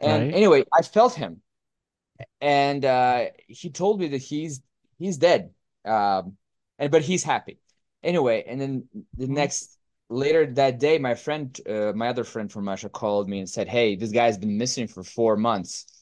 [0.00, 0.34] And right.
[0.34, 1.40] anyway, I felt him,
[2.40, 4.62] and uh, he told me that he's
[4.98, 5.50] he's dead,
[5.84, 6.36] um,
[6.78, 7.58] and but he's happy
[8.02, 8.44] anyway.
[8.46, 9.34] And then the mm-hmm.
[9.34, 9.78] next
[10.08, 13.68] later that day, my friend, uh, my other friend from Russia, called me and said,
[13.68, 15.97] "Hey, this guy's been missing for four months,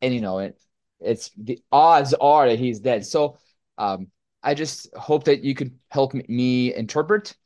[0.00, 0.58] and you know it."
[1.00, 3.04] It's the odds are that he's dead.
[3.04, 3.38] So
[3.78, 4.08] um,
[4.42, 7.36] I just hope that you could help me interpret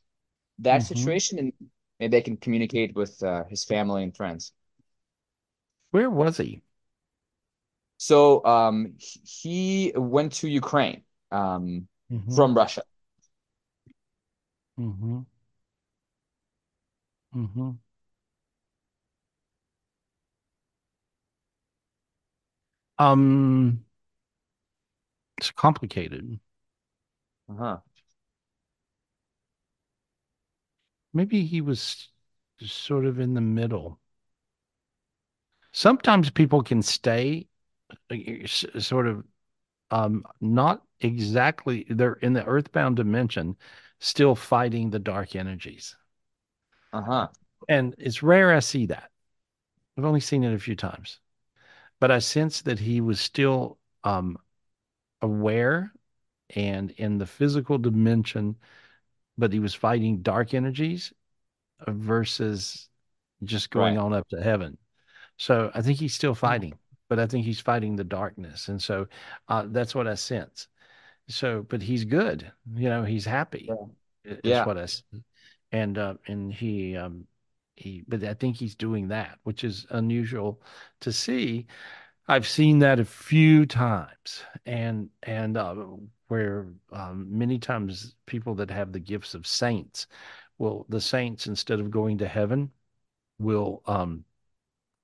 [0.59, 0.93] that mm-hmm.
[0.93, 1.53] situation and
[1.99, 4.53] maybe I can communicate with uh, his family and friends.
[5.91, 6.61] Where was he?
[7.97, 12.35] So um, he went to Ukraine um, mm-hmm.
[12.35, 12.83] from Russia.
[14.79, 15.19] Mm-hmm.
[17.35, 17.71] Mm-hmm.
[23.01, 23.83] Um,
[25.37, 26.39] it's complicated.
[27.49, 27.81] Uh-huh.
[31.13, 32.09] Maybe he was
[32.59, 33.99] sort of in the middle.
[35.71, 37.47] Sometimes people can stay
[38.09, 38.47] uh,
[38.79, 39.25] sort of
[39.91, 43.57] um not exactly they're in the earthbound dimension
[43.99, 45.97] still fighting the dark energies.
[46.93, 47.27] Uh-huh.
[47.67, 49.09] And it's rare I see that.
[49.97, 51.19] I've only seen it a few times.
[52.01, 54.37] But I sense that he was still um
[55.21, 55.93] aware
[56.55, 58.57] and in the physical dimension,
[59.37, 61.13] but he was fighting dark energies
[61.87, 62.89] versus
[63.43, 64.03] just going right.
[64.03, 64.77] on up to heaven.
[65.37, 66.73] So I think he's still fighting,
[67.07, 68.67] but I think he's fighting the darkness.
[68.67, 69.07] And so
[69.47, 70.67] uh, that's what I sense.
[71.27, 73.69] So, but he's good, you know, he's happy.
[73.69, 74.33] Yeah.
[74.33, 74.65] Is yeah.
[74.65, 75.23] what I see.
[75.71, 77.25] And, uh, and he, um,
[77.81, 80.61] he, but I think he's doing that, which is unusual
[81.01, 81.67] to see.
[82.27, 85.75] I've seen that a few times, and and uh,
[86.27, 90.07] where um, many times people that have the gifts of saints
[90.57, 92.71] will the saints instead of going to heaven
[93.39, 94.23] will um,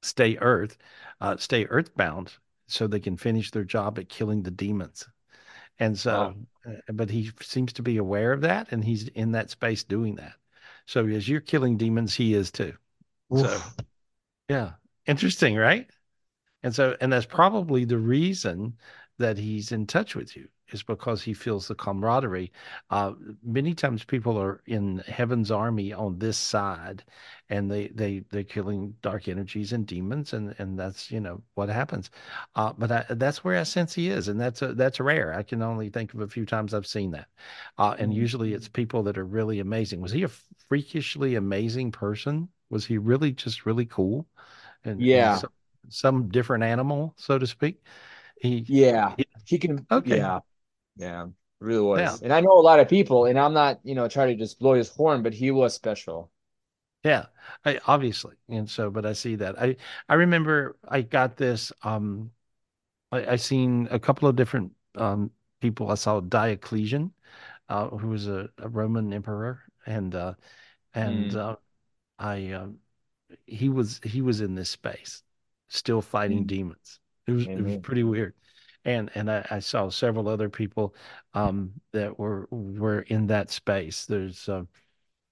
[0.02, 0.78] stay earth,
[1.22, 2.34] uh, stay earthbound,
[2.68, 5.08] so they can finish their job at killing the demons.
[5.80, 6.36] And so, wow.
[6.66, 10.16] uh, but he seems to be aware of that, and he's in that space doing
[10.16, 10.34] that.
[10.88, 12.73] So as you're killing demons, he is too.
[13.35, 13.47] Oof.
[13.47, 13.61] So,
[14.49, 14.72] yeah,
[15.05, 15.88] interesting, right?
[16.64, 18.77] And so, and that's probably the reason
[19.19, 22.52] that he's in touch with you is because he feels the camaraderie.
[22.89, 23.14] Uh,
[23.44, 27.03] many times people are in heaven's army on this side,
[27.49, 31.69] and they they they're killing dark energies and demons, and and that's you know what
[31.69, 32.10] happens.
[32.56, 35.34] Uh, but I, that's where I sense he is, and that's a, that's rare.
[35.34, 37.27] I can only think of a few times I've seen that,
[37.77, 40.02] uh, and usually it's people that are really amazing.
[40.02, 40.30] Was he a
[40.68, 42.49] freakishly amazing person?
[42.69, 44.27] Was he really just really cool?
[44.84, 45.31] And yeah.
[45.31, 45.52] And some,
[45.89, 47.81] some different animal, so to speak.
[48.39, 49.85] He, yeah, he, he can.
[49.91, 50.18] Okay.
[50.18, 50.39] Yeah,
[50.98, 51.28] yeah,
[51.60, 51.99] really was.
[51.99, 52.18] Yeah.
[52.22, 54.60] And I know a lot of people, and I'm not, you know, trying to just
[54.60, 56.32] blow his horn, but he was special.
[57.03, 57.28] Yeah,
[57.64, 59.61] I, obviously, and so, but I see that.
[59.61, 59.78] I
[60.10, 61.72] I remember I got this.
[61.84, 62.32] Um,
[63.11, 65.90] I, I seen a couple of different um people.
[65.91, 67.14] I saw Diocletian,
[67.69, 70.34] uh, who was a, a Roman emperor, and uh,
[70.94, 71.36] and mm.
[71.36, 71.56] uh,
[72.19, 72.80] I um,
[73.45, 75.24] he was he was in this space,
[75.69, 76.48] still fighting mm.
[76.48, 76.99] demons.
[77.28, 78.34] It was it was pretty weird
[78.88, 80.95] and and I, I, saw several other people
[81.34, 84.05] um, that were were in that space.
[84.05, 84.64] There's uh,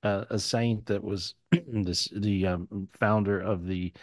[0.04, 1.36] a, a saint that was
[1.68, 3.94] this the um, founder of the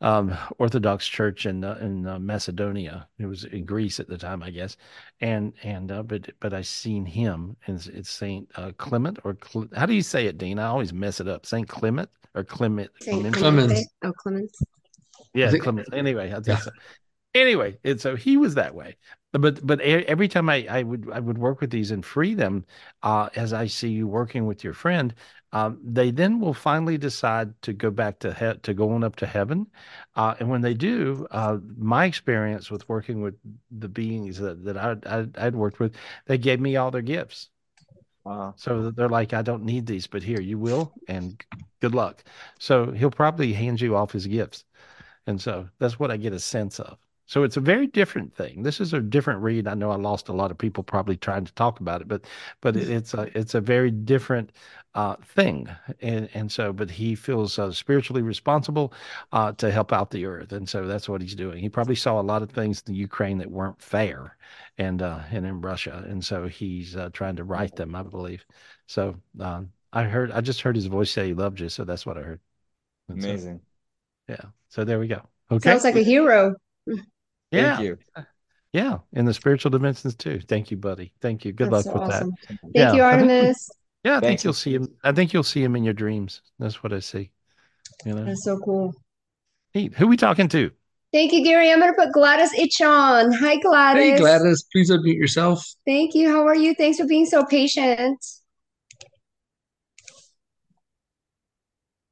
[0.00, 3.06] um, Orthodox Church in uh, in uh, Macedonia.
[3.20, 4.76] It was in Greece at the time, I guess,
[5.20, 9.34] and and uh, but but I seen him, and it's, it's Saint uh, Clement or
[9.34, 10.58] Cle- how do you say it, Dean?
[10.58, 11.46] I always mess it up.
[11.46, 12.90] Saint Clement or Clement?
[13.00, 13.72] Saint Clement.
[14.02, 14.50] Oh, Clement.
[15.34, 15.88] Yeah, Clement.
[15.92, 16.58] Anyway, I think yeah.
[16.58, 16.70] so
[17.40, 18.96] anyway, and so he was that way.
[19.32, 22.64] But but every time I, I would I would work with these and free them,
[23.02, 25.14] uh, as I see you working with your friend,
[25.52, 29.26] um, they then will finally decide to go back to he- to going up to
[29.26, 29.66] heaven,
[30.14, 33.34] uh, and when they do, uh, my experience with working with
[33.70, 35.94] the beings that, that I, I I'd worked with,
[36.26, 37.50] they gave me all their gifts.
[38.24, 38.54] Wow.
[38.56, 41.40] So they're like, I don't need these, but here you will, and
[41.80, 42.24] good luck.
[42.58, 44.64] So he'll probably hand you off his gifts,
[45.26, 48.62] and so that's what I get a sense of So it's a very different thing.
[48.62, 49.66] This is a different read.
[49.66, 52.24] I know I lost a lot of people probably trying to talk about it, but
[52.60, 54.52] but it's a it's a very different
[54.94, 55.68] uh, thing.
[56.00, 58.92] And and so, but he feels uh, spiritually responsible
[59.32, 61.58] uh, to help out the earth, and so that's what he's doing.
[61.58, 64.36] He probably saw a lot of things in Ukraine that weren't fair,
[64.78, 68.46] and uh, and in Russia, and so he's uh, trying to right them, I believe.
[68.86, 72.06] So um, I heard, I just heard his voice say he loved you, so that's
[72.06, 72.40] what I heard.
[73.08, 73.60] And Amazing.
[74.28, 74.50] So, yeah.
[74.68, 75.22] So there we go.
[75.50, 75.70] Okay.
[75.70, 76.54] Sounds like a hero.
[77.50, 77.76] Yeah.
[77.76, 77.98] Thank you.
[78.72, 80.40] Yeah, in the spiritual dimensions too.
[80.40, 81.12] Thank you, buddy.
[81.22, 81.52] Thank you.
[81.52, 82.30] Good That's luck with awesome.
[82.30, 82.46] that.
[82.48, 82.92] Thank yeah.
[82.92, 83.32] you, Artemis.
[83.32, 83.56] I think,
[84.04, 84.44] yeah, I think Thanks.
[84.44, 84.94] you'll see him.
[85.02, 86.42] I think you'll see him in your dreams.
[86.58, 87.30] That's what I see.
[88.04, 88.92] You know, That's so cool.
[89.74, 89.94] Neat.
[89.94, 90.70] Who we talking to?
[91.12, 91.70] Thank you, Gary.
[91.70, 93.32] I'm going to put Gladys Itch on.
[93.32, 94.02] Hi, Gladys.
[94.02, 95.64] Hey, Gladys, please unmute yourself.
[95.86, 96.28] Thank you.
[96.28, 96.74] How are you?
[96.74, 98.18] Thanks for being so patient.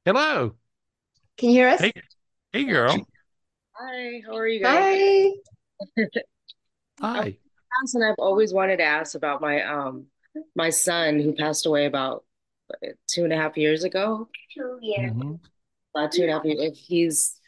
[0.05, 0.55] Hello.
[1.37, 1.81] Can you hear us?
[1.81, 1.93] Hey,
[2.53, 3.05] hey, girl.
[3.77, 4.99] Hi, how are you guys?
[7.01, 7.19] Hi.
[7.21, 7.37] Hi.
[7.93, 10.05] And I've always wanted to ask about my um
[10.55, 12.23] my son who passed away about
[12.73, 14.29] uh, two and a half years ago.
[14.53, 15.11] Two years.
[15.11, 15.39] Mhm.
[15.93, 16.59] About two and a half years.
[16.61, 17.39] If he's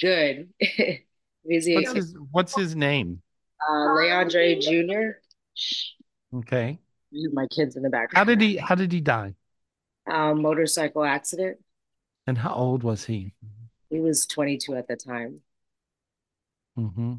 [0.00, 1.00] good, if
[1.44, 3.22] he's What's his What's his name?
[3.68, 5.20] uh, Leandre Jr.
[6.32, 6.78] Okay.
[7.32, 8.26] My kids in the background.
[8.28, 9.34] How did he How did he die?
[10.10, 11.58] Um, motorcycle accident.
[12.26, 13.34] And how old was he?
[13.90, 15.40] He was 22 at the time.
[16.78, 17.14] Mm-hmm.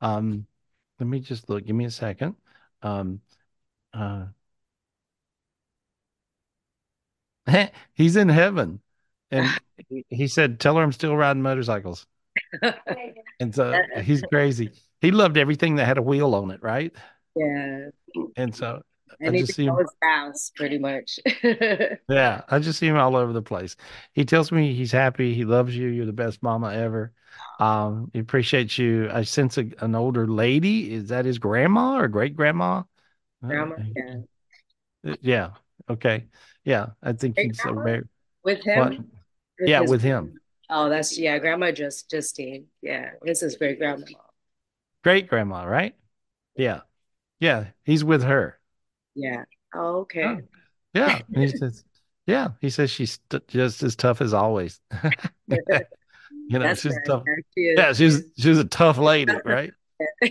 [0.00, 0.46] Um,
[0.98, 1.64] let me just look.
[1.64, 2.36] Give me a second.
[2.82, 3.20] Um,
[3.94, 4.26] uh,
[7.94, 8.80] he's in heaven,
[9.30, 9.48] and
[10.10, 12.06] he- said, "Tell her I'm still riding motorcycles."
[13.38, 14.70] And so he's crazy.
[15.02, 16.90] He loved everything that had a wheel on it, right?
[17.34, 17.88] Yeah.
[18.36, 18.80] And so
[19.22, 19.74] I just see him.
[19.74, 21.20] was fast, pretty much.
[22.08, 23.76] Yeah, I just see him all over the place.
[24.14, 25.34] He tells me he's happy.
[25.34, 25.88] He loves you.
[25.88, 27.12] You're the best mama ever.
[27.58, 29.08] Um, he appreciates you.
[29.10, 30.92] Uh, I sense a, an older lady.
[30.92, 32.82] Is that his grandma or great grandma?
[33.42, 34.14] Grandma, yeah.
[35.06, 35.50] Uh, yeah.
[35.88, 36.26] Okay.
[36.64, 36.88] Yeah.
[37.02, 37.82] I think Great he's grandma?
[37.82, 38.02] very
[38.42, 38.78] With him?
[38.80, 38.98] what?
[39.66, 40.40] Yeah, his- with him.
[40.68, 42.66] Oh, that's yeah, grandma just Justine.
[42.82, 44.04] Yeah, this is great grandma.
[45.04, 45.94] Great grandma, right?
[46.56, 46.80] Yeah.
[47.40, 47.66] Yeah.
[47.84, 48.58] He's with her.
[49.14, 49.44] Yeah.
[49.74, 50.24] Oh, okay.
[50.24, 50.40] Oh,
[50.94, 51.20] yeah.
[51.34, 51.84] He says,
[52.26, 52.48] yeah.
[52.60, 54.80] He says she's t- just as tough as always.
[56.48, 57.22] you know, That's she's tough.
[57.56, 57.74] She.
[57.76, 59.72] Yeah, she's she's a tough lady, right?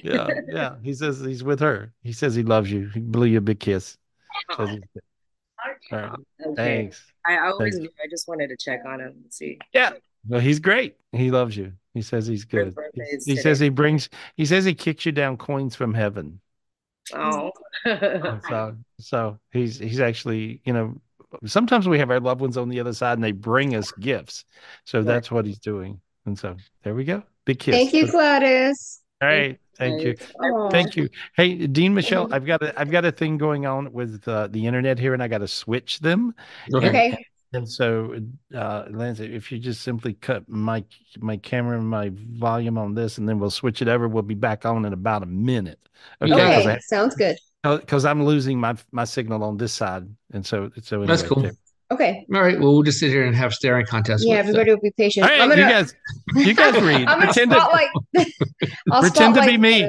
[0.04, 0.76] Yeah, yeah.
[0.84, 1.92] He says he's with her.
[2.04, 2.90] He says he loves you.
[2.94, 3.98] He blew you a big kiss.
[4.58, 4.82] Says he's-
[5.92, 6.12] All right.
[6.12, 6.56] Okay.
[6.56, 7.04] Thanks.
[7.26, 7.78] I always Thanks.
[7.78, 7.90] knew.
[8.04, 9.58] I just wanted to check on him and see.
[9.74, 9.92] Yeah.
[10.28, 10.98] Well, he's great.
[11.14, 11.74] He loves you.
[11.94, 12.76] He says he's good.
[12.94, 13.42] He, he today.
[13.42, 14.10] says he brings.
[14.36, 16.42] He says he kicks you down coins from heaven.
[17.14, 17.52] Oh.
[18.50, 21.02] So, so he's he's actually, you know,
[21.46, 24.46] sometimes we have our loved ones on the other side and they bring us gifts.
[24.86, 26.00] So that's what he's doing.
[26.26, 27.24] And so there we go.
[27.46, 27.76] Big kiss.
[27.76, 29.02] Thank you, Gladys.
[29.22, 29.60] All right.
[29.78, 30.16] Thank you.
[30.42, 30.70] Aw.
[30.70, 31.10] Thank you.
[31.36, 34.66] Hey, Dean Michelle, I've got a I've got a thing going on with uh, the
[34.66, 36.34] internet here and I got to switch them.
[36.74, 36.88] Okay.
[36.88, 37.26] And, Okay.
[37.54, 38.16] and so
[38.56, 40.84] uh Lance, if you just simply cut my
[41.20, 44.34] my camera and my volume on this and then we'll switch it over, we'll be
[44.36, 45.80] back on in about a minute.
[46.22, 47.38] Okay, Because sounds good.
[47.66, 50.06] Because I'm losing my my signal on this side.
[50.34, 51.42] And so so That's cool.
[51.44, 51.52] there-
[51.92, 52.26] Okay.
[52.34, 52.60] All right.
[52.60, 54.26] Well, we'll just sit here and have staring contests.
[54.26, 55.24] Yeah, with, everybody will be patient.
[55.26, 55.94] All right, I'm gonna, you guys
[56.36, 57.08] you guys read.
[57.08, 57.90] I'm gonna Pretend to- spotlight.
[58.92, 59.84] I'll Pretend to be me.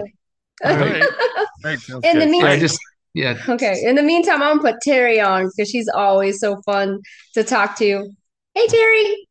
[0.64, 1.02] All right.
[1.02, 2.78] All right, sounds In the meantime- I just
[3.14, 3.38] yeah.
[3.48, 3.82] Okay.
[3.84, 7.00] In the meantime, I'm gonna put Terry on because she's always so fun
[7.32, 8.10] to talk to.
[8.54, 9.26] Hey, Terry.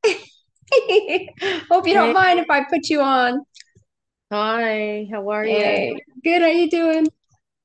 [1.69, 2.13] Hope you don't Hey.
[2.13, 3.41] mind if I put you on.
[4.31, 5.99] Hi, how are Hey, you?
[6.23, 6.41] good.
[6.41, 7.07] How are you doing?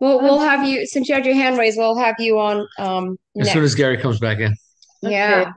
[0.00, 1.78] We'll we'll have you since you had your hand raised.
[1.78, 3.52] We'll have you on um As next.
[3.52, 4.54] soon as Gary comes back in.
[5.02, 5.52] Yeah.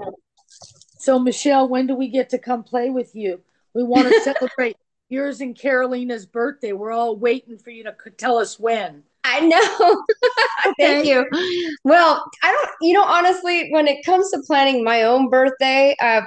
[1.00, 3.42] So Michelle, when do we get to come play with you?
[3.74, 4.78] We want to celebrate
[5.10, 6.74] yours and Carolina's birthday.
[6.74, 9.04] We're all waiting for you to tell us when.
[9.24, 10.04] I know.
[10.80, 11.26] Thank you.
[11.84, 16.22] Well, I don't, you know, honestly, when it comes to planning my own birthday, uh,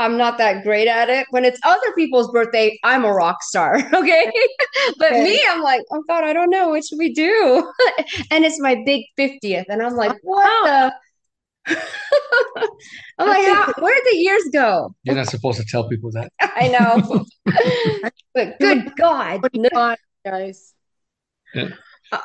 [0.00, 1.26] I'm not that great at it.
[1.30, 3.78] When it's other people's birthday, I'm a rock star.
[3.94, 4.32] Okay.
[4.98, 5.24] But Okay.
[5.24, 6.70] me, I'm like, oh God, I don't know.
[6.70, 7.70] What should we do?
[8.30, 9.66] And it's my big 50th.
[9.68, 10.92] And I'm like, what the?
[13.18, 14.94] I'm like, how, where'd the years go?
[15.04, 16.32] You're not supposed to tell people that.
[16.40, 17.26] I know.
[18.34, 19.40] But good God.
[19.40, 20.74] Twenty-five, guys.
[22.12, 22.18] Uh,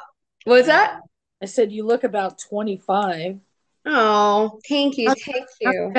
[0.46, 1.02] what's that?
[1.42, 3.40] I said you look about 25.
[3.86, 5.14] Oh, thank you.
[5.14, 5.94] Thank you.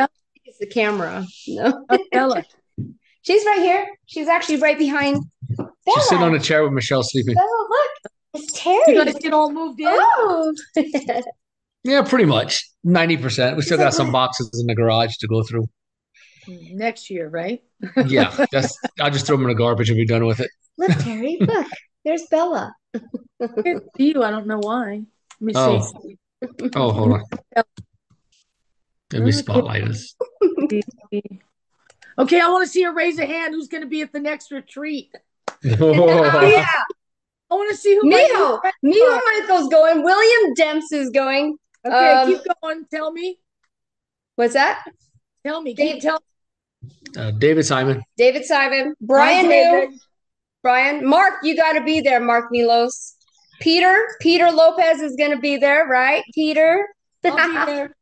[0.47, 0.49] Bella.
[0.49, 1.27] It's the camera.
[1.49, 1.85] No.
[1.89, 2.45] Oh, Bella.
[3.23, 3.87] She's right here.
[4.07, 5.25] She's actually right behind.
[5.89, 7.35] She's sitting on a chair with Michelle sleeping.
[7.39, 8.13] Oh, look.
[8.35, 8.77] It's Terry.
[8.87, 9.05] You Terry.
[9.13, 9.89] guys get all moved in?
[9.91, 10.55] Oh.
[11.85, 12.69] Yeah, pretty much.
[12.85, 13.55] 90%.
[13.55, 15.69] We still got some boxes in the garage to go through.
[16.49, 17.63] next year, right?
[18.07, 18.77] Yeah, that's.
[19.01, 20.51] I'll just throw them in the garbage and be done with it.
[20.79, 21.69] Look, Terry, look,
[22.05, 22.75] there's Bella.
[23.99, 25.03] you, I don't know why.
[25.41, 25.81] Let me Oh.
[26.03, 26.19] see.
[26.75, 27.23] Oh, hold on.
[29.13, 30.15] Let me spotlight us.
[32.19, 33.53] Okay, I want to see a raise a hand.
[33.53, 35.11] Who's going to be at the next retreat?
[35.79, 36.67] Oh, yeah.
[37.51, 38.09] I want to see who.
[38.09, 39.41] my Mijo, new friends Mijo are.
[39.41, 40.03] Michael's going.
[40.03, 41.59] William Demps is going.
[41.87, 42.85] Okay, Um, keep going.
[42.91, 43.39] Tell me.
[44.37, 44.85] What's that?
[45.45, 45.75] Tell me.
[45.75, 46.23] Keep tell.
[47.17, 48.03] Uh, David Simon.
[48.17, 49.91] David Simon, Brian David.
[49.91, 49.99] New,
[50.63, 53.15] Brian, Mark, you got to be there, Mark Milos.
[53.61, 56.23] Peter, Peter Lopez is going to be there, right?
[56.35, 56.87] Peter.
[57.25, 57.96] I'll be there.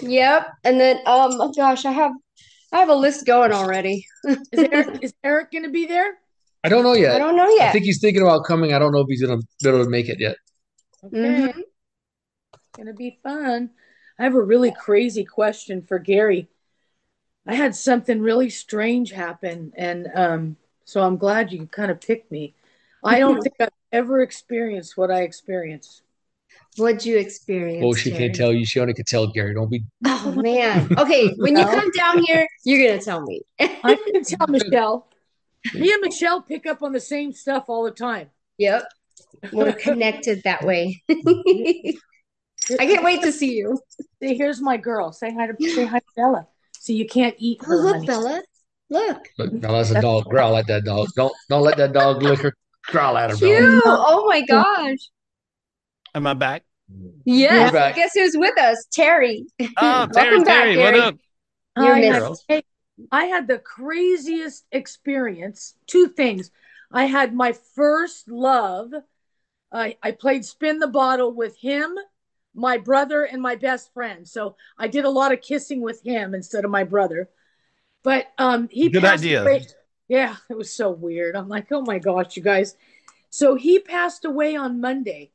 [0.00, 0.48] Yep.
[0.64, 2.12] And then, um, oh gosh, I have,
[2.72, 4.06] I have a list going already.
[4.24, 6.18] Is Eric, is Eric going to be there?
[6.64, 7.14] I don't know yet.
[7.14, 7.68] I don't know yet.
[7.68, 8.72] I think he's thinking about coming.
[8.72, 10.36] I don't know if he's gonna be able to make it yet.
[11.04, 11.16] Okay.
[11.16, 11.60] Mm-hmm.
[12.74, 13.70] Gonna be fun.
[14.18, 16.48] I have a really crazy question for Gary.
[17.46, 20.56] I had something really strange happen, and um,
[20.86, 22.54] so I'm glad you kind of picked me.
[23.04, 26.02] I don't think I've ever experienced what I experienced.
[26.76, 27.84] What'd you experience?
[27.84, 28.66] Oh, she can't tell you.
[28.66, 29.54] She only could tell Gary.
[29.54, 29.84] Don't be.
[30.06, 30.88] Oh man.
[30.98, 33.42] Okay, when you come down here, you're gonna tell me.
[33.60, 35.08] I can tell Michelle.
[35.74, 38.30] Me and Michelle pick up on the same stuff all the time.
[38.58, 38.86] Yep.
[39.52, 41.02] We're connected that way.
[41.08, 43.78] I can't wait to see you.
[44.22, 45.12] See, here's my girl.
[45.12, 46.46] Say hi to say hi to Bella.
[46.78, 48.06] See, you can't eat Oh, look, honey.
[48.06, 48.42] Bella.
[48.90, 49.28] Look.
[49.38, 50.24] Look, now that's a dog.
[50.24, 51.08] Growl at that dog.
[51.16, 52.54] Don't don't let that dog lick her.
[52.86, 53.60] Growl at her, Cute.
[53.84, 54.04] Bella.
[54.08, 54.98] Oh my gosh.
[56.14, 56.62] Am I back?
[57.24, 57.52] Yes.
[57.52, 57.96] You're back.
[57.96, 58.86] Guess who's with us?
[58.92, 59.46] Terry.
[59.60, 61.16] Oh, Terry, Welcome back, Terry, what up?
[61.76, 62.44] You're I missed.
[62.48, 62.64] had,
[63.10, 65.74] I had the craziest experience.
[65.86, 66.50] Two things.
[66.92, 68.92] I had my first love.
[69.72, 71.94] I I played spin the bottle with him,
[72.54, 74.28] my brother, and my best friend.
[74.28, 77.28] So I did a lot of kissing with him instead of my brother.
[78.04, 79.42] But um, he Good passed idea.
[79.42, 79.66] away.
[80.06, 81.34] Yeah, it was so weird.
[81.34, 82.76] I'm like, oh my gosh, you guys.
[83.30, 85.32] So he passed away on Monday.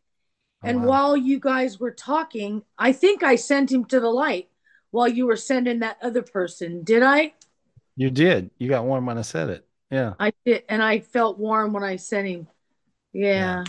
[0.62, 4.50] And while you guys were talking, I think I sent him to the light
[4.92, 6.84] while you were sending that other person.
[6.84, 7.34] Did I?
[7.96, 8.52] You did.
[8.58, 9.66] You got warm when I said it.
[9.90, 10.14] Yeah.
[10.20, 10.64] I did.
[10.70, 12.48] And I felt warm when I sent him.
[13.14, 13.64] Yeah.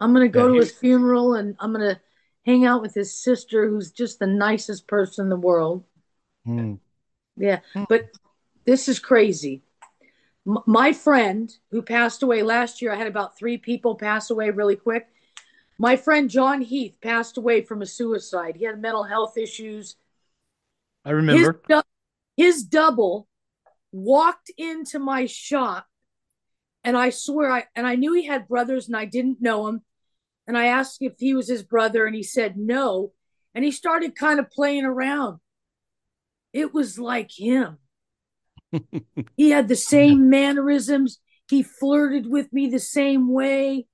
[0.00, 2.00] I'm going to go Yeah, to his funeral and I'm going to
[2.44, 5.84] hang out with his sister, who's just the nicest person in the world.
[6.44, 6.74] Hmm.
[7.36, 7.60] Yeah.
[7.88, 8.10] But
[8.64, 9.62] this is crazy.
[10.46, 14.50] M- my friend who passed away last year, I had about three people pass away
[14.50, 15.06] really quick.
[15.82, 18.54] My friend John Heath passed away from a suicide.
[18.54, 19.96] He had mental health issues.
[21.04, 21.54] I remember.
[21.54, 21.82] His, dou-
[22.36, 23.26] his double
[23.90, 25.88] walked into my shop,
[26.84, 29.82] and I swear I and I knew he had brothers, and I didn't know him.
[30.46, 33.12] And I asked if he was his brother, and he said no.
[33.52, 35.40] And he started kind of playing around.
[36.52, 37.78] It was like him.
[39.36, 41.18] he had the same mannerisms.
[41.48, 43.88] He flirted with me the same way.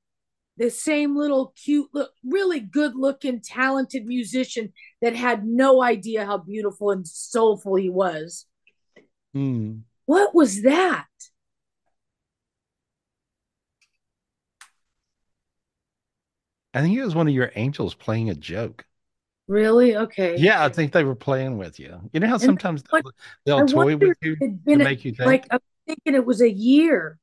[0.59, 6.39] The same little cute, look, really good looking, talented musician that had no idea how
[6.39, 8.47] beautiful and soulful he was.
[9.32, 9.78] Hmm.
[10.06, 11.06] What was that?
[16.74, 18.85] I think it was one of your angels playing a joke.
[19.47, 19.97] Really?
[19.97, 20.36] Okay.
[20.36, 21.98] Yeah, I think they were playing with you.
[22.12, 23.06] You know how And sometimes what-
[23.47, 25.26] they'll I toy with you to a- make you think.
[25.26, 27.18] Like I'm thinking it was a year.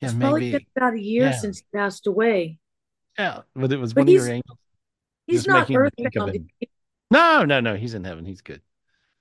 [0.00, 1.32] Yeah, It's probably been about a year Yeah.
[1.32, 2.58] since he passed away.
[3.18, 4.58] Yeah, but it was But one of your he's- angels.
[5.26, 6.50] He's not making you think of earthbound.
[7.10, 7.76] No, no, no.
[7.76, 8.24] He's in heaven.
[8.24, 8.62] He's good.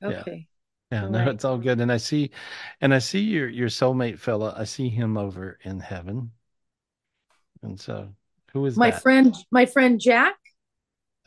[0.02, 0.48] Okay.
[0.92, 1.28] Yeah, All no, right.
[1.30, 1.82] it's all good.
[1.82, 2.32] And I see,
[2.80, 4.54] and I see your your soulmate fella.
[4.58, 6.32] I see him over in heaven.
[7.62, 8.14] And so,
[8.54, 9.02] who is My that?
[9.02, 10.36] friend, my friend Jack.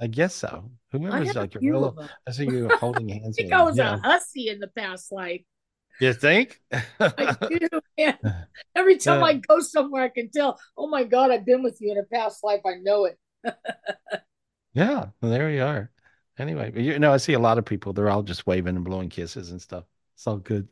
[0.01, 0.71] I guess so.
[0.93, 2.09] Whoever's like a few real.
[2.27, 3.37] I see you holding hands.
[3.39, 3.97] I think I was Yeah.
[3.97, 5.43] a hussy in the past life.
[6.01, 6.61] You think?
[6.73, 8.19] I do, man.
[8.75, 9.23] Every time.
[9.23, 10.59] I go somewhere, I can tell.
[10.77, 12.61] Oh my God, I've been with you in a past life.
[12.67, 13.19] I know it.
[14.73, 15.91] Yeah, well, there you are.
[16.39, 17.93] Anyway, but you know, I see a lot of people.
[17.93, 19.85] They're all just waving and blowing kisses and stuff.
[20.15, 20.69] It's all good.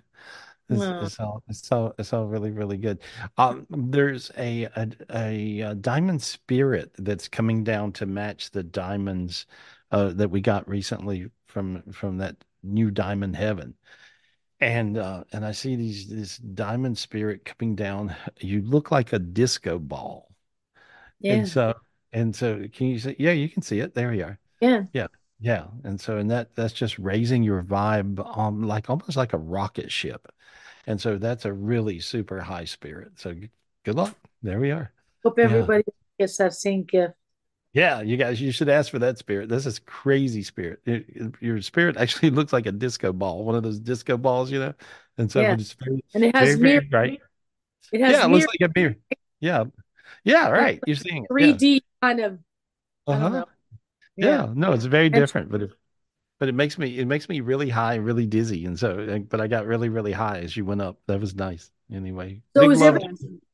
[0.71, 1.01] It's, Wow.
[1.03, 3.01] it's all it's all it's all really really good.
[3.39, 9.47] Um, there's a, a a a diamond spirit that's coming down to match the diamonds
[9.91, 13.75] uh, that we got recently from from that new diamond heaven.
[14.61, 18.15] And uh, and I see these this diamond spirit coming down.
[18.41, 20.29] You look like a disco ball.
[21.21, 21.35] Yeah.
[21.35, 21.75] And so
[22.13, 23.17] and so can you see?
[23.19, 23.95] Yeah, you can see it.
[23.95, 24.39] There you are.
[24.61, 24.85] Yeah.
[24.93, 25.07] Yeah.
[25.41, 25.67] Yeah.
[25.85, 29.93] And so and that that's just raising your vibe um like almost like a rocket
[29.93, 30.27] ship.
[30.87, 33.13] And so that's a really super high spirit.
[33.17, 33.35] So
[33.85, 34.17] good luck.
[34.43, 34.93] There we are.
[35.23, 35.45] Hope Yeah.
[35.45, 35.85] everybody
[36.19, 37.15] gets that same gift.
[37.79, 39.49] Yeah, you guys, you should ask for that spirit.
[39.49, 40.81] This is crazy spirit.
[41.41, 44.75] your spirit actually looks like a disco ball, one of those disco balls, you know.
[45.17, 45.53] And so Yeah.
[45.55, 47.21] it's very, And it has very, very mirror- bright.
[47.93, 48.97] It has yeah, it looks like a mirror.
[49.41, 49.65] Yeah,
[50.25, 50.81] yeah, right.
[50.87, 51.29] You're seeing it.
[51.29, 51.57] three Yeah.
[51.57, 52.39] D kind of.
[53.07, 53.29] Uh-huh.
[53.29, 53.45] know.
[54.17, 55.71] Yeah, no, it's very different, but it,
[56.41, 59.47] but it makes me it makes me really high, really dizzy, and so but I
[59.47, 60.99] got really really high as you went up.
[61.07, 61.71] That was nice.
[61.93, 63.01] Anyway, So is every,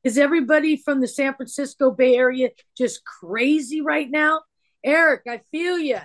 [0.03, 4.43] is everybody from the San Francisco Bay Area just crazy right now?
[4.85, 5.99] Eric, I feel you.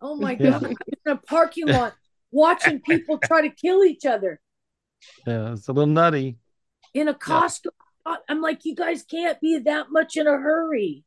[0.00, 0.58] Oh my Yeah.
[0.58, 0.64] God,
[1.04, 1.94] in a parking lot
[2.30, 4.40] watching people try to kill each other
[5.26, 6.38] Yeah, it's a little nutty.
[6.94, 7.68] in a Costco.
[8.28, 11.04] I'm like, you guys can't be that much in a hurry.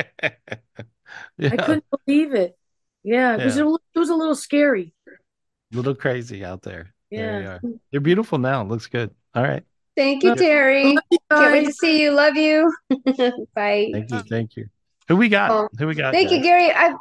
[1.51, 2.57] I couldn't believe it.
[3.03, 4.93] Yeah, it was a, it was a little scary.
[5.07, 6.94] a little crazy out there.
[7.15, 7.53] There you Yeah.
[7.53, 7.61] are.
[7.91, 8.63] You're beautiful now.
[8.63, 9.11] Looks good.
[9.33, 9.63] All right.
[9.95, 10.83] Thank you, Terry.
[10.83, 12.11] Love you Can't wait to see you.
[12.11, 12.73] Love you.
[13.55, 13.89] Bye.
[13.93, 14.23] Thank you.
[14.29, 14.67] Thank you.
[15.07, 15.51] Who we got?
[15.51, 16.13] Oh, Who we got?
[16.13, 16.41] Thank you.
[16.41, 16.71] Gary.
[16.71, 16.93] I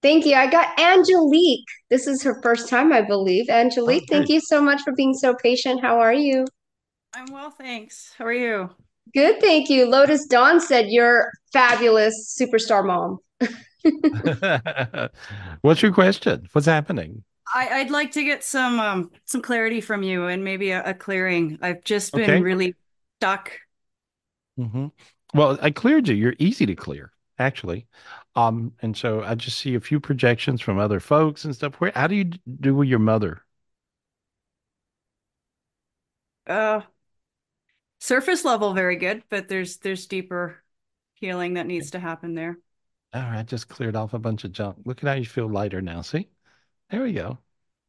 [0.00, 0.34] thank you.
[0.34, 1.66] I got Angelique.
[1.90, 3.50] This is her first time, I believe.
[3.50, 5.82] Angelique, oh, thank you so much for being so patient.
[5.82, 6.46] How are you?
[7.14, 8.12] I'm well, thanks.
[8.16, 8.70] How are you?
[9.12, 9.86] Good, thank you.
[9.86, 13.18] Lotus Dawn said you're fabulous superstar mom.
[15.62, 16.48] What's your question?
[16.52, 17.24] What's happening?
[17.54, 20.94] I, I'd like to get some um, some clarity from you and maybe a, a
[20.94, 21.58] clearing.
[21.62, 22.42] I've just been Okay.
[22.42, 22.76] really
[23.18, 23.52] stuck.
[24.56, 24.86] hmm
[25.34, 26.14] Well, I cleared you.
[26.14, 27.86] You're easy to clear, actually.
[28.34, 31.74] Um, and so I just see a few projections from other folks and stuff.
[31.76, 33.42] Where, how do you do with your mother?
[36.46, 36.80] Uh,
[38.00, 40.62] surface level, very good, but there's there's deeper
[41.14, 42.58] healing that needs to happen there.
[43.12, 44.78] All right, just cleared off a bunch of junk.
[44.86, 46.00] Look at how you feel lighter now.
[46.02, 46.30] See?
[46.90, 47.38] There we go.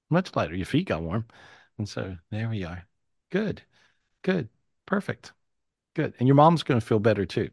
[0.09, 0.55] Much lighter.
[0.55, 1.25] Your feet got warm.
[1.77, 2.85] And so there we are.
[3.29, 3.61] Good.
[4.23, 4.49] Good.
[4.85, 5.33] Perfect.
[5.95, 6.13] Good.
[6.19, 7.49] And your mom's going to feel better too.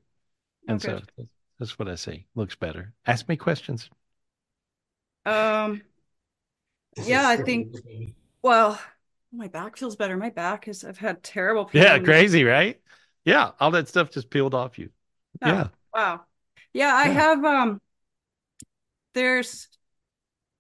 [0.69, 1.01] And so
[1.59, 2.27] that's what I see.
[2.35, 2.93] Looks better.
[3.07, 3.89] Ask me questions.
[5.25, 5.83] Um,
[7.05, 7.75] yeah, I think.
[8.43, 8.81] Well,
[9.33, 10.17] my back feels better.
[10.17, 10.85] My back is.
[10.85, 11.83] I've had terrible pain.
[11.83, 12.81] Yeah, in the- crazy, right?
[13.25, 14.91] Yeah, all that stuff just peeled off you.
[15.43, 15.69] Oh, Yeah.
[15.95, 16.21] Wow.
[16.73, 17.81] Yeah, I have um
[19.15, 19.69] there's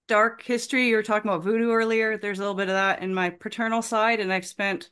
[0.09, 0.89] dark history.
[0.89, 2.16] You were talking about voodoo earlier.
[2.16, 4.91] There's a little bit of that in my paternal side, and I've spent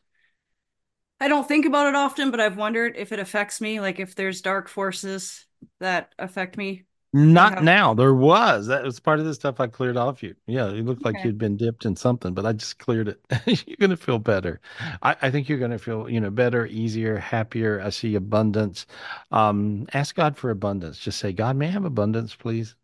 [1.21, 4.15] I don't think about it often, but I've wondered if it affects me, like if
[4.15, 5.47] there's dark forces
[5.81, 6.85] that affect me.
[7.15, 7.95] Not have- now.
[7.95, 8.67] There was.
[8.67, 10.35] That was part of the stuff I cleared off you.
[10.47, 13.21] Yeah, it looked like you'd been dipped in something, but I just cleared it.
[13.69, 14.61] you're gonna feel better.
[15.01, 17.81] I, I think you're gonna feel, you know, better, easier, happier.
[17.81, 18.85] I see abundance.
[19.31, 20.99] Um, ask God for abundance.
[20.99, 22.75] Just say, God, may I have abundance, please?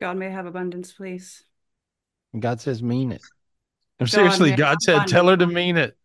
[0.00, 1.42] God may have abundance, please.
[2.38, 3.22] God says, mean it.
[3.98, 5.96] And God, seriously, God said, tell her to mean it.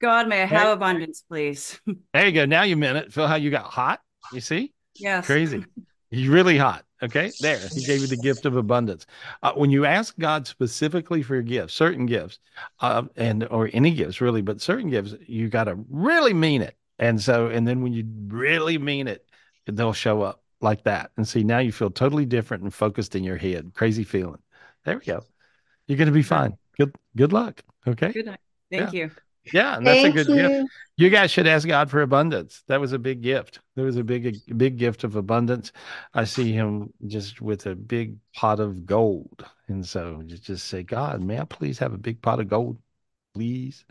[0.00, 1.80] God may I have abundance, please.
[2.12, 2.44] There you go.
[2.44, 3.12] Now you meant it.
[3.12, 4.00] Feel how you got hot?
[4.32, 4.72] You see?
[4.96, 5.26] Yes.
[5.26, 5.64] Crazy.
[6.10, 6.84] He's really hot.
[7.02, 7.30] Okay.
[7.40, 7.58] There.
[7.72, 9.06] He gave you the gift of abundance.
[9.42, 12.38] Uh, when you ask God specifically for gifts, certain gifts,
[12.80, 16.76] uh, and or any gifts really, but certain gifts, you got to really mean it.
[16.98, 19.26] And so, and then when you really mean it,
[19.66, 21.10] they'll show up like that.
[21.16, 23.72] And see, now you feel totally different and focused in your head.
[23.74, 24.40] Crazy feeling.
[24.84, 25.22] There we go.
[25.86, 26.56] You're going to be fine.
[26.78, 27.62] Good, good luck.
[27.86, 28.12] Okay.
[28.12, 28.40] Good night.
[28.70, 29.04] Thank Yeah.
[29.04, 29.10] you.
[29.52, 30.50] Yeah, and that's Thank a good gift.
[30.54, 30.68] you.
[30.96, 32.62] You guys should ask God for abundance.
[32.68, 33.58] That was a big gift.
[33.74, 35.72] There was a big, a big gift of abundance.
[36.14, 40.84] I see him just with a big pot of gold, and so you just say,
[40.84, 42.78] God, may I please have a big pot of gold,
[43.34, 43.84] please?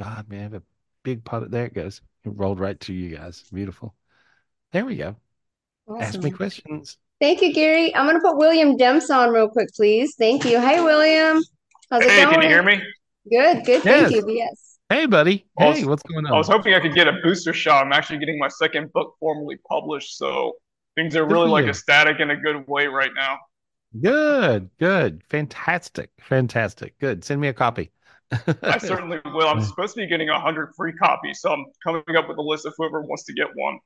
[0.00, 0.62] God, may I have a
[1.02, 2.00] big pot of there it goes.
[2.24, 3.42] It rolled right to you guys.
[3.52, 3.96] Beautiful.
[4.70, 5.16] There we go.
[6.00, 6.98] Ask me questions.
[7.20, 7.94] Thank you, Gary.
[7.94, 10.14] I'm gonna put William Demps on real quick, please.
[10.18, 10.58] Thank you.
[10.60, 11.42] Hi, William.
[11.90, 12.34] How's it Hey, going?
[12.34, 12.82] can you hear me?
[13.30, 13.82] Good, good.
[13.82, 14.24] Thank you.
[14.28, 14.78] Yes.
[14.88, 15.46] Hey, buddy.
[15.58, 16.32] I was- Hey, what's going on?
[16.32, 17.84] I was hoping I could get a booster shot.
[17.86, 20.54] I'm actually getting my second book formally published, so
[20.96, 21.70] things are Good really for like you.
[21.70, 23.38] ecstatic in a good way right now.
[24.00, 26.98] Good, good, fantastic, fantastic.
[26.98, 27.24] Good.
[27.24, 27.92] Send me a copy.
[28.62, 29.46] I certainly will.
[29.48, 32.42] I'm supposed to be getting a hundred free copies, so I'm coming up with a
[32.42, 33.78] list of whoever wants to get one.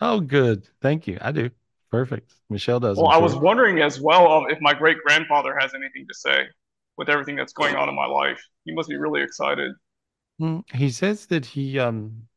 [0.00, 0.68] Oh, good.
[0.80, 1.18] Thank you.
[1.20, 1.50] I do.
[1.90, 2.34] Perfect.
[2.50, 3.00] Michelle does.
[3.00, 6.46] Well, I'm I was wondering as well if my great grandfather has anything to say
[6.96, 8.42] with everything that's going on in my life.
[8.64, 9.72] He must be really excited.
[10.40, 12.28] Mm, He says that he um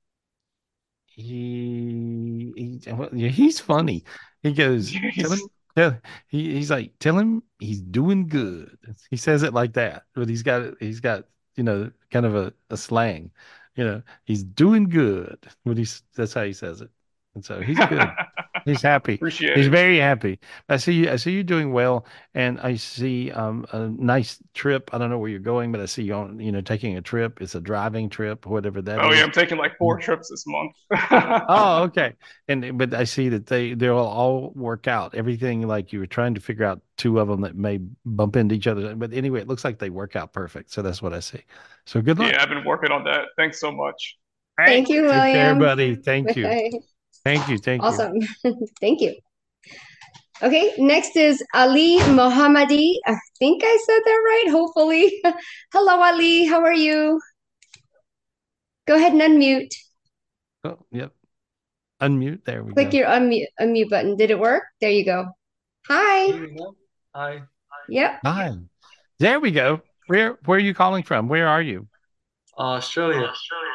[1.06, 4.04] he, he well, yeah, he's funny.
[4.44, 8.78] He goes, tell him, tell, he he's like, tell him he's doing good.
[9.10, 11.26] He says it like that, but he's got he's got
[11.56, 13.32] you know kind of a, a slang,
[13.76, 15.46] you know, he's doing good.
[15.66, 16.90] But he's that's how he says it,
[17.36, 18.12] and so he's good.
[18.66, 19.24] He's happy.
[19.24, 19.70] Appreciate He's it.
[19.70, 20.40] very happy.
[20.70, 21.10] I see you.
[21.10, 22.06] I see you doing well,
[22.36, 24.92] and I see um, a nice trip.
[24.94, 26.40] I don't know where you're going, but I see you on.
[26.40, 27.42] You know, taking a trip.
[27.42, 29.18] It's a driving trip, whatever that Oh is.
[29.18, 30.74] yeah, I'm taking like four trips this month.
[31.48, 32.16] oh, okay.
[32.48, 35.16] And but I see that they they'll all work out.
[35.16, 38.56] Everything like you were trying to figure out two of them that may bump into
[38.56, 38.96] each other.
[38.96, 40.72] But anyway, it looks like they work out perfect.
[40.72, 41.44] So that's what I see.
[41.86, 42.32] So good luck.
[42.32, 43.28] Yeah, I've been working on that.
[43.38, 44.18] Thanks so much.
[44.66, 45.22] Thank you, William.
[45.22, 45.96] Take care, buddy.
[45.96, 46.58] Thank you.
[47.24, 47.36] Bye.
[47.36, 47.58] Thank you.
[47.58, 47.88] Thank you.
[47.88, 48.14] Awesome.
[48.82, 49.16] Thank you.
[50.44, 52.96] Okay, next is Ali Mohammadi.
[53.06, 55.22] I think I said that right, hopefully.
[55.74, 56.46] Hello, Ali.
[56.46, 57.22] How are you?
[58.88, 59.72] Go ahead and unmute.
[60.64, 61.12] Oh, yep.
[62.02, 62.44] Unmute.
[62.44, 62.90] There we Click go.
[62.90, 64.18] Click your unmute unmute button.
[64.18, 64.64] Did it work?
[64.82, 65.28] There you go.
[65.88, 66.48] Hi.
[67.14, 67.42] Hi.
[67.90, 68.20] Yep.
[68.26, 68.54] Hi.
[69.20, 69.82] There we go.
[70.08, 71.28] Where where are you calling from?
[71.28, 71.88] Where are you?
[72.58, 73.28] Australia.
[73.28, 73.71] Australia.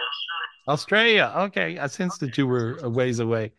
[0.69, 1.79] Okay.
[1.79, 3.53] I sensed that you were a ways away.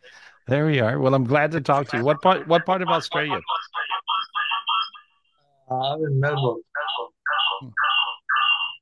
[0.46, 0.98] There we are.
[0.98, 2.04] Well, I'm glad to talk to you.
[2.04, 3.40] What part what part of Australia?
[5.70, 6.62] Uh, I'm in Melbourne.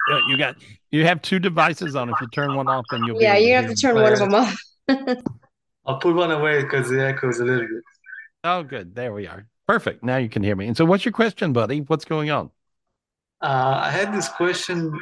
[0.09, 0.57] Yeah, you got
[0.91, 2.09] you have two devices on.
[2.11, 4.19] If you turn one off, then you'll Yeah, be you have to turn one of
[4.19, 4.57] them off.
[5.87, 7.83] I'll put one away because the echo is a little bit.
[8.45, 8.95] Oh, good.
[8.95, 9.49] There we are.
[9.67, 10.05] Perfect.
[10.05, 10.69] Now you can hear me.
[10.69, 11.81] And so, what's your question, buddy?
[11.81, 12.51] What's going on?
[13.43, 14.93] Uh, I had this question.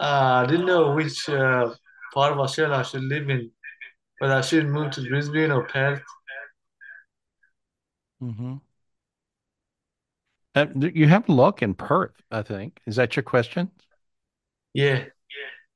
[0.00, 1.74] Uh, I didn't know which uh,
[2.12, 3.50] part of Australia I should live in,
[4.18, 6.02] whether I should move to Brisbane or Perth.
[8.22, 8.56] Mm-hmm.
[10.54, 12.80] Uh, you have luck in Perth, I think.
[12.86, 13.70] Is that your question?
[14.74, 15.04] Yeah.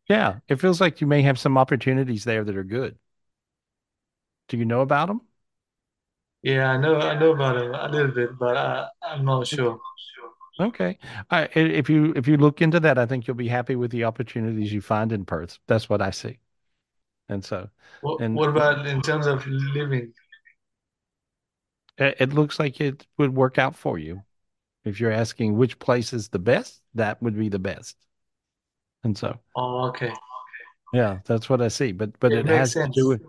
[0.08, 2.96] Yeah, it feels like you may have some opportunities there that are good.
[4.48, 5.22] Do you know about them?
[6.42, 9.80] Yeah, I know, I know about it a little bit, but I, I'm not sure.
[10.58, 10.98] Okay.
[11.30, 14.04] I, if you if you look into that, I think you'll be happy with the
[14.04, 15.58] opportunities you find in Perth.
[15.66, 16.38] That's what I see.
[17.28, 17.70] And so,
[18.00, 20.12] What, and what about in terms of living?
[21.98, 24.24] it, it looks like it would work out for you.
[24.84, 27.96] If you're asking which place is the best, that would be the best.
[29.04, 30.12] And so, Oh, okay.
[30.92, 31.92] yeah, that's what I see.
[31.92, 33.22] But but It it has to do with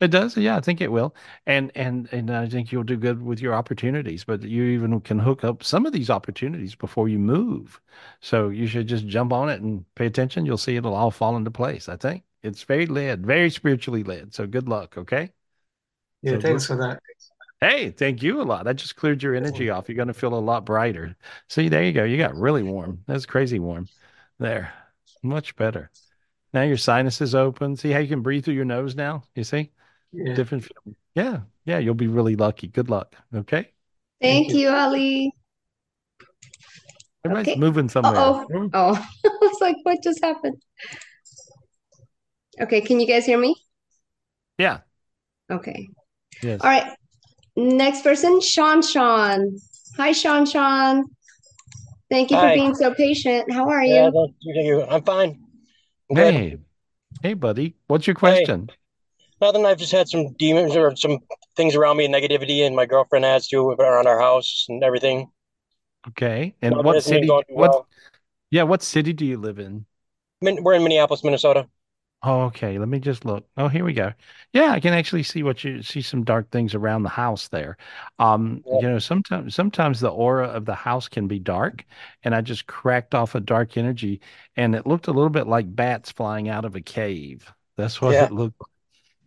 [0.00, 0.36] it does.
[0.36, 1.14] Yeah, I think it will.
[1.46, 4.24] And and and I think you'll do good with your opportunities.
[4.24, 7.80] But you even can hook up some of these opportunities before you move.
[8.20, 10.44] So you should just jump on it and pay attention.
[10.46, 11.88] You'll see it'll all fall into place.
[11.88, 14.34] I think it's very led, very spiritually led.
[14.34, 14.98] So good luck.
[14.98, 15.30] Okay.
[16.22, 17.02] Yeah, So thanks good- for that.
[17.58, 18.68] Hey, thank you a lot.
[18.68, 19.88] I just cleared your energy off.
[19.88, 21.16] You're going to feel a lot brighter.
[21.48, 22.04] See, there you go.
[22.04, 23.02] You got really warm.
[23.06, 23.88] That's crazy warm.
[24.38, 24.74] There.
[25.22, 25.90] Much better.
[26.52, 27.74] Now your sinuses open.
[27.76, 29.22] See how you can breathe through your nose now?
[29.34, 29.72] You see?
[30.12, 30.34] Yeah.
[30.34, 30.96] Different feeling.
[31.14, 31.40] Yeah.
[31.64, 31.78] Yeah.
[31.78, 32.68] You'll be really lucky.
[32.68, 33.14] Good luck.
[33.34, 33.70] Okay.
[34.20, 35.32] Thank you, Ali.
[37.24, 37.60] Everybody's Okay.
[37.60, 38.16] moving somewhere.
[38.16, 38.70] Uh-oh.
[38.72, 40.56] Oh, I was like, what just happened?
[42.60, 43.54] Okay, can you guys hear me?
[44.58, 44.78] Yeah.
[45.50, 45.88] Okay.
[46.42, 46.60] Yes.
[46.62, 46.92] All right.
[47.56, 49.58] Next person, Sean Sean.
[49.96, 51.04] Hi, Sean Sean.
[52.10, 53.52] Thank you for being so patient.
[53.52, 54.34] How are Yeah, you?
[54.54, 54.82] thank you.
[54.84, 55.42] I'm fine.
[56.14, 56.34] Good.
[56.34, 56.58] Hey.
[57.22, 57.74] Hey, buddy.
[57.88, 58.70] What's your question?
[59.40, 59.66] Nothing.
[59.66, 61.18] I've just had some demons or some
[61.56, 65.30] things around me, and negativity, and my girlfriend has too around our house and everything.
[66.08, 66.54] Okay.
[66.62, 67.28] And Nothing what city?
[67.28, 67.70] What?
[67.70, 67.88] well.
[68.50, 68.62] Yeah.
[68.62, 69.86] What city do you live in?
[70.40, 71.68] We're in Minneapolis, Minnesota.
[72.22, 72.78] Oh, okay.
[72.78, 73.46] Let me just look.
[73.56, 74.12] Oh, here we go.
[74.52, 77.76] Yeah, I can actually see what you see some dark things around the house there.
[78.18, 78.80] Um, Yeah.
[78.80, 81.84] you know, sometimes sometimes the aura of the house can be dark,
[82.24, 84.20] and I just cracked off a dark energy,
[84.56, 87.52] and it looked a little bit like bats flying out of a cave.
[87.76, 88.24] That's what Yeah.
[88.24, 88.70] it looked like.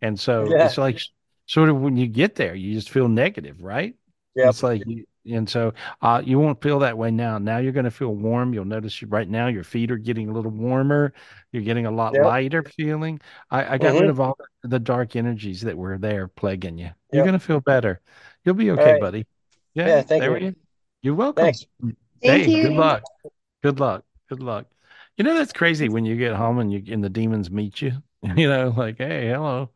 [0.01, 0.65] And so Yeah.
[0.65, 0.99] it's like
[1.45, 3.95] sort of when you get there, you just feel negative, right?
[4.35, 4.49] Yeah.
[4.49, 7.37] It's like you, and so uh, you won't feel that way now.
[7.37, 8.53] Now you're going to feel warm.
[8.53, 11.13] You'll notice you, right now your feet are getting a little warmer.
[11.51, 12.23] You're getting a lot Yep.
[12.25, 13.19] lighter feeling.
[13.51, 14.09] I, I got rid Mhm.
[14.09, 16.91] of all the dark energies that were there plaguing you.
[17.11, 17.99] You're going to feel better.
[18.45, 19.01] You'll be okay, right.
[19.01, 19.27] buddy.
[19.73, 20.47] Yeah, Yeah, thank there you.
[20.47, 20.55] We,
[21.01, 21.45] you're welcome.
[21.45, 21.65] Thanks.
[21.81, 22.79] Thank Hey, good you.
[22.79, 23.03] luck.
[23.61, 24.05] Good luck.
[24.29, 24.67] Good luck.
[25.17, 27.91] You know that's crazy when you get home and you and the demons meet you.
[28.35, 29.69] You know, like, hey, hello.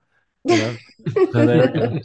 [0.45, 0.75] You know,
[1.31, 2.01] so there we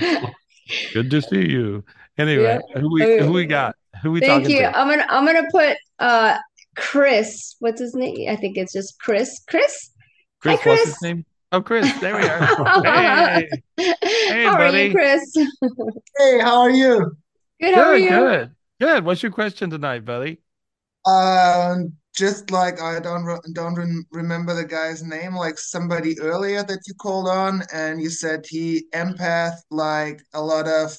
[0.00, 0.28] go.
[0.94, 1.84] Good to see you.
[2.18, 2.80] Anyway, Yeah.
[2.80, 3.74] who we who we got?
[4.02, 4.62] Who we Thank talking you.
[4.62, 4.78] to?
[4.78, 6.38] I'm gonna I'm gonna put uh
[6.76, 7.56] Chris.
[7.60, 8.28] What's his name?
[8.30, 9.40] I think it's just Chris.
[9.48, 9.90] Chris?
[10.44, 11.24] Hi, Chris, what's his name?
[11.52, 11.92] Oh, Chris.
[12.00, 12.48] There we are.
[13.76, 13.94] Hey,
[14.28, 14.90] hey, How are you, buddy.
[14.92, 15.34] Chris?
[16.18, 17.12] Hey, how are you?
[17.60, 17.74] Good.
[17.74, 18.08] How are Good, you?
[18.10, 18.50] good,
[18.80, 19.04] good.
[19.04, 20.38] What's your question tonight, buddy?
[21.06, 26.62] Um, just like I don't re don't rem remember the guy's name, like somebody earlier
[26.62, 30.96] that you called on, and you said he empath like a lot of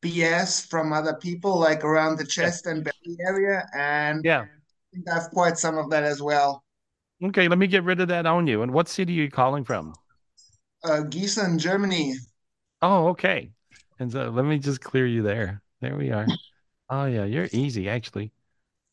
[0.00, 4.42] BS from other people, like around the chest and belly area, and Yeah.
[4.42, 6.64] I think I've quite some of that as well.
[7.22, 8.62] Okay, let me get rid of that on you.
[8.62, 9.94] And what city are you calling from?
[10.82, 12.16] Uh, Gießen, Germany.
[12.82, 13.50] Oh, okay.
[13.98, 15.62] And so let me just clear you there.
[15.80, 16.26] There we are.
[16.90, 18.32] Oh yeah, you're easy actually.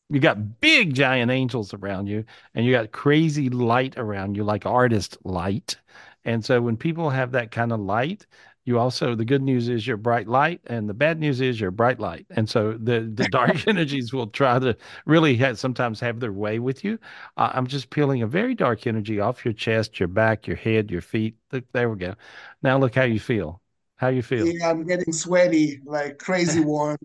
[0.08, 2.24] You got big giant angels around you,
[2.54, 5.76] and you got crazy light around you, like artist light.
[6.24, 8.26] And so when people have that kind of light,
[8.64, 11.70] you also the good news is you're bright light, and the bad news is you're
[11.70, 12.26] bright light.
[12.30, 14.76] And so the the dark energies will try to
[15.06, 16.98] really have, sometimes have their way with you.
[17.36, 20.90] Uh, I'm just peeling a very dark energy off your chest, your back, your head,
[20.90, 21.36] your feet.
[21.52, 22.14] Look, there we go.
[22.62, 23.60] Now look how you feel.
[23.96, 24.46] How you feel?
[24.46, 26.98] Yeah, I'm getting sweaty, like crazy warm.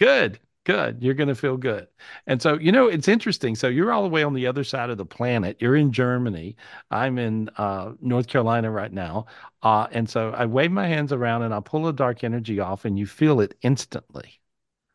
[0.00, 0.40] Good.
[0.68, 1.02] Good.
[1.02, 1.88] You're going to feel good.
[2.26, 3.54] And so, you know, it's interesting.
[3.54, 5.56] So you're all the way on the other side of the planet.
[5.60, 6.56] You're in Germany.
[6.90, 9.24] I'm in uh, North Carolina right now.
[9.62, 12.84] Uh, and so I wave my hands around and I pull the dark energy off,
[12.84, 14.40] and you feel it instantly.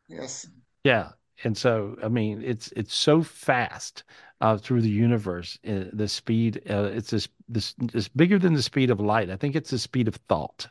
[0.08, 0.48] Yes.
[0.84, 1.10] Yeah.
[1.42, 4.04] And so, I mean, it's it's so fast
[4.44, 5.58] uh, through the universe.
[5.66, 9.30] Uh, the speed, uh, it's this this it's bigger than the speed of light.
[9.30, 10.68] I think it's the speed of thought.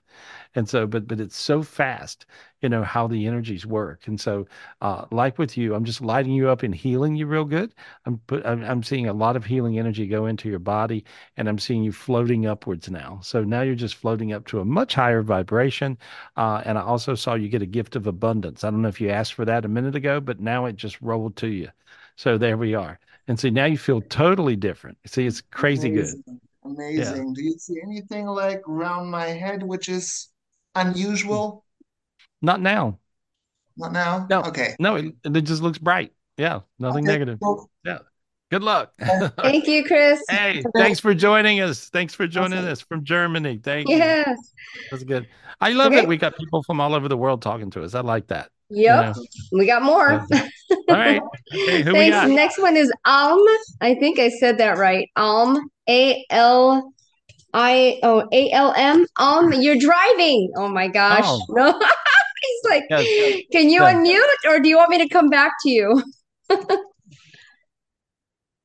[0.53, 2.27] And so, but but it's so fast,
[2.61, 4.05] you know, how the energies work.
[4.05, 4.45] And so,
[4.81, 7.73] uh, like with you, I'm just lighting you up and healing you real good.
[8.05, 11.03] I'm put I'm, I'm seeing a lot of healing energy go into your body,
[11.37, 13.21] and I'm seeing you floating upwards now.
[13.23, 15.97] So now you're just floating up to a much higher vibration.
[16.37, 18.63] Uh, and I also saw you get a gift of abundance.
[18.63, 21.01] I don't know if you asked for that a minute ago, but now it just
[21.01, 21.69] rolled to you.
[22.15, 22.99] So there we are.
[23.27, 24.97] And see, now you feel totally different.
[25.05, 26.23] See, it's crazy Amazing.
[26.25, 26.39] good.
[26.65, 27.27] Amazing.
[27.27, 27.31] Yeah.
[27.35, 30.29] Do you see anything like around my head which is
[30.75, 31.65] unusual?
[32.41, 32.99] Not now.
[33.77, 34.27] Not now?
[34.29, 34.41] No.
[34.43, 34.75] Okay.
[34.79, 36.11] No, it, it just looks bright.
[36.37, 36.61] Yeah.
[36.79, 37.39] Nothing Okay, negative.
[37.41, 37.69] cool.
[37.85, 37.99] Yeah.
[38.51, 38.93] Good luck.
[39.41, 40.21] Thank you, Chris.
[40.29, 41.89] Hey, thanks for joining us.
[41.89, 43.59] Thanks for joining us from Germany.
[43.63, 43.97] Thank you.
[43.97, 44.37] Yes.
[44.91, 45.27] That's good.
[45.59, 46.01] I love Okay.
[46.03, 46.07] it.
[46.07, 47.95] We got people from all over the world talking to us.
[47.95, 48.49] I like that.
[48.69, 49.15] Yep.
[49.15, 49.23] know?
[49.53, 50.25] We got more.
[50.89, 51.21] All right.
[51.53, 52.15] Okay, who we Thanks.
[52.17, 52.29] got?
[52.29, 53.41] Next one is Alm.
[53.81, 55.09] I think I said that right.
[55.15, 55.69] Alm.
[55.89, 56.93] A L
[57.53, 59.05] I oh A L M.
[59.17, 59.53] Alm.
[59.53, 60.51] You're driving.
[60.55, 61.25] Oh my gosh.
[61.25, 61.45] Oh.
[61.49, 61.71] No.
[62.41, 63.07] He's like, Yes.
[63.51, 63.95] can you Yes.
[63.95, 66.03] unmute or do you want me to come back to you?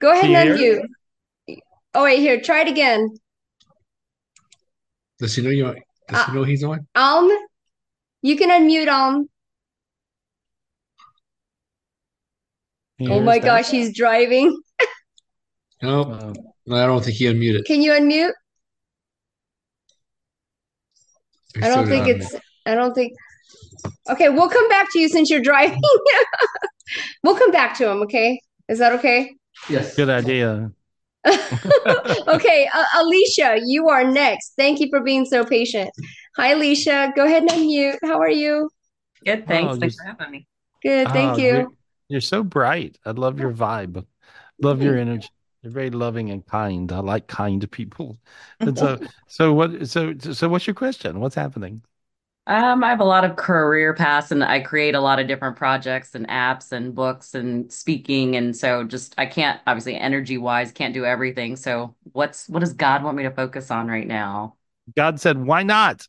[0.00, 0.82] Go ahead Can and unmute.
[1.94, 3.08] Oh wait, here, try it again.
[5.18, 5.64] Does he know you?
[6.08, 6.86] Does he uh, know he's on?
[6.94, 7.30] Alm,
[8.22, 9.28] you can unmute Alm.
[13.02, 14.56] Oh my gosh, he's driving.
[15.80, 16.32] No,
[16.66, 17.64] no, I don't think he unmuted.
[17.64, 18.32] Can you unmute?
[21.54, 22.34] He's I don't think not it's,
[22.66, 23.12] I don't think.
[24.10, 25.80] Okay, we'll come back to you since you're driving.
[27.22, 28.40] We'll come back to him, okay?
[28.68, 29.36] Is that okay?
[29.68, 29.94] Yes.
[29.94, 30.72] Good idea.
[32.26, 34.54] Okay, uh, Alicia, you are next.
[34.56, 35.90] Thank you for being so patient.
[36.36, 37.12] Hi, Alicia.
[37.14, 37.98] Go ahead and unmute.
[38.02, 38.68] How are you?
[39.24, 39.74] Good, thanks.
[39.74, 40.46] Oh, Thanks for having me.
[40.82, 41.77] Good, thank Oh, you.
[42.08, 42.98] You're, so bright.
[43.04, 44.04] I love your vibe.
[44.60, 45.28] Love your energy.
[45.62, 46.90] You're very loving and kind.
[46.92, 48.18] I like kind people.
[48.60, 49.88] And so, so what?
[49.88, 51.20] So, so what's your question?
[51.20, 51.82] What's happening?
[52.46, 55.56] Um, I have a lot of career paths and I create a lot of different
[55.56, 58.36] projects and apps and books and speaking.
[58.36, 61.56] And so just I can't obviously energy wise can't do everything.
[61.56, 64.56] So what's what does God want me to focus on right now?
[64.96, 66.08] God said, "Why not?"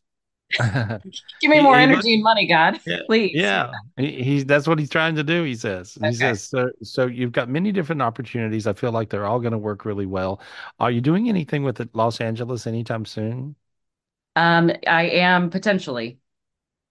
[1.40, 2.80] Give me He- more he energy and money, God.
[3.06, 3.32] Please.
[3.32, 5.44] Yeah, he, he's that's what he's trying to do.
[5.44, 5.94] He says.
[5.94, 6.14] He Okay.
[6.14, 6.70] says so.
[6.82, 8.66] So you've got many different opportunities.
[8.66, 10.40] I feel like they're all going to work really well.
[10.80, 13.54] Are you doing anything with Los Angeles anytime soon?
[14.36, 16.18] Um, I am potentially.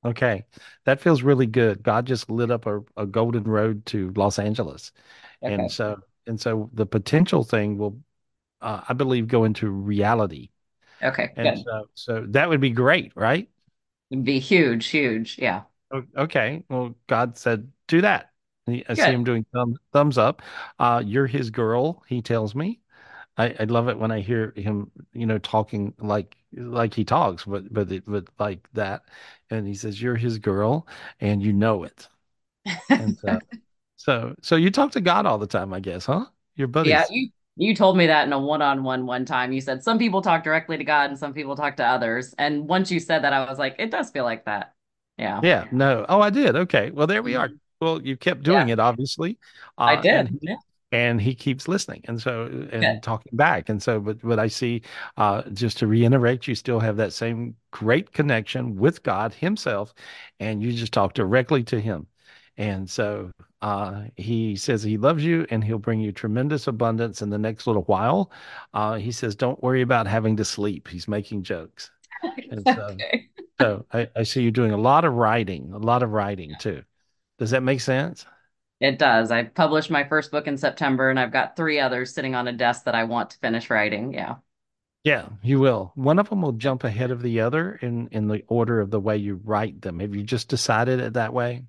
[0.05, 0.45] Okay,
[0.85, 1.83] that feels really good.
[1.83, 4.91] God just lit up a, a golden road to Los Angeles,
[5.41, 5.55] Okay.
[5.55, 7.99] and so and so the potential thing will,
[8.61, 10.49] uh, I believe, go into reality.
[11.03, 11.65] Okay, And good.
[11.65, 13.49] so so that would be great, right?
[14.11, 15.37] It'd be huge, huge.
[15.39, 15.63] Yeah.
[16.15, 16.63] Okay.
[16.69, 18.31] Well, God said, do that.
[18.87, 20.43] I see him doing thumb, thumbs up.
[20.77, 22.81] Uh, you're his girl, he tells me.
[23.37, 27.45] I, I love it when I hear him, you know, talking like like he talks,
[27.45, 29.03] but but it, but like that.
[29.51, 30.87] And he says, You're his girl,
[31.21, 32.09] and you know it.
[32.97, 33.41] And so
[33.97, 36.27] so so you talk to God all the time, I guess, huh?
[36.55, 37.03] Your buddies.
[37.03, 39.51] Yeah, you you told me that in a one-on-one one time.
[39.53, 42.33] You said some people talk directly to God and some people talk to others.
[42.39, 44.73] And once you said that, I was like, it does feel like that.
[45.17, 45.41] Yeah.
[45.43, 46.05] Yeah, no.
[46.09, 46.55] Oh, I did.
[46.55, 46.91] Okay.
[46.91, 47.49] Well, there we are.
[47.81, 49.37] Well, you kept doing it, obviously.
[49.77, 50.13] I Uh, did.
[50.15, 50.55] and he- Yeah.
[50.91, 53.03] and he keeps listening and so and Good.
[53.03, 54.81] talking back and so but but i see
[55.17, 59.93] uh just to reiterate you still have that same great connection with god himself
[60.39, 62.07] and you just talk directly to him
[62.57, 63.31] and so
[63.61, 67.67] uh he says he loves you and he'll bring you tremendous abundance in the next
[67.67, 68.31] little while
[68.73, 71.91] uh he says don't worry about having to sleep he's making jokes
[72.51, 73.29] and so Okay.
[73.61, 76.83] so I, I see you're doing a lot of writing a lot of writing too
[77.39, 78.25] does that make sense
[78.81, 79.31] It does.
[79.31, 82.51] I published my first book in September and I've got three others sitting on a
[82.53, 84.13] desk that I want to finish writing.
[84.13, 84.35] Yeah.
[85.03, 85.91] Yeah, you will.
[85.95, 88.99] One of them will jump ahead of the other in in the order of the
[88.99, 89.99] way you write them.
[89.99, 91.65] Have you just decided it that way?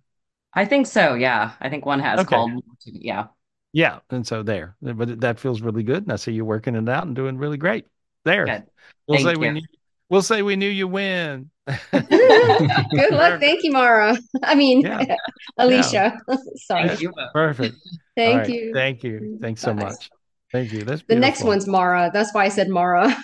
[0.52, 1.14] I think so.
[1.14, 1.52] Yeah.
[1.60, 2.28] I think one has Okay.
[2.28, 2.62] called.
[2.84, 3.28] Yeah.
[3.72, 6.88] Yeah, and so there, but that feels really good, and I see you working it
[6.88, 7.86] out and doing really great.
[8.24, 8.64] There, Good.
[9.06, 9.62] we'll Thank say we knew,
[10.08, 11.50] we'll say we knew you win.
[11.92, 13.38] Good luck.
[13.40, 14.18] Thank you, Mara.
[14.42, 15.16] I mean, Yeah.
[15.56, 16.18] Alicia.
[16.56, 16.88] Sorry.
[16.88, 17.76] That's Perfect.
[18.16, 18.48] Thank right.
[18.48, 18.72] you.
[18.74, 19.38] Thank you.
[19.40, 19.84] Thanks so Bye.
[19.84, 20.10] much.
[20.52, 20.82] Thank you.
[20.84, 22.10] That's The next one's Mara.
[22.12, 23.16] That's why I said Mara.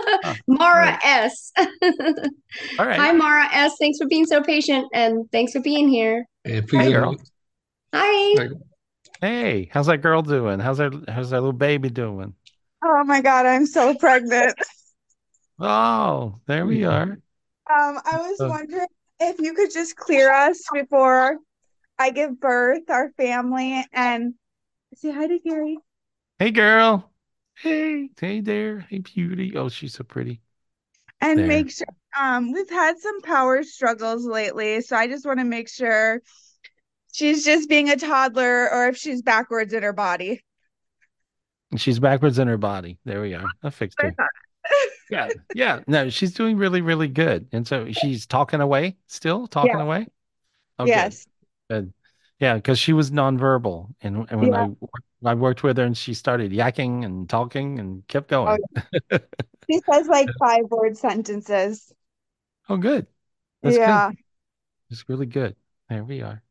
[0.48, 1.52] Mara S.
[1.58, 1.66] All
[2.86, 3.00] right.
[3.00, 3.76] Hi, Mara S.
[3.78, 6.24] Thanks for being so patient and thanks for being here.
[6.44, 7.16] Hey, girl.
[7.94, 8.48] Hi.
[9.20, 10.58] Hey, how's that girl doing?
[10.58, 10.92] How's that?
[11.08, 12.34] How's that little baby doing?
[12.84, 14.54] Oh my God, I'm so pregnant.
[15.64, 17.02] Oh, there we are.
[17.02, 17.20] Um,
[17.68, 18.88] I was Uh, wondering
[19.20, 21.36] if you could just clear us before
[21.98, 24.34] I give birth, our family, and
[24.96, 25.78] say hi to Gary.
[26.42, 27.08] Hey, girl.
[27.62, 28.80] Hey, hey there.
[28.80, 29.56] Hey, beauty.
[29.56, 30.40] Oh, she's so pretty.
[31.20, 31.46] And There.
[31.46, 31.86] make sure
[32.18, 36.20] um we've had some power struggles lately, so I just want to make sure
[37.12, 40.42] she's just being a toddler or if she's backwards in her body.
[41.76, 42.98] She's backwards in her body.
[43.04, 43.54] There we are.
[43.62, 44.16] I fixed her.
[45.08, 45.82] Yeah, yeah.
[45.86, 47.48] No, she's doing really, really good.
[47.52, 49.82] And so she's talking away still, talking Yeah.
[49.82, 50.08] away.
[50.78, 50.90] Good.
[50.90, 51.26] Yes.
[51.70, 51.92] Good.
[52.40, 54.54] Yeah, because she was nonverbal, and and when Yeah.
[54.54, 54.70] I
[55.24, 58.62] I worked with her, and she started yakking and talking and kept oh, going.
[59.12, 59.18] Oh,
[59.68, 61.92] She says like five word sentences.
[62.68, 63.06] Oh, good.
[63.62, 63.78] That's Yeah.
[63.78, 64.16] good.
[64.90, 65.56] It's really good.
[65.88, 66.42] There we are.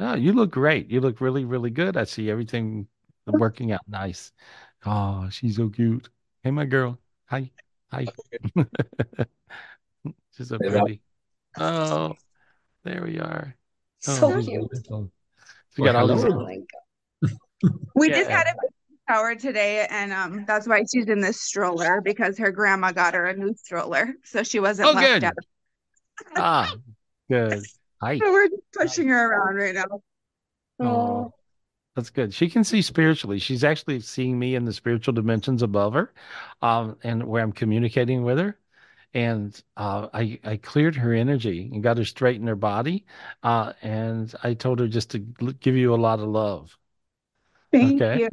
[0.00, 0.90] Oh, you look great.
[0.90, 1.96] You look really, really good.
[1.98, 2.88] I see everything
[3.26, 4.32] working out nice.
[4.86, 6.10] Oh, she's so cute.
[6.42, 7.00] Hey, my girl.
[7.26, 7.52] Hi.
[7.92, 8.12] Hi.
[10.32, 11.00] She's so Hey, pretty.
[11.58, 12.18] Oh,
[12.84, 13.56] there we are.
[14.00, 14.70] So Oh, cute.
[15.74, 16.24] she got all Well, these.
[16.24, 16.48] Oh
[17.94, 22.38] We just had a shower today, and um, that's why she's in this stroller because
[22.38, 25.24] her grandma got her a new stroller, so she wasn't Oh, left good.
[25.24, 25.34] out.
[26.36, 26.74] Ah,
[27.30, 27.62] good.
[28.00, 28.18] Hi.
[28.18, 29.84] So we're just pushing her around right now.
[30.80, 31.32] Oh,
[31.94, 32.34] that's good.
[32.34, 33.38] She can see spiritually.
[33.38, 36.12] She's actually seeing me in the spiritual dimensions above her,
[36.62, 38.58] um, and where I'm communicating with her.
[39.14, 43.06] And uh, I I cleared her energy and got her straight in her body.
[43.44, 46.76] Uh, and I told her just to give you a lot of love.
[47.74, 48.20] Thank Okay.
[48.22, 48.28] you.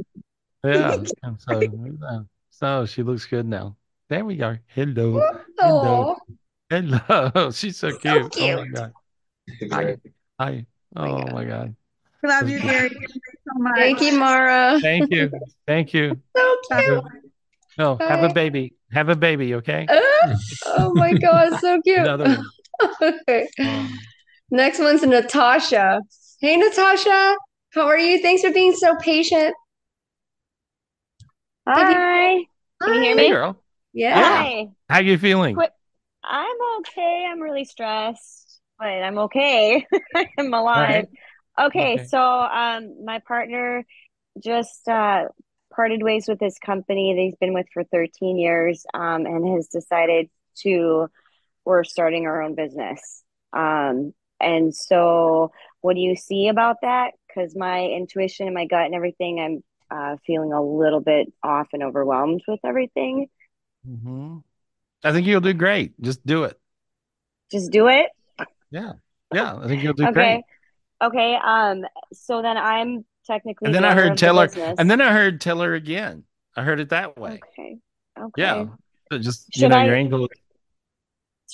[0.63, 0.97] Yeah.
[1.23, 1.72] And so,
[2.07, 2.19] uh,
[2.51, 3.76] so she looks good now.
[4.09, 4.59] There we are.
[4.68, 5.22] Hello.
[5.57, 6.13] Hello.
[6.13, 6.18] Oh,
[6.69, 7.51] Hello.
[7.53, 8.31] She's so cute.
[8.39, 8.68] Oh my.
[8.68, 8.93] God.
[9.72, 9.97] Hi.
[10.39, 10.65] Hi.
[10.95, 11.76] Oh my God.
[12.23, 12.69] Love you, good.
[12.69, 12.89] Gary.
[12.89, 13.07] Thank you
[13.47, 13.76] so much.
[13.76, 14.80] Thank you, Mara.
[14.80, 15.31] Thank you.
[15.65, 16.22] Thank you.
[16.35, 17.03] So cute.
[17.77, 18.73] No, have a baby.
[18.93, 19.88] Have a baby, okay?
[20.65, 21.99] Oh my God, so cute.
[21.99, 22.45] Another one.
[23.01, 23.47] Okay.
[23.59, 23.99] Um,
[24.51, 26.01] Next one's Natasha.
[26.39, 27.35] Hey, Natasha.
[27.73, 28.22] How are you?
[28.22, 29.56] Thanks for being so patient.
[31.68, 32.45] Hi.
[32.84, 33.30] Can you hear hey, me?
[33.30, 33.61] girl.
[33.93, 34.19] Yeah.
[34.19, 34.69] Hi.
[34.89, 35.56] How are you feeling?
[35.56, 35.72] Quick.
[36.23, 37.27] I'm okay.
[37.30, 39.85] I'm really stressed, but I'm okay.
[40.38, 41.07] I'm alive.
[41.60, 42.07] Okay, Okay.
[42.07, 43.85] so um my partner
[44.43, 45.26] just uh
[45.73, 49.68] parted ways with his company that he's been with for 13 years um and has
[49.68, 51.07] decided to
[51.65, 53.23] we're starting our own business.
[53.53, 55.52] Um and so
[55.82, 57.12] what do you see about that?
[57.28, 61.68] Because my intuition and my gut and everything, I'm uh feeling a little bit off
[61.74, 63.28] and overwhelmed with everything.
[63.86, 64.38] hmm
[65.03, 65.99] I think you'll do great.
[66.02, 66.60] Just do it.
[67.52, 68.08] Just do it.
[68.72, 68.94] Yeah.
[69.32, 69.58] Yeah.
[69.58, 70.08] I think you'll do Okay.
[70.08, 70.44] great.
[71.03, 71.38] Okay.
[71.44, 71.84] Um,
[72.14, 74.78] so then I'm technically And then I heard of the tell her, business.
[74.78, 76.24] and then I heard tell her again.
[76.56, 77.45] I heard it that way.
[77.58, 77.78] Okay.
[78.20, 78.66] Okay.
[78.66, 78.76] Yeah.
[79.12, 80.28] So just you Should know, I your angel,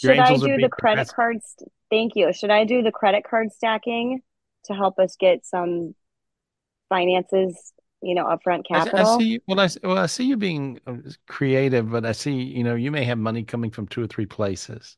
[0.02, 1.56] your I do the credit cards?
[1.89, 2.34] Thank you.
[2.34, 4.22] Should I do the credit card stacking
[4.65, 5.95] to help us get some
[6.89, 9.03] finances, you know, upfront I, s- I capital?
[9.03, 9.23] see.
[9.34, 10.97] you- Well, I well, I see you being uh,
[11.27, 14.26] creative, but I see you know you may have money coming from two or three
[14.26, 14.97] places,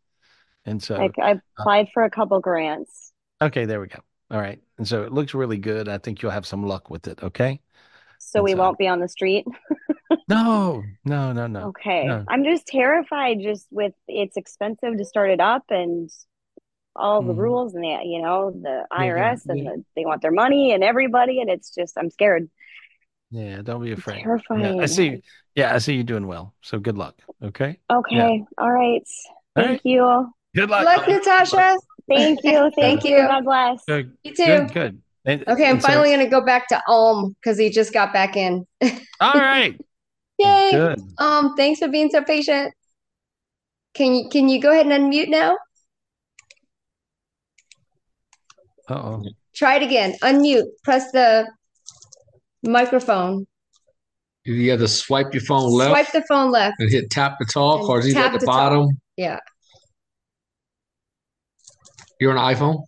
[0.65, 3.11] and so Like I uh, applied for a couple grants.
[3.41, 3.99] okay, there we go.
[4.31, 5.87] All right, and so it looks really good.
[5.89, 7.21] I think you'll have some luck with it.
[7.23, 7.61] Okay.
[8.17, 9.45] So And we so won't be on the street.
[10.27, 12.21] no, no, no, no, Okay.
[12.21, 12.27] no.
[12.27, 16.09] I'm just terrified just with it's expensive to start it up and
[16.99, 17.37] all the Mhm.
[17.37, 19.71] rules and the you know the Yeah, yeah, IRS and yeah.
[19.71, 22.49] the, they want their money and everybody and it's just I'm scared.
[23.31, 24.25] Yeah, don't be afraid.
[24.49, 25.21] Yeah, I see.
[25.55, 26.53] Yeah, I see you doing well.
[26.61, 27.15] So good luck.
[27.43, 27.79] Okay.
[27.91, 28.15] Okay.
[28.15, 28.45] Yeah.
[28.57, 29.03] All right.
[29.55, 29.81] All Thank right.
[29.83, 30.33] you.
[30.55, 30.97] Good Good luck.
[30.97, 31.77] luck, Natasha.
[32.07, 32.51] Thank you.
[32.51, 33.17] Thank Thank you.
[33.17, 33.27] you.
[33.27, 33.83] God bless.
[33.85, 34.17] Good.
[34.23, 34.45] You too.
[34.45, 34.73] Good.
[34.73, 35.01] Good.
[35.25, 38.13] And, Okay, I'm and so, finally gonna go back to Alm because he just got
[38.13, 38.65] back in.
[39.19, 39.79] all right.
[40.39, 40.69] Yay.
[40.71, 41.01] Good.
[41.19, 42.73] Um, thanks for being so patient.
[43.93, 45.57] Can you can you go ahead and unmute now?
[48.89, 49.23] Uh-oh.
[49.55, 50.15] Try it again.
[50.21, 50.65] Unmute.
[50.83, 51.47] Press the
[52.63, 53.45] microphone.
[54.45, 55.91] You have to swipe your phone left.
[55.91, 56.75] Swipe the phone left.
[56.79, 58.47] And hit tap to talk, And or is it at the talk.
[58.47, 58.99] bottom?
[59.15, 59.39] Yeah.
[62.19, 62.83] You're on an iPhone.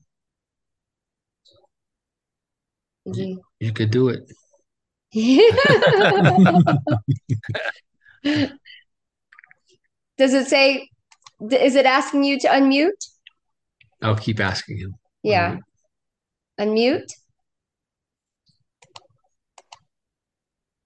[3.08, 3.38] Mhm.
[3.60, 4.32] You could do it.
[10.18, 10.88] Does it say,
[11.52, 12.90] is it asking you to unmute?
[14.02, 14.96] I'll keep asking him.
[15.24, 15.58] Yeah.
[16.62, 17.12] Unmute.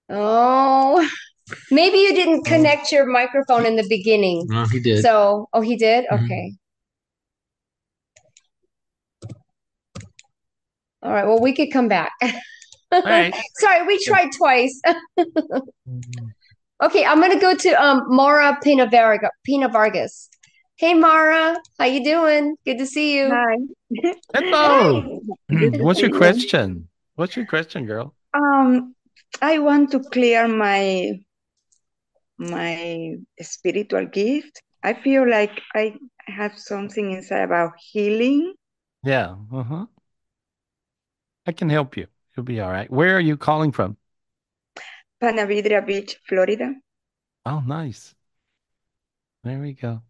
[0.09, 1.07] Oh,
[1.71, 4.45] maybe you didn't connect your microphone in the beginning.
[4.47, 5.01] No, he did.
[5.01, 6.05] So, oh, he did?
[6.11, 6.23] Mhm.
[6.25, 6.53] Okay.
[11.03, 12.13] All right, well, we could come back.
[12.91, 13.35] right.
[13.59, 14.81] Sorry, we tried twice.
[16.83, 20.29] Okay, I'm gonna go to um Mara Pina Varga, Pina Vargas.
[20.75, 22.57] Hey Mara, how you doing?
[22.65, 23.29] Good to see you.
[23.31, 23.55] Hi.
[24.33, 25.21] Hello.
[25.49, 26.87] What's your question?
[27.15, 28.13] What's your question, girl?
[28.33, 28.95] Um,
[29.41, 31.13] I want to clear my
[32.37, 34.61] my spiritual gift.
[34.83, 35.95] I feel like I
[36.27, 38.53] have something inside about healing.
[39.03, 39.35] Yeah.
[39.53, 39.85] Uh-huh.
[41.47, 42.07] I can help you.
[42.35, 42.89] You'll be all right.
[42.89, 43.97] Where are you calling from?
[45.21, 46.73] Panavidria Beach, Florida.
[47.45, 48.15] Oh, nice.
[49.43, 50.01] There we go.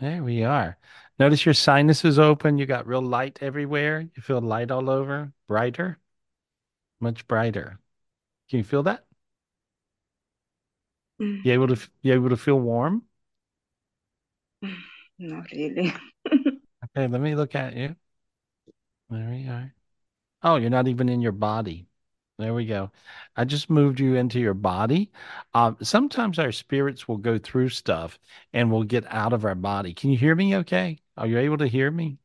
[0.00, 0.76] There we are.
[1.20, 2.58] Notice your sinuses is open.
[2.58, 4.00] You got real light everywhere.
[4.00, 5.98] You feel light all over, brighter,
[7.00, 7.78] much brighter.
[8.48, 9.06] Can you feel that?
[11.20, 13.04] Mm, You able to you able to feel warm?
[15.18, 15.92] Not really.
[16.96, 17.94] Okay, let me look at you.
[19.10, 19.74] There we are.
[20.42, 21.86] Oh, you're not even in your body.
[22.38, 22.90] There we go.
[23.36, 25.12] I just moved you into your body.
[25.54, 28.18] Um, sometimes our spirits will go through stuff
[28.52, 29.94] and we'll get out of our body.
[29.94, 30.98] Can you hear me okay?
[31.20, 32.18] Are you able to hear me?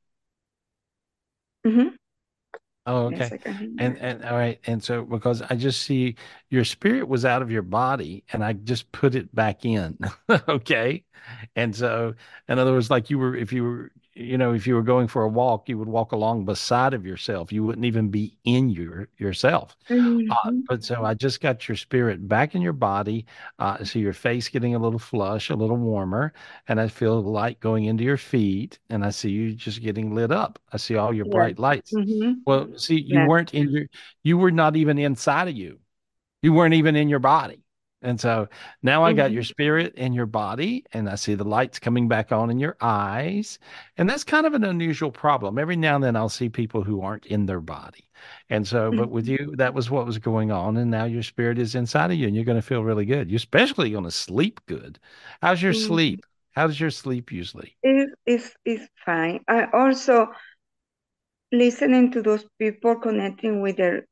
[1.67, 1.95] Mm-hmm.
[2.87, 3.31] Oh, okay.
[3.33, 3.75] I can hear you.
[3.79, 4.59] And and all right.
[4.67, 6.15] And so because I just see
[6.49, 9.97] your spirit was out of your body and I just put it back in.
[10.47, 11.03] Okay.
[11.55, 12.15] And so
[12.47, 15.07] in other words, like you were if you were you know, if you were going
[15.09, 17.51] for a walk, you would walk along beside of yourself.
[17.51, 19.75] You wouldn't even be in your yourself.
[20.29, 20.67] Uh, Mhm.
[20.67, 23.25] but so I just got your spirit back in your body.
[23.59, 26.33] Uh, so your face getting a little flush, a little warmer,
[26.67, 30.15] and I feel the light going into your feet, and I see you just getting
[30.15, 30.59] lit up.
[30.71, 31.31] I see all your Yeah.
[31.31, 31.93] bright lights.
[31.93, 32.45] Mhm.
[32.45, 33.27] Well, see, you Yeah.
[33.27, 33.85] weren't in your,
[34.23, 35.79] you were not even inside of you.
[36.43, 37.64] You weren't even in your body.
[38.05, 38.47] And so
[38.83, 39.33] now I got Mhm.
[39.33, 42.77] your spirit in your body, and I see the lights coming back on in your
[42.81, 43.59] eyes.
[43.97, 45.57] And that's kind of an unusual problem.
[45.57, 48.09] Every now and then I'll see people who aren't in their body.
[48.49, 49.29] And so, but with Mhm.
[49.29, 50.77] you, that was what was going on.
[50.77, 53.29] And now your spirit is inside of you, and you're going to feel really good.
[53.29, 54.99] You're especially going to sleep good.
[55.41, 55.73] How's your Mhm.
[55.73, 56.25] sleep?
[56.51, 57.75] How does your sleep usually?
[57.83, 59.43] It is is fine.
[59.47, 60.27] I also
[61.51, 64.05] listening to those people connecting with their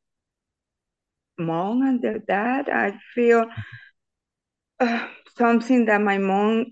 [1.37, 2.69] mom and their dad.
[2.69, 3.45] I feel
[4.79, 6.65] uh, something that my mom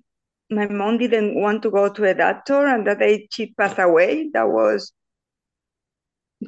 [0.51, 4.29] my mom didn't want to go to a doctor and that day she passed away.
[4.33, 4.91] That was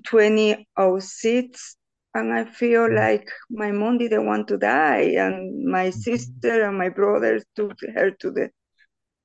[0.06, 1.78] 2006
[2.14, 6.90] and I feel like my mom didn't want to die and my sister and my
[6.90, 8.50] brothers took her to the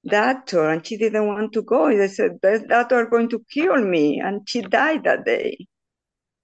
[0.06, 1.94] doctor and she didn't want to go.
[1.94, 5.66] They said the doctor are going to kill me and she died that day.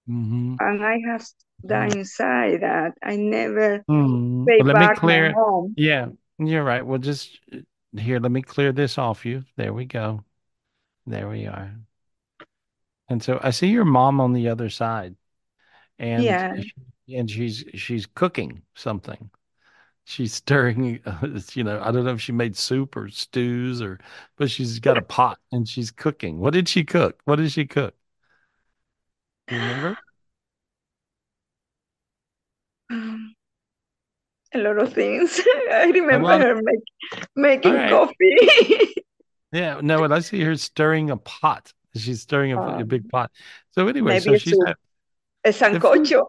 [0.08, 0.56] Mm-hmm.
[0.58, 1.24] And I have
[1.64, 4.46] that inside that I never Hmm.
[4.46, 5.36] pay Well, let me clear.
[5.36, 5.76] mom.
[5.76, 6.08] Yeah,
[6.38, 6.84] you're right.
[6.84, 7.58] Well, just uh,
[7.98, 9.44] here, let me clear this off you.
[9.56, 10.24] There we go.
[11.06, 11.76] There we are.
[13.08, 15.16] And so I see your mom on the other side,
[15.98, 16.54] and Yeah.
[16.56, 19.30] she- and she's she's cooking something.
[20.04, 21.00] She's stirring,
[21.54, 24.00] you know, I don't know if she made soup or stews or,
[24.36, 26.38] but she's got a pot and she's cooking.
[26.40, 27.20] What did she cook?
[27.26, 27.96] What did she cook?
[29.48, 29.98] Do you remember?
[32.90, 33.34] Um,
[34.54, 35.40] a lot of things.
[35.72, 37.90] I remember well- her make, making right.
[37.90, 38.94] coffee.
[39.52, 41.72] Yeah, no, and I see her stirring a pot.
[41.94, 43.30] She's stirring a, a Um, big pot.
[43.70, 44.74] So anyway, so she's A
[45.44, 46.26] the sancocho.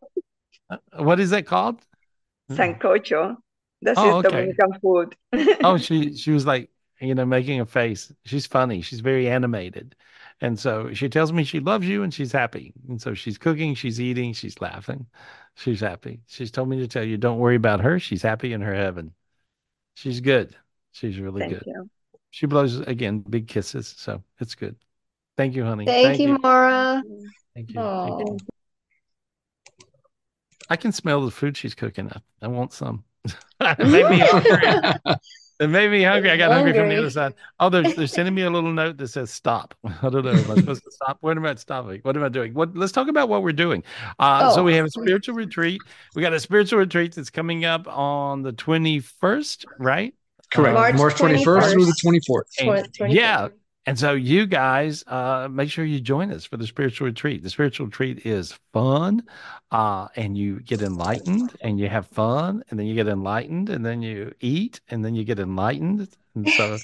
[0.70, 1.84] uh, what is that called?
[2.52, 3.38] Sancocho.
[3.82, 4.30] This Oh, okay.
[4.30, 5.16] Dominican food.
[5.64, 6.70] Oh, she she was like,
[7.02, 8.12] you know, making a face.
[8.26, 8.82] She's funny.
[8.82, 9.96] She's very animated.
[10.42, 12.74] And so she tells me she loves you and she's happy.
[12.90, 15.06] And so she's cooking, she's eating, she's laughing.
[15.56, 16.22] She's happy.
[16.28, 18.00] She's told me to tell you, don't worry about her.
[18.00, 19.14] She's happy in her heaven.
[19.96, 20.56] She's good.
[20.92, 21.64] She's really Thank good.
[21.66, 21.90] you.
[22.32, 23.94] She blows again big kisses.
[23.98, 24.76] So it's good.
[25.38, 25.86] Thank you, honey.
[25.86, 27.02] Thank you, Mara.
[27.54, 27.82] Thank you.
[27.82, 28.38] Thank you.
[30.70, 32.12] I can smell the food she's cooking.
[32.12, 33.04] I, I want some.
[33.80, 35.16] Maybe hungry.
[35.60, 36.32] It made me hungry.
[36.32, 36.74] I got hungry.
[36.74, 37.34] hungry from the other side.
[37.62, 39.74] Oh, they're, they're sending me a little note that says stop.
[40.02, 40.32] I don't know.
[40.32, 41.18] Am I supposed to stop?
[41.22, 42.02] What am I stopping?
[42.04, 42.54] What am I doing?
[42.54, 43.84] What let's talk about what we're doing.
[44.20, 44.56] Uh, oh.
[44.56, 45.80] so we have a spiritual retreat.
[46.14, 50.14] We got a spiritual retreat that's coming up on the 21st, right?
[50.52, 50.74] Correct.
[50.74, 52.22] March, March 21st, 21st through the
[52.60, 52.90] 24th.
[53.00, 53.48] And, yeah.
[53.88, 57.44] And so you guys, uh, make sure you join us for the spiritual retreat.
[57.44, 59.24] The spiritual retreat is fun,
[59.72, 63.86] uh, and you get enlightened, and you have fun, and then you get enlightened, and
[63.86, 66.08] then you eat, and then you get enlightened.
[66.34, 66.78] And so,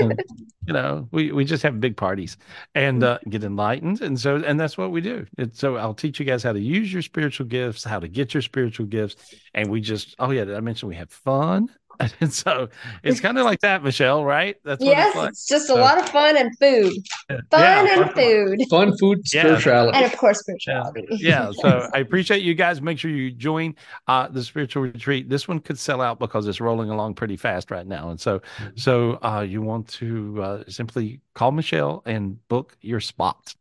[0.00, 0.22] and,
[0.66, 2.36] you know, we we just have big parties
[2.74, 5.26] and uh, get enlightened, and so and that's what we do.
[5.38, 8.34] And so I'll teach you guys how to use your spiritual gifts, how to get
[8.34, 11.70] your spiritual gifts, and we just oh yeah, I mentioned we have fun
[12.20, 12.68] And so
[13.02, 14.56] it's kind of like that, Michelle, right?
[14.64, 15.28] That's yes, it's, like.
[15.30, 16.92] it's, just a so, lot of fun and food.
[17.28, 18.60] Fun yeah, and fun, food.
[18.70, 19.96] Fun food, spirituality.
[19.96, 21.06] And of course, spirituality.
[21.10, 21.46] Yeah.
[21.46, 21.52] yeah.
[21.60, 22.80] So I appreciate you guys.
[22.80, 23.74] Make sure you join
[24.08, 25.28] uh, the spiritual retreat.
[25.28, 28.10] This one could sell out because it's rolling along pretty fast right now.
[28.10, 28.68] And so, mm-hmm.
[28.76, 33.54] so uh, you want to uh, simply call Michelle and book your spot.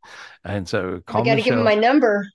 [0.44, 2.28] And so call I got to give him my number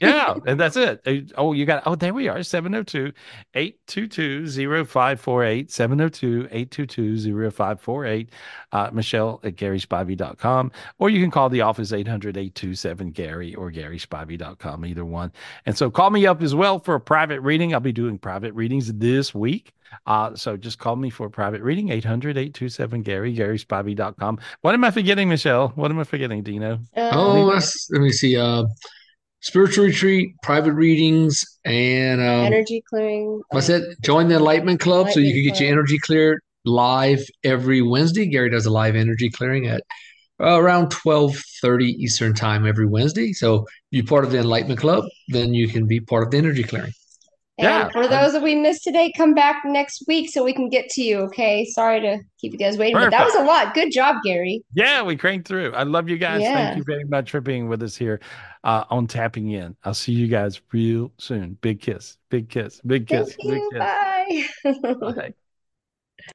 [0.00, 1.32] yeah, and that's it.
[1.36, 2.42] Oh, you got oh, there we are.
[2.42, 3.12] 702
[3.54, 5.70] 822 0548.
[5.70, 8.30] 702 822 0548.
[8.72, 10.72] Uh, Michelle at GarySpivey.com.
[10.98, 15.32] Or you can call the office 800 827 Gary or GarySpivey.com, either one.
[15.64, 17.72] And so call me up as well for a private reading.
[17.72, 19.72] I'll be doing private readings this week.
[20.06, 24.38] Uh, so just call me for a private reading, 800 827 Gary, GarySpivey.com.
[24.62, 25.68] What am I forgetting, Michelle?
[25.74, 26.78] What am I forgetting, Dino?
[26.96, 28.36] Uh, oh, let me see.
[28.36, 28.64] Uh,
[29.42, 33.42] spiritual retreat, private readings, and um, energy clearing.
[33.50, 34.00] What's it?
[34.00, 35.60] Join the Enlightenment Club Enlightenment so you can get Club.
[35.62, 38.26] your energy cleared live every Wednesday.
[38.26, 39.82] Gary does a live energy clearing at
[40.40, 43.32] uh, around twelve thirty Eastern time every Wednesday.
[43.32, 46.38] So if you're part of the Enlightenment Club, then you can be part of the
[46.38, 46.92] energy clearing.
[47.58, 47.88] And yeah.
[47.90, 51.02] for those that we missed today, come back next week so we can get to
[51.02, 51.18] you.
[51.18, 51.66] Okay.
[51.66, 53.12] Sorry to keep you guys waiting, Perfect.
[53.12, 53.74] but that was a lot.
[53.74, 54.64] Good job, Gary.
[54.72, 55.74] Yeah, we cranked through.
[55.74, 56.40] I love you guys.
[56.40, 56.54] Yeah.
[56.54, 58.20] Thank you very much for being with us here
[58.64, 59.76] uh, on Tapping In.
[59.84, 61.58] I'll see you guys real soon.
[61.60, 62.16] Big kiss.
[62.30, 62.80] Big kiss.
[62.86, 63.36] Big kiss.
[63.36, 63.70] Thank big you.
[63.72, 64.82] kiss.
[64.94, 65.12] Bye.
[65.14, 65.34] Bye.